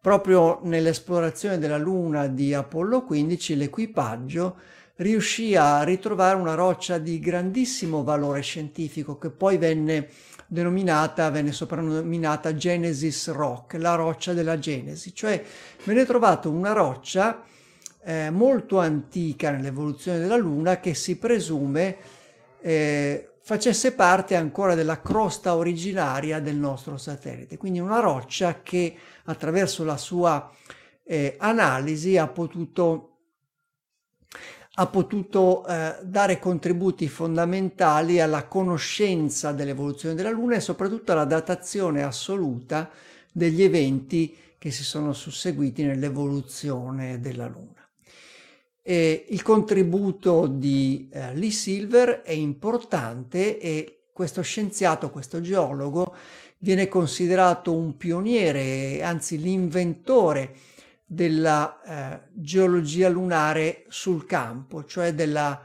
proprio 0.00 0.60
nell'esplorazione 0.62 1.58
della 1.58 1.76
Luna 1.76 2.28
di 2.28 2.54
Apollo 2.54 3.02
15 3.02 3.56
l'equipaggio 3.56 4.56
riuscì 4.98 5.54
a 5.54 5.82
ritrovare 5.82 6.36
una 6.36 6.54
roccia 6.54 6.98
di 6.98 7.18
grandissimo 7.18 8.02
valore 8.02 8.40
scientifico 8.40 9.18
che 9.18 9.30
poi 9.30 9.56
venne 9.58 10.08
denominata, 10.46 11.30
venne 11.30 11.52
soprannominata 11.52 12.54
Genesis 12.54 13.30
Rock, 13.30 13.74
la 13.74 13.94
roccia 13.94 14.32
della 14.32 14.58
Genesi, 14.58 15.14
cioè 15.14 15.42
venne 15.84 16.04
trovata 16.04 16.48
una 16.48 16.72
roccia 16.72 17.42
eh, 18.02 18.30
molto 18.30 18.78
antica 18.78 19.50
nell'evoluzione 19.50 20.18
della 20.18 20.36
Luna 20.36 20.80
che 20.80 20.94
si 20.94 21.16
presume 21.18 21.96
eh, 22.60 23.34
facesse 23.42 23.92
parte 23.92 24.34
ancora 24.34 24.74
della 24.74 25.00
crosta 25.00 25.54
originaria 25.54 26.40
del 26.40 26.56
nostro 26.56 26.96
satellite, 26.96 27.56
quindi 27.56 27.78
una 27.78 28.00
roccia 28.00 28.62
che 28.62 28.96
attraverso 29.24 29.84
la 29.84 29.96
sua 29.96 30.50
eh, 31.04 31.36
analisi 31.38 32.16
ha 32.16 32.26
potuto 32.26 33.17
ha 34.80 34.86
potuto 34.86 35.66
eh, 35.66 35.96
dare 36.02 36.38
contributi 36.38 37.08
fondamentali 37.08 38.20
alla 38.20 38.46
conoscenza 38.46 39.50
dell'evoluzione 39.50 40.14
della 40.14 40.30
Luna 40.30 40.54
e 40.54 40.60
soprattutto 40.60 41.10
alla 41.10 41.24
datazione 41.24 42.04
assoluta 42.04 42.88
degli 43.32 43.64
eventi 43.64 44.36
che 44.56 44.70
si 44.70 44.84
sono 44.84 45.12
susseguiti 45.12 45.82
nell'evoluzione 45.82 47.18
della 47.18 47.48
Luna. 47.48 47.88
E 48.80 49.26
il 49.30 49.42
contributo 49.42 50.46
di 50.46 51.08
eh, 51.12 51.34
Lee 51.34 51.50
Silver 51.50 52.22
è 52.22 52.32
importante 52.32 53.58
e 53.58 54.02
questo 54.12 54.42
scienziato, 54.42 55.10
questo 55.10 55.40
geologo, 55.40 56.14
viene 56.58 56.86
considerato 56.86 57.74
un 57.74 57.96
pioniere, 57.96 59.02
anzi 59.02 59.38
l'inventore 59.38 60.54
della 61.10 61.80
eh, 61.80 62.20
geologia 62.32 63.08
lunare 63.08 63.84
sul 63.88 64.26
campo, 64.26 64.84
cioè 64.84 65.14
della 65.14 65.64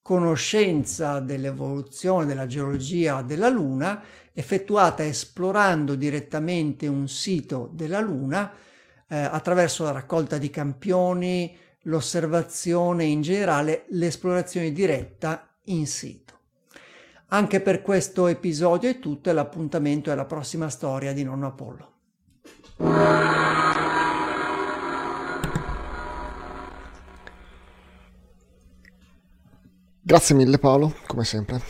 conoscenza 0.00 1.18
dell'evoluzione 1.18 2.26
della 2.26 2.46
geologia 2.46 3.22
della 3.22 3.48
Luna 3.48 4.00
effettuata 4.32 5.04
esplorando 5.04 5.96
direttamente 5.96 6.86
un 6.86 7.08
sito 7.08 7.70
della 7.72 7.98
Luna 8.00 8.52
eh, 9.08 9.16
attraverso 9.16 9.82
la 9.82 9.90
raccolta 9.90 10.38
di 10.38 10.50
campioni, 10.50 11.56
l'osservazione 11.82 13.04
in 13.04 13.20
generale, 13.22 13.86
l'esplorazione 13.88 14.70
diretta 14.70 15.48
in 15.64 15.88
sito. 15.88 16.34
Anche 17.28 17.60
per 17.60 17.82
questo 17.82 18.28
episodio 18.28 18.88
è 18.88 19.00
tutto 19.00 19.28
e 19.28 19.32
l'appuntamento 19.32 20.12
è 20.12 20.14
la 20.14 20.24
prossima 20.24 20.68
storia 20.68 21.12
di 21.12 21.24
Nonno 21.24 21.48
Apollo. 21.48 21.92
Grazie 30.06 30.34
mille 30.34 30.58
Paolo, 30.58 30.94
come 31.06 31.24
sempre. 31.24 31.62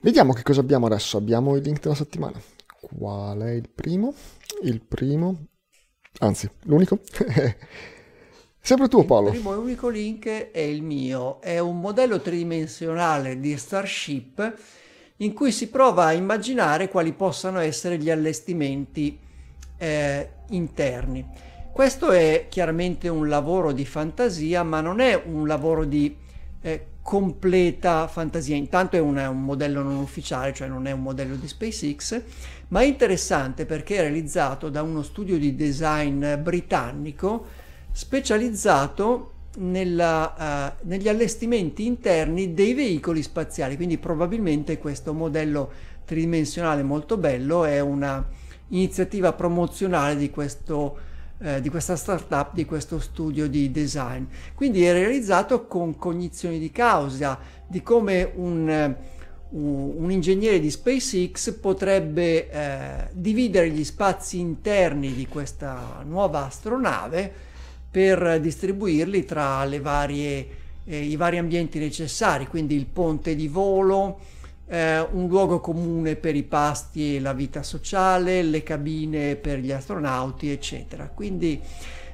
Vediamo 0.00 0.32
che 0.32 0.42
cosa 0.42 0.60
abbiamo 0.60 0.86
adesso. 0.86 1.18
Abbiamo 1.18 1.56
il 1.56 1.62
link 1.62 1.80
della 1.80 1.94
settimana. 1.94 2.40
Qual 2.80 3.38
è 3.38 3.50
il 3.50 3.68
primo? 3.68 4.14
Il 4.62 4.80
primo, 4.80 5.44
anzi, 6.20 6.48
l'unico. 6.62 7.00
sempre 8.62 8.88
tu 8.88 9.04
Paolo. 9.04 9.26
Il 9.26 9.34
primo 9.34 9.52
e 9.52 9.56
unico 9.56 9.90
link 9.90 10.26
è 10.26 10.60
il 10.60 10.82
mio. 10.82 11.38
È 11.42 11.58
un 11.58 11.80
modello 11.80 12.22
tridimensionale 12.22 13.38
di 13.38 13.58
Starship 13.58 14.56
in 15.16 15.34
cui 15.34 15.52
si 15.52 15.68
prova 15.68 16.06
a 16.06 16.12
immaginare 16.14 16.88
quali 16.88 17.12
possano 17.12 17.58
essere 17.58 17.98
gli 17.98 18.08
allestimenti 18.08 19.18
eh, 19.76 20.30
interni. 20.48 21.47
Questo 21.72 22.10
è 22.10 22.46
chiaramente 22.48 23.08
un 23.08 23.28
lavoro 23.28 23.72
di 23.72 23.84
fantasia, 23.84 24.62
ma 24.62 24.80
non 24.80 25.00
è 25.00 25.20
un 25.26 25.46
lavoro 25.46 25.84
di 25.84 26.14
eh, 26.60 26.86
completa 27.02 28.06
fantasia. 28.08 28.56
Intanto 28.56 28.96
è 28.96 29.00
un, 29.00 29.16
un, 29.16 29.42
modello 29.42 29.82
non 29.82 29.96
ufficiale, 29.96 30.52
cioè 30.52 30.68
non 30.68 30.86
è 30.86 30.90
un 30.90 31.02
modello 31.02 31.36
di 31.36 31.48
SpaceX, 31.48 32.20
ma 32.68 32.80
è 32.80 32.84
interessante 32.84 33.64
perché 33.64 33.96
è 33.96 34.00
realizzato 34.00 34.68
da 34.68 34.82
uno 34.82 35.02
studio 35.02 35.38
di 35.38 35.54
design 35.54 36.34
britannico 36.34 37.46
specializzato 37.92 39.32
nella, 39.58 40.74
uh, 40.82 40.86
negli 40.86 41.08
allestimenti 41.08 41.86
interni 41.86 42.52
dei 42.54 42.74
veicoli 42.74 43.22
spaziali. 43.22 43.76
Quindi 43.76 43.98
probabilmente 43.98 44.78
questo 44.78 45.14
modello 45.14 45.70
tridimensionale 46.04 46.82
molto 46.82 47.16
bello 47.16 47.64
è 47.64 47.80
una 47.80 48.26
iniziativa 48.68 49.32
promozionale 49.32 50.16
di 50.16 50.30
questo 50.30 51.06
eh, 51.40 51.60
di 51.60 51.68
questa 51.68 51.96
startup, 51.96 52.52
di 52.52 52.64
questo 52.64 52.98
studio 52.98 53.48
di 53.48 53.70
design. 53.70 54.24
Quindi 54.54 54.84
è 54.84 54.92
realizzato 54.92 55.66
con 55.66 55.96
cognizione 55.96 56.58
di 56.58 56.70
causa, 56.70 57.38
di 57.66 57.82
come 57.82 58.30
un, 58.34 58.94
un, 59.50 59.92
un 59.96 60.10
ingegnere 60.10 60.60
di 60.60 60.70
SpaceX 60.70 61.52
potrebbe 61.54 62.50
eh, 62.50 63.08
dividere 63.12 63.70
gli 63.70 63.84
spazi 63.84 64.38
interni 64.38 65.14
di 65.14 65.26
questa 65.26 66.02
nuova 66.04 66.46
astronave 66.46 67.32
per 67.90 68.40
distribuirli 68.40 69.24
tra 69.24 69.66
varie, 69.80 70.48
eh, 70.84 70.98
i 70.98 71.16
vari 71.16 71.38
ambienti 71.38 71.78
necessari, 71.78 72.46
quindi 72.46 72.74
il 72.74 72.86
ponte 72.86 73.34
di 73.34 73.48
volo, 73.48 74.18
eh, 74.68 75.00
un 75.00 75.28
luogo 75.28 75.60
comune 75.60 76.16
per 76.16 76.36
i 76.36 76.42
pasti 76.42 77.16
e 77.16 77.20
la 77.20 77.32
vita 77.32 77.62
sociale, 77.62 78.42
le 78.42 78.62
cabine 78.62 79.36
per 79.36 79.58
gli 79.58 79.72
astronauti, 79.72 80.50
eccetera. 80.50 81.08
Quindi 81.08 81.60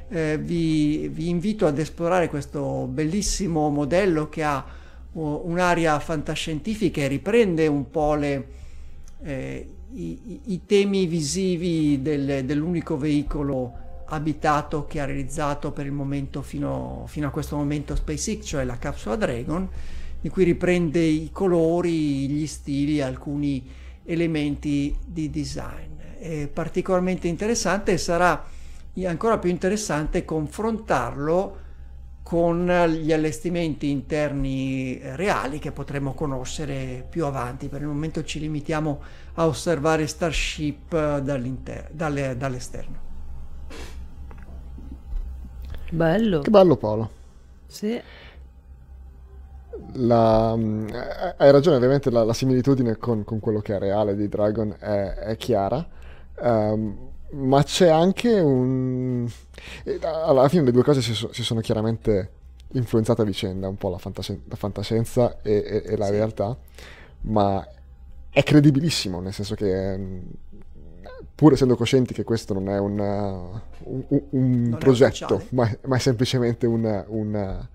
eh, 0.08 0.38
vi, 0.38 1.08
vi, 1.08 1.28
invito 1.28 1.66
ad 1.66 1.78
esplorare 1.78 2.28
questo 2.28 2.86
bellissimo 2.88 3.68
modello 3.70 4.28
che 4.28 4.44
ha 4.44 4.64
uh, 5.12 5.42
un'area 5.44 5.98
fantascientifica 5.98 7.00
e 7.00 7.08
riprende 7.08 7.66
un 7.66 7.90
po' 7.90 8.14
le, 8.14 8.46
eh, 9.22 9.68
i, 9.92 10.40
i, 10.44 10.60
temi 10.66 11.06
visivi 11.06 12.00
del, 12.02 12.44
dell'unico 12.44 12.96
veicolo 12.96 13.82
abitato 14.06 14.86
che 14.86 15.00
ha 15.00 15.06
realizzato 15.06 15.72
per 15.72 15.86
il 15.86 15.92
momento 15.92 16.42
fino, 16.42 17.04
fino 17.08 17.26
a 17.26 17.30
questo 17.30 17.56
momento 17.56 17.96
SpaceX, 17.96 18.44
cioè 18.44 18.64
la 18.64 18.78
capsula 18.78 19.16
Dragon 19.16 19.68
in 20.24 20.30
cui 20.30 20.44
riprende 20.44 21.00
i 21.00 21.30
colori, 21.30 22.28
gli 22.28 22.46
stili, 22.46 23.00
alcuni 23.00 23.70
elementi 24.04 24.96
di 25.04 25.28
design. 25.30 25.98
È 26.18 26.48
particolarmente 26.48 27.28
interessante 27.28 27.92
e 27.92 27.98
sarà 27.98 28.42
ancora 29.04 29.38
più 29.38 29.50
interessante 29.50 30.24
confrontarlo 30.24 31.60
con 32.22 32.66
gli 32.88 33.12
allestimenti 33.12 33.90
interni 33.90 34.98
reali 35.02 35.58
che 35.58 35.72
potremo 35.72 36.14
conoscere 36.14 37.06
più 37.08 37.26
avanti. 37.26 37.68
Per 37.68 37.82
il 37.82 37.86
momento 37.86 38.24
ci 38.24 38.40
limitiamo 38.40 39.02
a 39.34 39.46
osservare 39.46 40.06
Starship 40.06 41.18
dalle, 41.18 42.34
dall'esterno. 42.38 43.02
Bello. 45.90 46.40
Che 46.40 46.50
bello 46.50 46.76
Paolo. 46.76 47.10
Sì 47.66 48.00
la, 49.94 50.54
mm, 50.56 50.88
eh, 50.88 51.34
hai 51.36 51.50
ragione, 51.50 51.76
ovviamente 51.76 52.10
la, 52.10 52.24
la 52.24 52.32
similitudine 52.32 52.96
con, 52.96 53.24
con, 53.24 53.40
quello 53.40 53.60
che 53.60 53.76
è 53.76 53.78
reale 53.78 54.16
di 54.16 54.28
Dragon 54.28 54.74
è, 54.78 55.14
è 55.14 55.36
chiara, 55.36 55.86
um, 56.40 57.10
ma 57.30 57.62
c'è 57.62 57.88
anche 57.88 58.40
un... 58.40 59.28
Alla 60.02 60.48
fine 60.48 60.64
le 60.64 60.72
due 60.72 60.82
cose 60.82 61.02
si, 61.02 61.14
so, 61.14 61.32
si 61.32 61.42
sono 61.42 61.60
chiaramente 61.60 62.30
influenzate 62.72 63.22
a 63.22 63.24
vicenda, 63.24 63.68
un 63.68 63.76
po' 63.76 63.90
la, 63.90 63.98
fantasci- 63.98 64.42
la 64.48 64.56
fantascienza 64.56 65.40
e, 65.42 65.52
e, 65.52 65.92
e 65.92 65.96
la 65.96 66.06
sì. 66.06 66.10
realtà, 66.12 66.56
ma 67.22 67.66
è 68.30 68.42
credibilissimo, 68.42 69.20
nel 69.20 69.32
senso 69.32 69.54
che 69.54 70.22
pur 71.34 71.52
essendo 71.52 71.76
coscienti 71.76 72.14
che 72.14 72.24
questo 72.24 72.54
non 72.54 72.68
è 72.68 72.78
una, 72.78 73.32
un, 73.84 74.04
un, 74.08 74.22
un 74.30 74.76
progetto, 74.78 75.44
ma, 75.50 75.68
ma, 75.86 75.96
è 75.96 75.98
semplicemente 75.98 76.66
una, 76.66 77.04
una, 77.08 77.68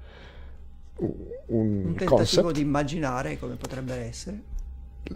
un, 1.00 1.14
un 1.47 1.84
tentativo 1.95 2.16
concept. 2.16 2.52
di 2.52 2.62
immaginare 2.62 3.39
come 3.39 3.56
potrebbe 3.56 3.95
essere. 3.95 4.41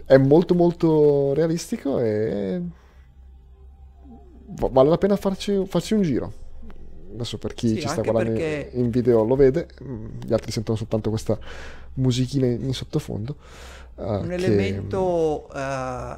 È 0.04 0.16
molto 0.16 0.54
molto 0.54 1.34
realistico 1.34 2.00
e 2.00 2.60
vale 4.46 4.88
la 4.88 4.98
pena 4.98 5.16
farci, 5.16 5.64
farci 5.66 5.94
un 5.94 6.02
giro. 6.02 6.32
Adesso 7.14 7.38
per 7.38 7.54
chi 7.54 7.68
sì, 7.68 7.80
ci 7.80 7.88
sta 7.88 8.02
guardando 8.02 8.38
perché... 8.38 8.70
in 8.72 8.90
video 8.90 9.24
lo 9.24 9.36
vede, 9.36 9.68
gli 10.24 10.32
altri 10.32 10.50
sentono 10.50 10.76
soltanto 10.76 11.10
questa 11.10 11.38
musichina 11.94 12.46
in 12.46 12.72
sottofondo. 12.72 13.36
Uh, 13.94 14.02
un 14.02 14.26
che... 14.28 14.34
elemento 14.34 15.48
uh, 15.52 16.16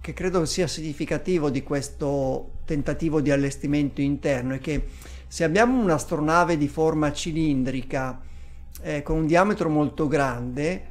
che 0.00 0.14
credo 0.14 0.46
sia 0.46 0.66
significativo 0.66 1.50
di 1.50 1.62
questo 1.62 2.52
tentativo 2.64 3.20
di 3.20 3.30
allestimento 3.30 4.00
interno 4.00 4.54
è 4.54 4.58
che 4.58 4.86
se 5.26 5.44
abbiamo 5.44 5.80
un'astronave 5.80 6.56
di 6.56 6.68
forma 6.68 7.12
cilindrica 7.12 8.18
eh, 8.82 9.02
con 9.02 9.18
un 9.18 9.26
diametro 9.26 9.68
molto 9.68 10.08
grande, 10.08 10.88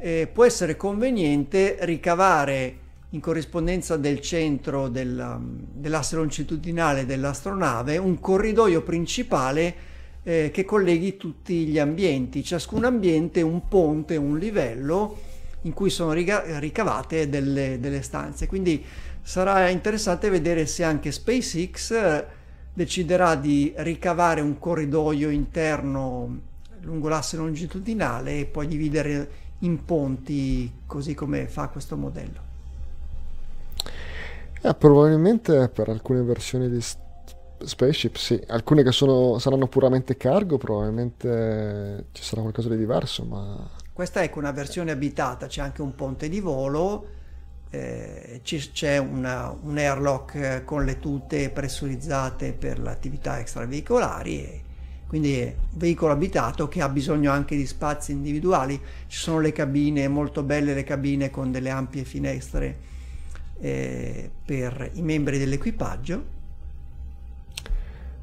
eh, 0.00 0.28
può 0.32 0.44
essere 0.44 0.76
conveniente 0.76 1.78
ricavare 1.80 2.86
in 3.10 3.20
corrispondenza 3.20 3.96
del 3.96 4.20
centro 4.20 4.88
della, 4.88 5.40
dell'asse 5.40 6.16
longitudinale 6.16 7.06
dell'astronave 7.06 7.96
un 7.96 8.20
corridoio 8.20 8.82
principale 8.82 9.74
eh, 10.22 10.50
che 10.52 10.64
colleghi 10.64 11.16
tutti 11.16 11.66
gli 11.66 11.78
ambienti, 11.78 12.44
ciascun 12.44 12.84
ambiente 12.84 13.40
un 13.40 13.66
ponte, 13.66 14.16
un 14.16 14.36
livello 14.38 15.16
in 15.62 15.72
cui 15.72 15.90
sono 15.90 16.12
riga- 16.12 16.58
ricavate 16.58 17.28
delle, 17.28 17.78
delle, 17.80 18.02
stanze. 18.02 18.46
Quindi 18.46 18.84
sarà 19.22 19.68
interessante 19.68 20.28
vedere 20.28 20.66
se 20.66 20.84
anche 20.84 21.10
SpaceX 21.10 21.90
eh, 21.92 22.26
deciderà 22.74 23.34
di 23.36 23.72
ricavare 23.76 24.40
un 24.42 24.58
corridoio 24.58 25.30
interno 25.30 26.46
lungo 26.80 27.08
l'asse 27.08 27.36
longitudinale 27.36 28.40
e 28.40 28.44
poi 28.46 28.66
dividere 28.66 29.30
in 29.60 29.84
ponti 29.84 30.72
così 30.86 31.14
come 31.14 31.46
fa 31.46 31.68
questo 31.68 31.96
modello. 31.96 32.46
Eh, 34.60 34.74
probabilmente 34.74 35.68
per 35.68 35.88
alcune 35.88 36.22
versioni 36.22 36.68
di 36.68 36.80
Spaceship 36.80 38.16
sì, 38.16 38.40
alcune 38.48 38.82
che 38.82 38.92
sono, 38.92 39.38
saranno 39.38 39.66
puramente 39.66 40.16
cargo 40.16 40.58
probabilmente 40.58 42.06
ci 42.12 42.22
sarà 42.22 42.40
qualcosa 42.40 42.68
di 42.68 42.76
diverso 42.76 43.24
ma 43.24 43.68
questa 43.98 44.20
è 44.20 44.30
una 44.36 44.52
versione 44.52 44.92
abitata, 44.92 45.48
c'è 45.48 45.60
anche 45.60 45.82
un 45.82 45.92
ponte 45.96 46.28
di 46.28 46.38
volo, 46.38 47.04
eh, 47.68 48.40
c'è 48.44 48.96
una, 48.96 49.52
un 49.60 49.76
airlock 49.76 50.62
con 50.62 50.84
le 50.84 51.00
tute 51.00 51.50
pressurizzate 51.50 52.52
per 52.52 52.78
le 52.78 52.90
attività 52.90 53.40
extraveicolari, 53.40 54.62
quindi 55.08 55.38
è 55.38 55.54
un 55.56 55.78
veicolo 55.78 56.12
abitato 56.12 56.68
che 56.68 56.82
ha 56.82 56.88
bisogno 56.90 57.32
anche 57.32 57.56
di 57.56 57.66
spazi 57.66 58.12
individuali. 58.12 58.78
Ci 59.06 59.16
sono 59.16 59.40
le 59.40 59.52
cabine, 59.52 60.06
molto 60.06 60.42
belle 60.42 60.74
le 60.74 60.84
cabine 60.84 61.30
con 61.30 61.50
delle 61.50 61.70
ampie 61.70 62.04
finestre 62.04 62.76
eh, 63.58 64.30
per 64.44 64.90
i 64.92 65.00
membri 65.00 65.38
dell'equipaggio. 65.38 66.36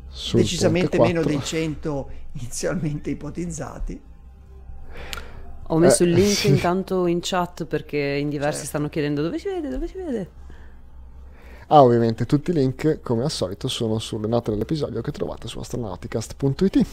Sul 0.07 0.41
decisamente 0.41 0.99
meno 0.99 1.23
dei 1.23 1.41
100 1.41 2.09
inizialmente 2.33 3.09
ipotizzati. 3.09 3.99
Ho 5.69 5.77
messo 5.79 6.03
eh, 6.03 6.05
il 6.05 6.13
link 6.13 6.36
sì. 6.36 6.49
intanto 6.53 7.07
in 7.07 7.17
chat 7.19 7.65
perché 7.65 7.97
in 7.97 8.29
diversi 8.29 8.59
certo. 8.59 8.67
stanno 8.67 8.89
chiedendo 8.89 9.23
dove 9.23 9.39
si 9.39 9.47
vede, 9.47 9.69
dove 9.69 9.88
si 9.88 9.97
vede. 9.97 10.29
Ah, 11.68 11.82
ovviamente 11.82 12.26
tutti 12.26 12.51
i 12.51 12.53
link, 12.53 13.01
come 13.01 13.24
al 13.24 13.32
solito, 13.32 13.68
sono 13.68 13.97
sulle 13.97 14.28
note 14.28 14.51
dell'episodio 14.51 15.01
che 15.01 15.11
trovate 15.11 15.47
su 15.47 15.59
astronauticast.it. 15.59 16.86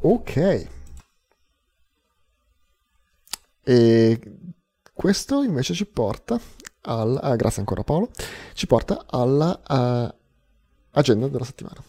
Ok. 0.00 0.66
E 3.64 4.20
questo 4.94 5.42
invece 5.42 5.74
ci 5.74 5.86
porta 5.86 6.40
al... 6.82 7.18
Ah, 7.20 7.34
grazie 7.36 7.60
ancora 7.60 7.82
Paolo. 7.82 8.10
Ci 8.54 8.66
porta 8.66 9.06
alla 9.08 9.60
uh, 9.68 10.14
agenda 10.92 11.26
della 11.28 11.44
settimana. 11.44 11.82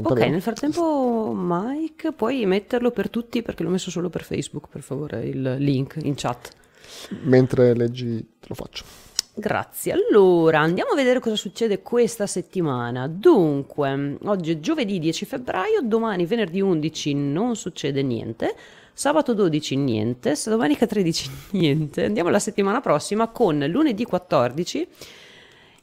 Pronto 0.00 0.20
ok, 0.20 0.28
nel 0.28 0.42
frattempo 0.42 1.32
Mike, 1.36 2.12
puoi 2.12 2.44
metterlo 2.46 2.90
per 2.90 3.08
tutti 3.10 3.42
perché 3.42 3.62
l'ho 3.62 3.70
messo 3.70 3.92
solo 3.92 4.08
per 4.10 4.24
Facebook, 4.24 4.66
per 4.68 4.82
favore, 4.82 5.24
il 5.24 5.56
link 5.58 5.98
in 6.02 6.14
chat. 6.16 6.50
Mentre 7.22 7.76
leggi 7.76 8.18
te 8.40 8.46
lo 8.48 8.54
faccio. 8.56 8.84
Grazie. 9.36 9.92
Allora, 9.92 10.60
andiamo 10.60 10.90
a 10.90 10.96
vedere 10.96 11.20
cosa 11.20 11.36
succede 11.36 11.80
questa 11.82 12.26
settimana. 12.26 13.06
Dunque, 13.06 14.18
oggi 14.24 14.52
è 14.52 14.60
giovedì 14.60 14.98
10 14.98 15.24
febbraio, 15.26 15.80
domani 15.82 16.26
venerdì 16.26 16.60
11 16.60 17.14
non 17.14 17.54
succede 17.54 18.02
niente, 18.02 18.54
sabato 18.92 19.32
12 19.32 19.76
niente, 19.76 20.34
domenica 20.46 20.86
13 20.86 21.30
niente. 21.58 22.04
Andiamo 22.04 22.30
la 22.30 22.40
settimana 22.40 22.80
prossima 22.80 23.28
con 23.28 23.64
lunedì 23.68 24.04
14 24.04 24.88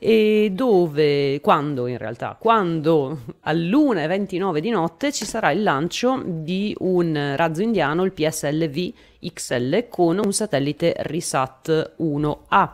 e 0.03 0.49
dove, 0.51 1.39
quando 1.41 1.85
in 1.85 1.99
realtà, 1.99 2.35
quando 2.39 3.19
all'1.29 3.41 4.57
di 4.57 4.71
notte 4.71 5.11
ci 5.11 5.25
sarà 5.25 5.51
il 5.51 5.61
lancio 5.61 6.23
di 6.25 6.75
un 6.79 7.33
razzo 7.35 7.61
indiano, 7.61 8.03
il 8.03 8.11
PSLV 8.11 8.93
XL, 9.31 9.87
con 9.89 10.17
un 10.17 10.33
satellite 10.33 10.95
Risat 10.97 11.97
1A. 11.99 12.69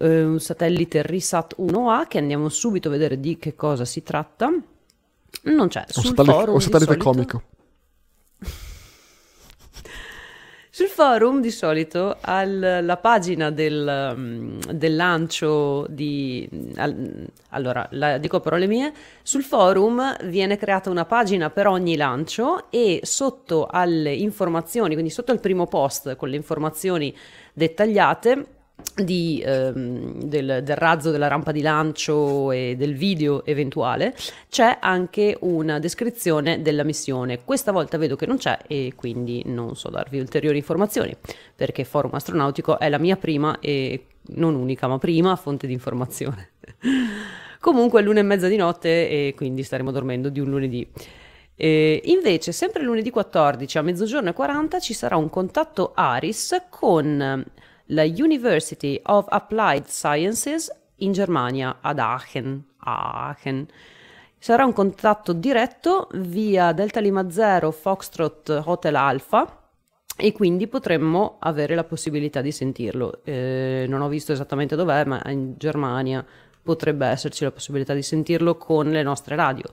Eh, 0.00 0.24
un 0.24 0.40
satellite 0.40 1.02
Risat 1.02 1.54
1A 1.60 2.08
che 2.08 2.18
andiamo 2.18 2.48
subito 2.48 2.88
a 2.88 2.90
vedere 2.90 3.20
di 3.20 3.38
che 3.38 3.54
cosa 3.54 3.84
si 3.84 4.02
tratta. 4.02 4.50
Non 5.44 5.68
c'è, 5.68 5.84
sul 5.86 6.02
un 6.02 6.08
satellite, 6.16 6.34
forum 6.36 6.54
un 6.54 6.60
satellite 6.60 6.96
comico. 6.96 7.42
Sul 10.74 10.86
forum 10.86 11.42
di 11.42 11.50
solito 11.50 12.16
alla 12.22 12.96
pagina 12.96 13.50
del, 13.50 14.14
mm, 14.16 14.60
del 14.70 14.96
lancio 14.96 15.84
di... 15.90 16.48
Al, 16.76 17.28
allora, 17.50 17.86
la, 17.90 18.16
dico 18.16 18.40
parole 18.40 18.66
mie, 18.66 18.90
sul 19.22 19.42
forum 19.42 20.16
viene 20.28 20.56
creata 20.56 20.88
una 20.88 21.04
pagina 21.04 21.50
per 21.50 21.66
ogni 21.66 21.94
lancio 21.94 22.70
e 22.70 23.00
sotto 23.02 23.66
alle 23.70 24.14
informazioni, 24.14 24.94
quindi 24.94 25.10
sotto 25.10 25.30
al 25.30 25.40
primo 25.40 25.66
post 25.66 26.16
con 26.16 26.30
le 26.30 26.36
informazioni 26.36 27.14
dettagliate, 27.52 28.46
di, 28.94 29.42
ehm, 29.44 30.22
del, 30.24 30.60
del, 30.62 30.76
razzo 30.76 31.10
della 31.10 31.28
rampa 31.28 31.52
di 31.52 31.62
lancio 31.62 32.50
e 32.52 32.74
del 32.76 32.94
video 32.94 33.44
eventuale, 33.44 34.14
c'è 34.48 34.78
anche 34.80 35.36
una 35.40 35.78
descrizione 35.78 36.62
della 36.62 36.84
missione. 36.84 37.44
Questa 37.44 37.72
volta 37.72 37.98
vedo 37.98 38.16
che 38.16 38.26
non 38.26 38.36
c'è 38.36 38.58
e 38.66 38.92
quindi 38.94 39.42
non 39.46 39.76
so 39.76 39.88
darvi 39.88 40.18
ulteriori 40.18 40.58
informazioni, 40.58 41.16
perché 41.54 41.84
Forum 41.84 42.14
Astronautico 42.14 42.78
è 42.78 42.88
la 42.88 42.98
mia 42.98 43.16
prima 43.16 43.58
e 43.60 44.06
non 44.34 44.54
unica, 44.54 44.86
ma 44.86 44.98
prima 44.98 45.36
fonte 45.36 45.66
di 45.66 45.72
informazione. 45.72 46.50
Comunque 47.60 48.00
è 48.00 48.02
l'una 48.02 48.20
e 48.20 48.24
mezza 48.24 48.48
di 48.48 48.56
notte 48.56 49.08
e 49.08 49.34
quindi 49.36 49.62
staremo 49.62 49.90
dormendo 49.92 50.28
di 50.28 50.40
un 50.40 50.50
lunedì. 50.50 50.86
E 51.54 52.02
invece, 52.06 52.50
sempre 52.50 52.82
lunedì 52.82 53.10
14 53.10 53.78
a 53.78 53.82
mezzogiorno 53.82 54.30
e 54.30 54.32
40 54.32 54.80
ci 54.80 54.94
sarà 54.94 55.16
un 55.16 55.30
contatto 55.30 55.92
ARIS 55.94 56.64
con 56.68 57.44
la 57.92 58.04
University 58.04 59.00
of 59.04 59.26
Applied 59.28 59.86
Sciences 59.86 60.70
in 60.96 61.12
Germania, 61.12 61.78
ad 61.80 61.98
Aachen. 61.98 62.64
Aachen. 62.78 63.66
Sarà 64.38 64.64
un 64.64 64.72
contatto 64.72 65.32
diretto 65.32 66.08
via 66.14 66.72
Delta 66.72 67.00
Lima 67.00 67.30
0 67.30 67.70
Foxtrot 67.70 68.62
Hotel 68.64 68.96
Alpha 68.96 69.70
e 70.16 70.32
quindi 70.32 70.66
potremmo 70.66 71.36
avere 71.38 71.74
la 71.74 71.84
possibilità 71.84 72.40
di 72.40 72.50
sentirlo. 72.50 73.20
Eh, 73.24 73.86
non 73.88 74.00
ho 74.00 74.08
visto 74.08 74.32
esattamente 74.32 74.74
dov'è, 74.74 75.04
ma 75.04 75.22
in 75.26 75.54
Germania 75.56 76.24
potrebbe 76.62 77.06
esserci 77.06 77.44
la 77.44 77.52
possibilità 77.52 77.94
di 77.94 78.02
sentirlo 78.02 78.56
con 78.56 78.90
le 78.90 79.02
nostre 79.02 79.36
radio. 79.36 79.66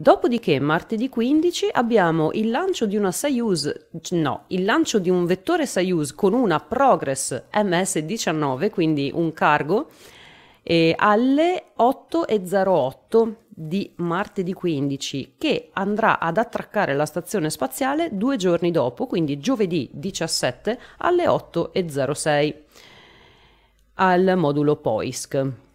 Dopodiché, 0.00 0.60
martedì 0.60 1.08
15, 1.08 1.70
abbiamo 1.72 2.30
il 2.34 2.50
lancio 2.50 2.86
di 2.86 2.94
una 2.94 3.10
Soyuz, 3.10 3.88
no, 4.10 4.44
il 4.46 4.64
lancio 4.64 5.00
di 5.00 5.10
un 5.10 5.26
vettore 5.26 5.66
Soyuz 5.66 6.14
con 6.14 6.34
una 6.34 6.60
Progress 6.60 7.46
MS-19, 7.52 8.70
quindi 8.70 9.10
un 9.12 9.32
cargo, 9.32 9.88
e 10.62 10.94
alle 10.96 11.72
8.08 11.76 13.34
di 13.48 13.92
martedì 13.96 14.52
15 14.52 15.34
che 15.36 15.70
andrà 15.72 16.20
ad 16.20 16.36
attraccare 16.36 16.94
la 16.94 17.04
stazione 17.04 17.50
spaziale 17.50 18.10
due 18.12 18.36
giorni 18.36 18.70
dopo, 18.70 19.08
quindi 19.08 19.40
giovedì 19.40 19.90
17 19.92 20.78
alle 20.98 21.24
8.06 21.24 22.54
al 23.94 24.34
modulo 24.36 24.76
POISC. 24.76 25.66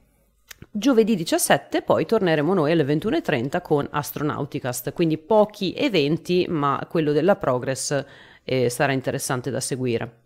Giovedì 0.72 1.16
17 1.16 1.82
poi 1.82 2.06
torneremo 2.06 2.54
noi 2.54 2.72
alle 2.72 2.84
21.30 2.84 3.62
con 3.62 3.88
Astronauticast, 3.90 4.94
quindi 4.94 5.18
pochi 5.18 5.74
eventi, 5.74 6.46
ma 6.50 6.86
quello 6.90 7.12
della 7.12 7.36
Progress 7.36 8.06
eh, 8.44 8.70
sarà 8.70 8.92
interessante 8.92 9.50
da 9.50 9.60
seguire. 9.60 10.22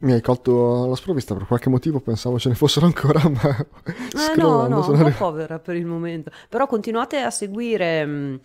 Mi 0.00 0.12
hai 0.12 0.20
colto 0.20 0.84
alla 0.84 0.94
sprovvista 0.94 1.34
per 1.34 1.46
qualche 1.46 1.68
motivo, 1.68 1.98
pensavo 1.98 2.38
ce 2.38 2.50
ne 2.50 2.54
fossero 2.54 2.86
ancora, 2.86 3.20
ma... 3.28 3.56
Eh 3.56 4.36
no, 4.36 4.68
no, 4.68 4.88
un 4.88 5.02
po' 5.02 5.10
povera 5.16 5.58
per 5.58 5.74
il 5.74 5.86
momento. 5.86 6.30
Però 6.48 6.66
continuate 6.66 7.18
a 7.18 7.30
seguire... 7.30 8.06
Mm, 8.06 8.36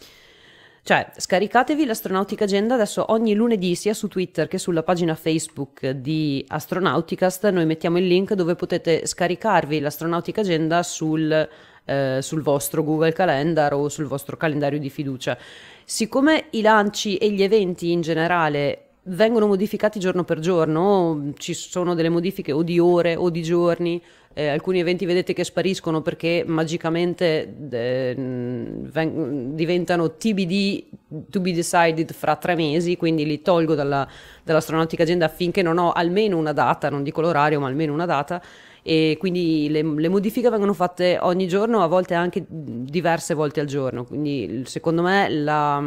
cioè, 0.85 1.09
scaricatevi 1.15 1.85
l'Astronautica 1.85 2.43
Agenda 2.43 2.73
adesso 2.73 3.05
ogni 3.13 3.33
lunedì 3.35 3.73
sia 3.73 3.93
su 3.93 4.09
Twitter 4.09 4.49
che 4.49 4.57
sulla 4.57 4.83
pagina 4.83 5.15
Facebook 5.15 5.91
di 5.91 6.43
Astronauticast. 6.45 7.49
Noi 7.51 7.65
mettiamo 7.65 7.99
il 7.99 8.05
link 8.05 8.33
dove 8.33 8.55
potete 8.55 9.07
scaricarvi 9.07 9.79
l'Astronautica 9.79 10.41
Agenda 10.41 10.83
sul, 10.83 11.49
eh, 11.85 12.17
sul 12.21 12.41
vostro 12.41 12.83
Google 12.83 13.13
Calendar 13.13 13.73
o 13.73 13.87
sul 13.87 14.07
vostro 14.07 14.35
calendario 14.35 14.77
di 14.77 14.89
fiducia. 14.89 15.37
Siccome 15.85 16.47
i 16.49 16.61
lanci 16.61 17.15
e 17.15 17.31
gli 17.31 17.43
eventi 17.43 17.91
in 17.91 18.01
generale 18.01 18.87
vengono 19.03 19.47
modificati 19.47 19.99
giorno 19.99 20.25
per 20.25 20.39
giorno, 20.39 21.31
ci 21.37 21.53
sono 21.53 21.93
delle 21.93 22.09
modifiche 22.09 22.51
o 22.51 22.61
di 22.61 22.77
ore 22.77 23.15
o 23.15 23.29
di 23.29 23.41
giorni, 23.41 24.01
eh, 24.33 24.47
alcuni 24.47 24.79
eventi 24.79 25.05
vedete 25.05 25.33
che 25.33 25.43
spariscono 25.43 26.01
perché 26.01 26.43
magicamente 26.45 27.55
eh, 27.69 28.15
ven- 28.17 29.55
diventano 29.55 30.15
TBD, 30.15 31.29
to 31.29 31.39
be 31.39 31.53
decided 31.53 32.13
fra 32.13 32.35
tre 32.35 32.55
mesi, 32.55 32.97
quindi 32.97 33.25
li 33.25 33.41
tolgo 33.41 33.75
dalla, 33.75 34.07
dall'astronautica 34.43 35.03
agenda 35.03 35.27
finché 35.27 35.61
non 35.61 35.77
ho 35.77 35.91
almeno 35.91 36.37
una 36.37 36.53
data, 36.53 36.89
non 36.89 37.03
dico 37.03 37.21
l'orario, 37.21 37.59
ma 37.59 37.67
almeno 37.67 37.93
una 37.93 38.05
data 38.05 38.41
e 38.85 39.15
quindi 39.17 39.69
le, 39.69 39.81
le, 39.81 40.09
modifiche 40.09 40.49
vengono 40.49 40.73
fatte 40.73 41.17
ogni 41.21 41.47
giorno, 41.47 41.81
a 41.81 41.87
volte 41.87 42.15
anche 42.15 42.45
diverse 42.49 43.33
volte 43.33 43.61
al 43.61 43.65
giorno. 43.65 44.03
Quindi 44.03 44.63
secondo 44.65 45.01
me 45.01 45.29
la, 45.29 45.81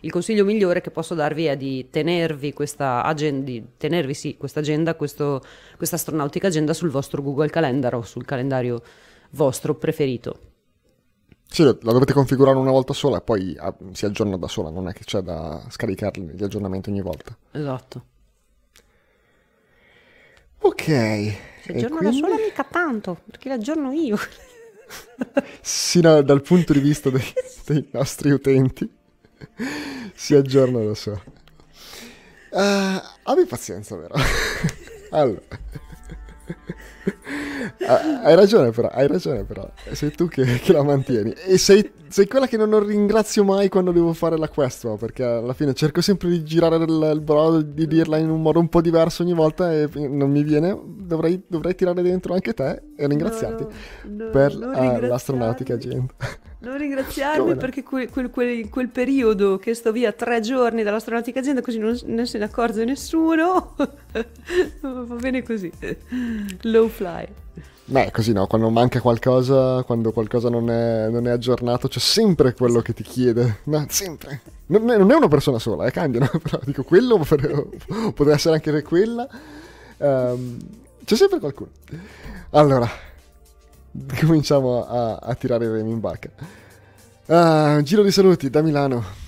il 0.00 0.10
consiglio 0.10 0.44
migliore 0.44 0.82
che 0.82 0.90
posso 0.90 1.14
darvi 1.14 1.46
è 1.46 1.56
di 1.56 1.88
tenervi 1.88 2.52
questa 2.52 3.02
agenda, 3.02 3.44
di 3.44 3.64
tenervi 3.78 4.12
sì, 4.12 4.36
questa 4.36 4.60
agenda, 4.60 4.94
questo, 4.94 5.42
questa 5.78 5.96
astronautica 5.96 6.48
agenda 6.48 6.74
sul 6.74 6.90
vostro 6.90 7.22
Google 7.22 7.48
Calendar 7.48 7.94
o 7.94 8.02
sul 8.02 8.26
calendario 8.26 8.82
vostro 9.30 9.74
preferito. 9.74 10.38
Sì, 11.46 11.62
la 11.62 11.92
dovete 11.92 12.12
configurare 12.12 12.58
una 12.58 12.72
volta 12.72 12.92
sola 12.92 13.18
e 13.18 13.20
poi 13.22 13.56
ah, 13.58 13.74
si 13.92 14.04
aggiorna 14.04 14.36
da 14.36 14.48
sola, 14.48 14.68
non 14.68 14.88
è 14.88 14.92
che 14.92 15.04
c'è 15.04 15.20
da 15.20 15.62
scaricare 15.70 16.20
gli 16.20 16.42
aggiornamenti 16.42 16.90
ogni 16.90 17.00
volta. 17.00 17.34
Esatto. 17.52 18.12
Ok. 20.64 20.84
Se 20.84 21.72
aggiorno 21.72 21.96
quindi... 21.98 22.20
da 22.20 22.26
sola 22.26 22.40
mica 22.42 22.64
tanto, 22.64 23.20
perché 23.30 23.48
l'aggiorno 23.50 23.92
io. 23.92 24.16
sì, 25.60 26.00
no, 26.00 26.22
dal 26.22 26.40
punto 26.40 26.72
di 26.72 26.80
vista 26.80 27.10
dei, 27.10 27.22
dei 27.66 27.86
nostri 27.92 28.30
utenti 28.30 28.90
si 30.14 30.34
aggiorna 30.34 30.82
da 30.82 30.94
sola. 30.94 31.22
Uh, 32.50 33.02
abbi 33.24 33.44
pazienza, 33.46 33.94
vero? 33.96 34.14
allora. 35.10 35.42
Ah, 37.86 38.22
hai 38.22 38.34
ragione 38.34 38.70
però, 38.70 38.88
hai 38.88 39.06
ragione 39.06 39.44
però, 39.44 39.68
sei 39.92 40.10
tu 40.12 40.28
che, 40.28 40.44
che 40.60 40.72
la 40.72 40.82
mantieni 40.82 41.32
e 41.46 41.58
sei, 41.58 41.90
sei, 42.08 42.26
quella 42.26 42.46
che 42.46 42.56
non 42.56 42.84
ringrazio 42.84 43.42
mai 43.42 43.68
quando 43.68 43.90
devo 43.90 44.12
fare 44.12 44.38
la 44.38 44.48
quest, 44.48 44.84
no? 44.84 44.96
perché 44.96 45.22
alla 45.24 45.54
fine 45.54 45.74
cerco 45.74 46.00
sempre 46.00 46.28
di 46.28 46.44
girare 46.44 46.76
il, 46.76 47.10
il 47.12 47.20
brodo, 47.20 47.62
di 47.62 47.86
dirla 47.86 48.16
in 48.18 48.30
un 48.30 48.40
modo 48.40 48.58
un 48.58 48.68
po' 48.68 48.80
diverso 48.80 49.22
ogni 49.22 49.34
volta 49.34 49.72
e 49.72 49.88
non 49.94 50.30
mi 50.30 50.42
viene, 50.44 50.78
dovrei, 50.84 51.42
dovrei 51.46 51.74
tirare 51.74 52.00
dentro 52.02 52.34
anche 52.34 52.54
te 52.54 52.82
e 52.96 53.06
ringraziarti 53.06 53.64
no, 54.08 54.24
no, 54.24 54.30
per 54.30 54.54
uh, 54.54 55.06
l'astronautica 55.06 55.76
gente. 55.76 56.14
Non 56.64 56.78
ringraziarmi 56.78 57.56
perché 57.56 57.82
quel, 57.82 58.08
quel, 58.08 58.30
quel, 58.30 58.68
quel, 58.68 58.88
periodo 58.88 59.58
che 59.58 59.74
sto 59.74 59.92
via 59.92 60.12
tre 60.12 60.40
giorni 60.40 60.82
dall'astronautica 60.82 61.40
agenda 61.40 61.60
così 61.60 61.78
non, 61.78 61.98
non 62.06 62.26
se 62.26 62.38
ne 62.38 62.44
accorge 62.44 62.84
nessuno, 62.84 63.74
va 64.80 65.14
bene 65.16 65.42
così, 65.42 65.70
low 66.62 66.88
fly. 66.88 67.26
Beh, 67.86 68.10
così 68.12 68.32
no, 68.32 68.46
quando 68.46 68.70
manca 68.70 68.98
qualcosa, 69.00 69.82
quando 69.82 70.10
qualcosa 70.10 70.48
non 70.48 70.70
è, 70.70 71.08
non 71.10 71.26
è 71.26 71.30
aggiornato, 71.30 71.86
c'è 71.86 71.98
sempre 71.98 72.54
quello 72.54 72.80
che 72.80 72.94
ti 72.94 73.02
chiede. 73.02 73.58
No, 73.64 73.84
sempre. 73.90 74.40
Non 74.66 74.90
è, 74.90 74.96
non 74.96 75.10
è 75.10 75.14
una 75.14 75.28
persona 75.28 75.58
sola, 75.58 75.84
eh, 75.84 75.90
cambiano, 75.90 76.30
però 76.42 76.58
dico 76.64 76.82
quello 76.82 77.18
potrebbe 77.18 78.32
essere 78.32 78.54
anche 78.54 78.82
quella. 78.82 79.28
Um, 79.98 80.58
c'è 81.04 81.14
sempre 81.14 81.38
qualcuno. 81.38 81.70
Allora, 82.50 82.88
cominciamo 84.20 84.86
a, 84.86 85.16
a 85.16 85.34
tirare 85.34 85.64
i 85.66 85.68
remi 85.68 85.90
in 85.90 86.00
barca. 86.00 86.30
Ah, 87.26 87.76
un 87.76 87.84
giro 87.84 88.02
di 88.02 88.10
saluti 88.10 88.50
da 88.50 88.60
Milano. 88.60 89.22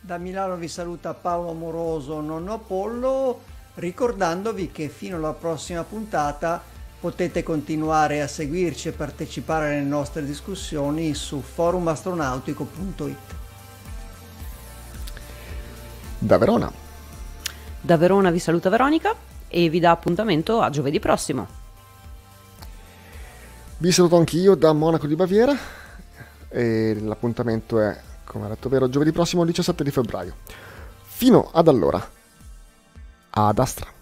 Da 0.00 0.16
Milano 0.18 0.56
vi 0.56 0.68
saluta 0.68 1.14
Paolo 1.14 1.50
Amoroso, 1.50 2.20
nonno 2.20 2.54
Apollo 2.54 3.40
ricordandovi 3.74 4.70
che 4.72 4.88
fino 4.88 5.16
alla 5.16 5.32
prossima 5.32 5.84
puntata 5.84 6.60
potete 6.98 7.42
continuare 7.42 8.20
a 8.20 8.26
seguirci 8.26 8.88
e 8.88 8.92
partecipare 8.92 9.76
alle 9.76 9.86
nostre 9.86 10.24
discussioni 10.24 11.14
su 11.14 11.40
forumastronautico.it. 11.40 13.16
Da 16.18 16.36
Verona. 16.36 16.70
Da 17.80 17.96
Verona 17.96 18.30
vi 18.30 18.38
saluta 18.38 18.68
Veronica 18.68 19.14
e 19.48 19.68
vi 19.70 19.80
dà 19.80 19.92
appuntamento 19.92 20.60
a 20.60 20.68
giovedì 20.68 20.98
prossimo. 20.98 21.59
Vi 23.82 23.90
saluto 23.92 24.18
anch'io 24.18 24.56
da 24.56 24.74
Monaco 24.74 25.06
di 25.06 25.14
Baviera 25.14 25.56
e 26.50 26.98
l'appuntamento 27.00 27.80
è, 27.80 27.98
come 28.24 28.44
ha 28.44 28.48
detto 28.48 28.68
vero, 28.68 28.90
giovedì 28.90 29.10
prossimo 29.10 29.42
17 29.42 29.82
di 29.82 29.90
febbraio. 29.90 30.34
Fino 31.00 31.48
ad 31.50 31.66
allora 31.66 32.06
ad 33.30 33.58
Astra. 33.58 33.99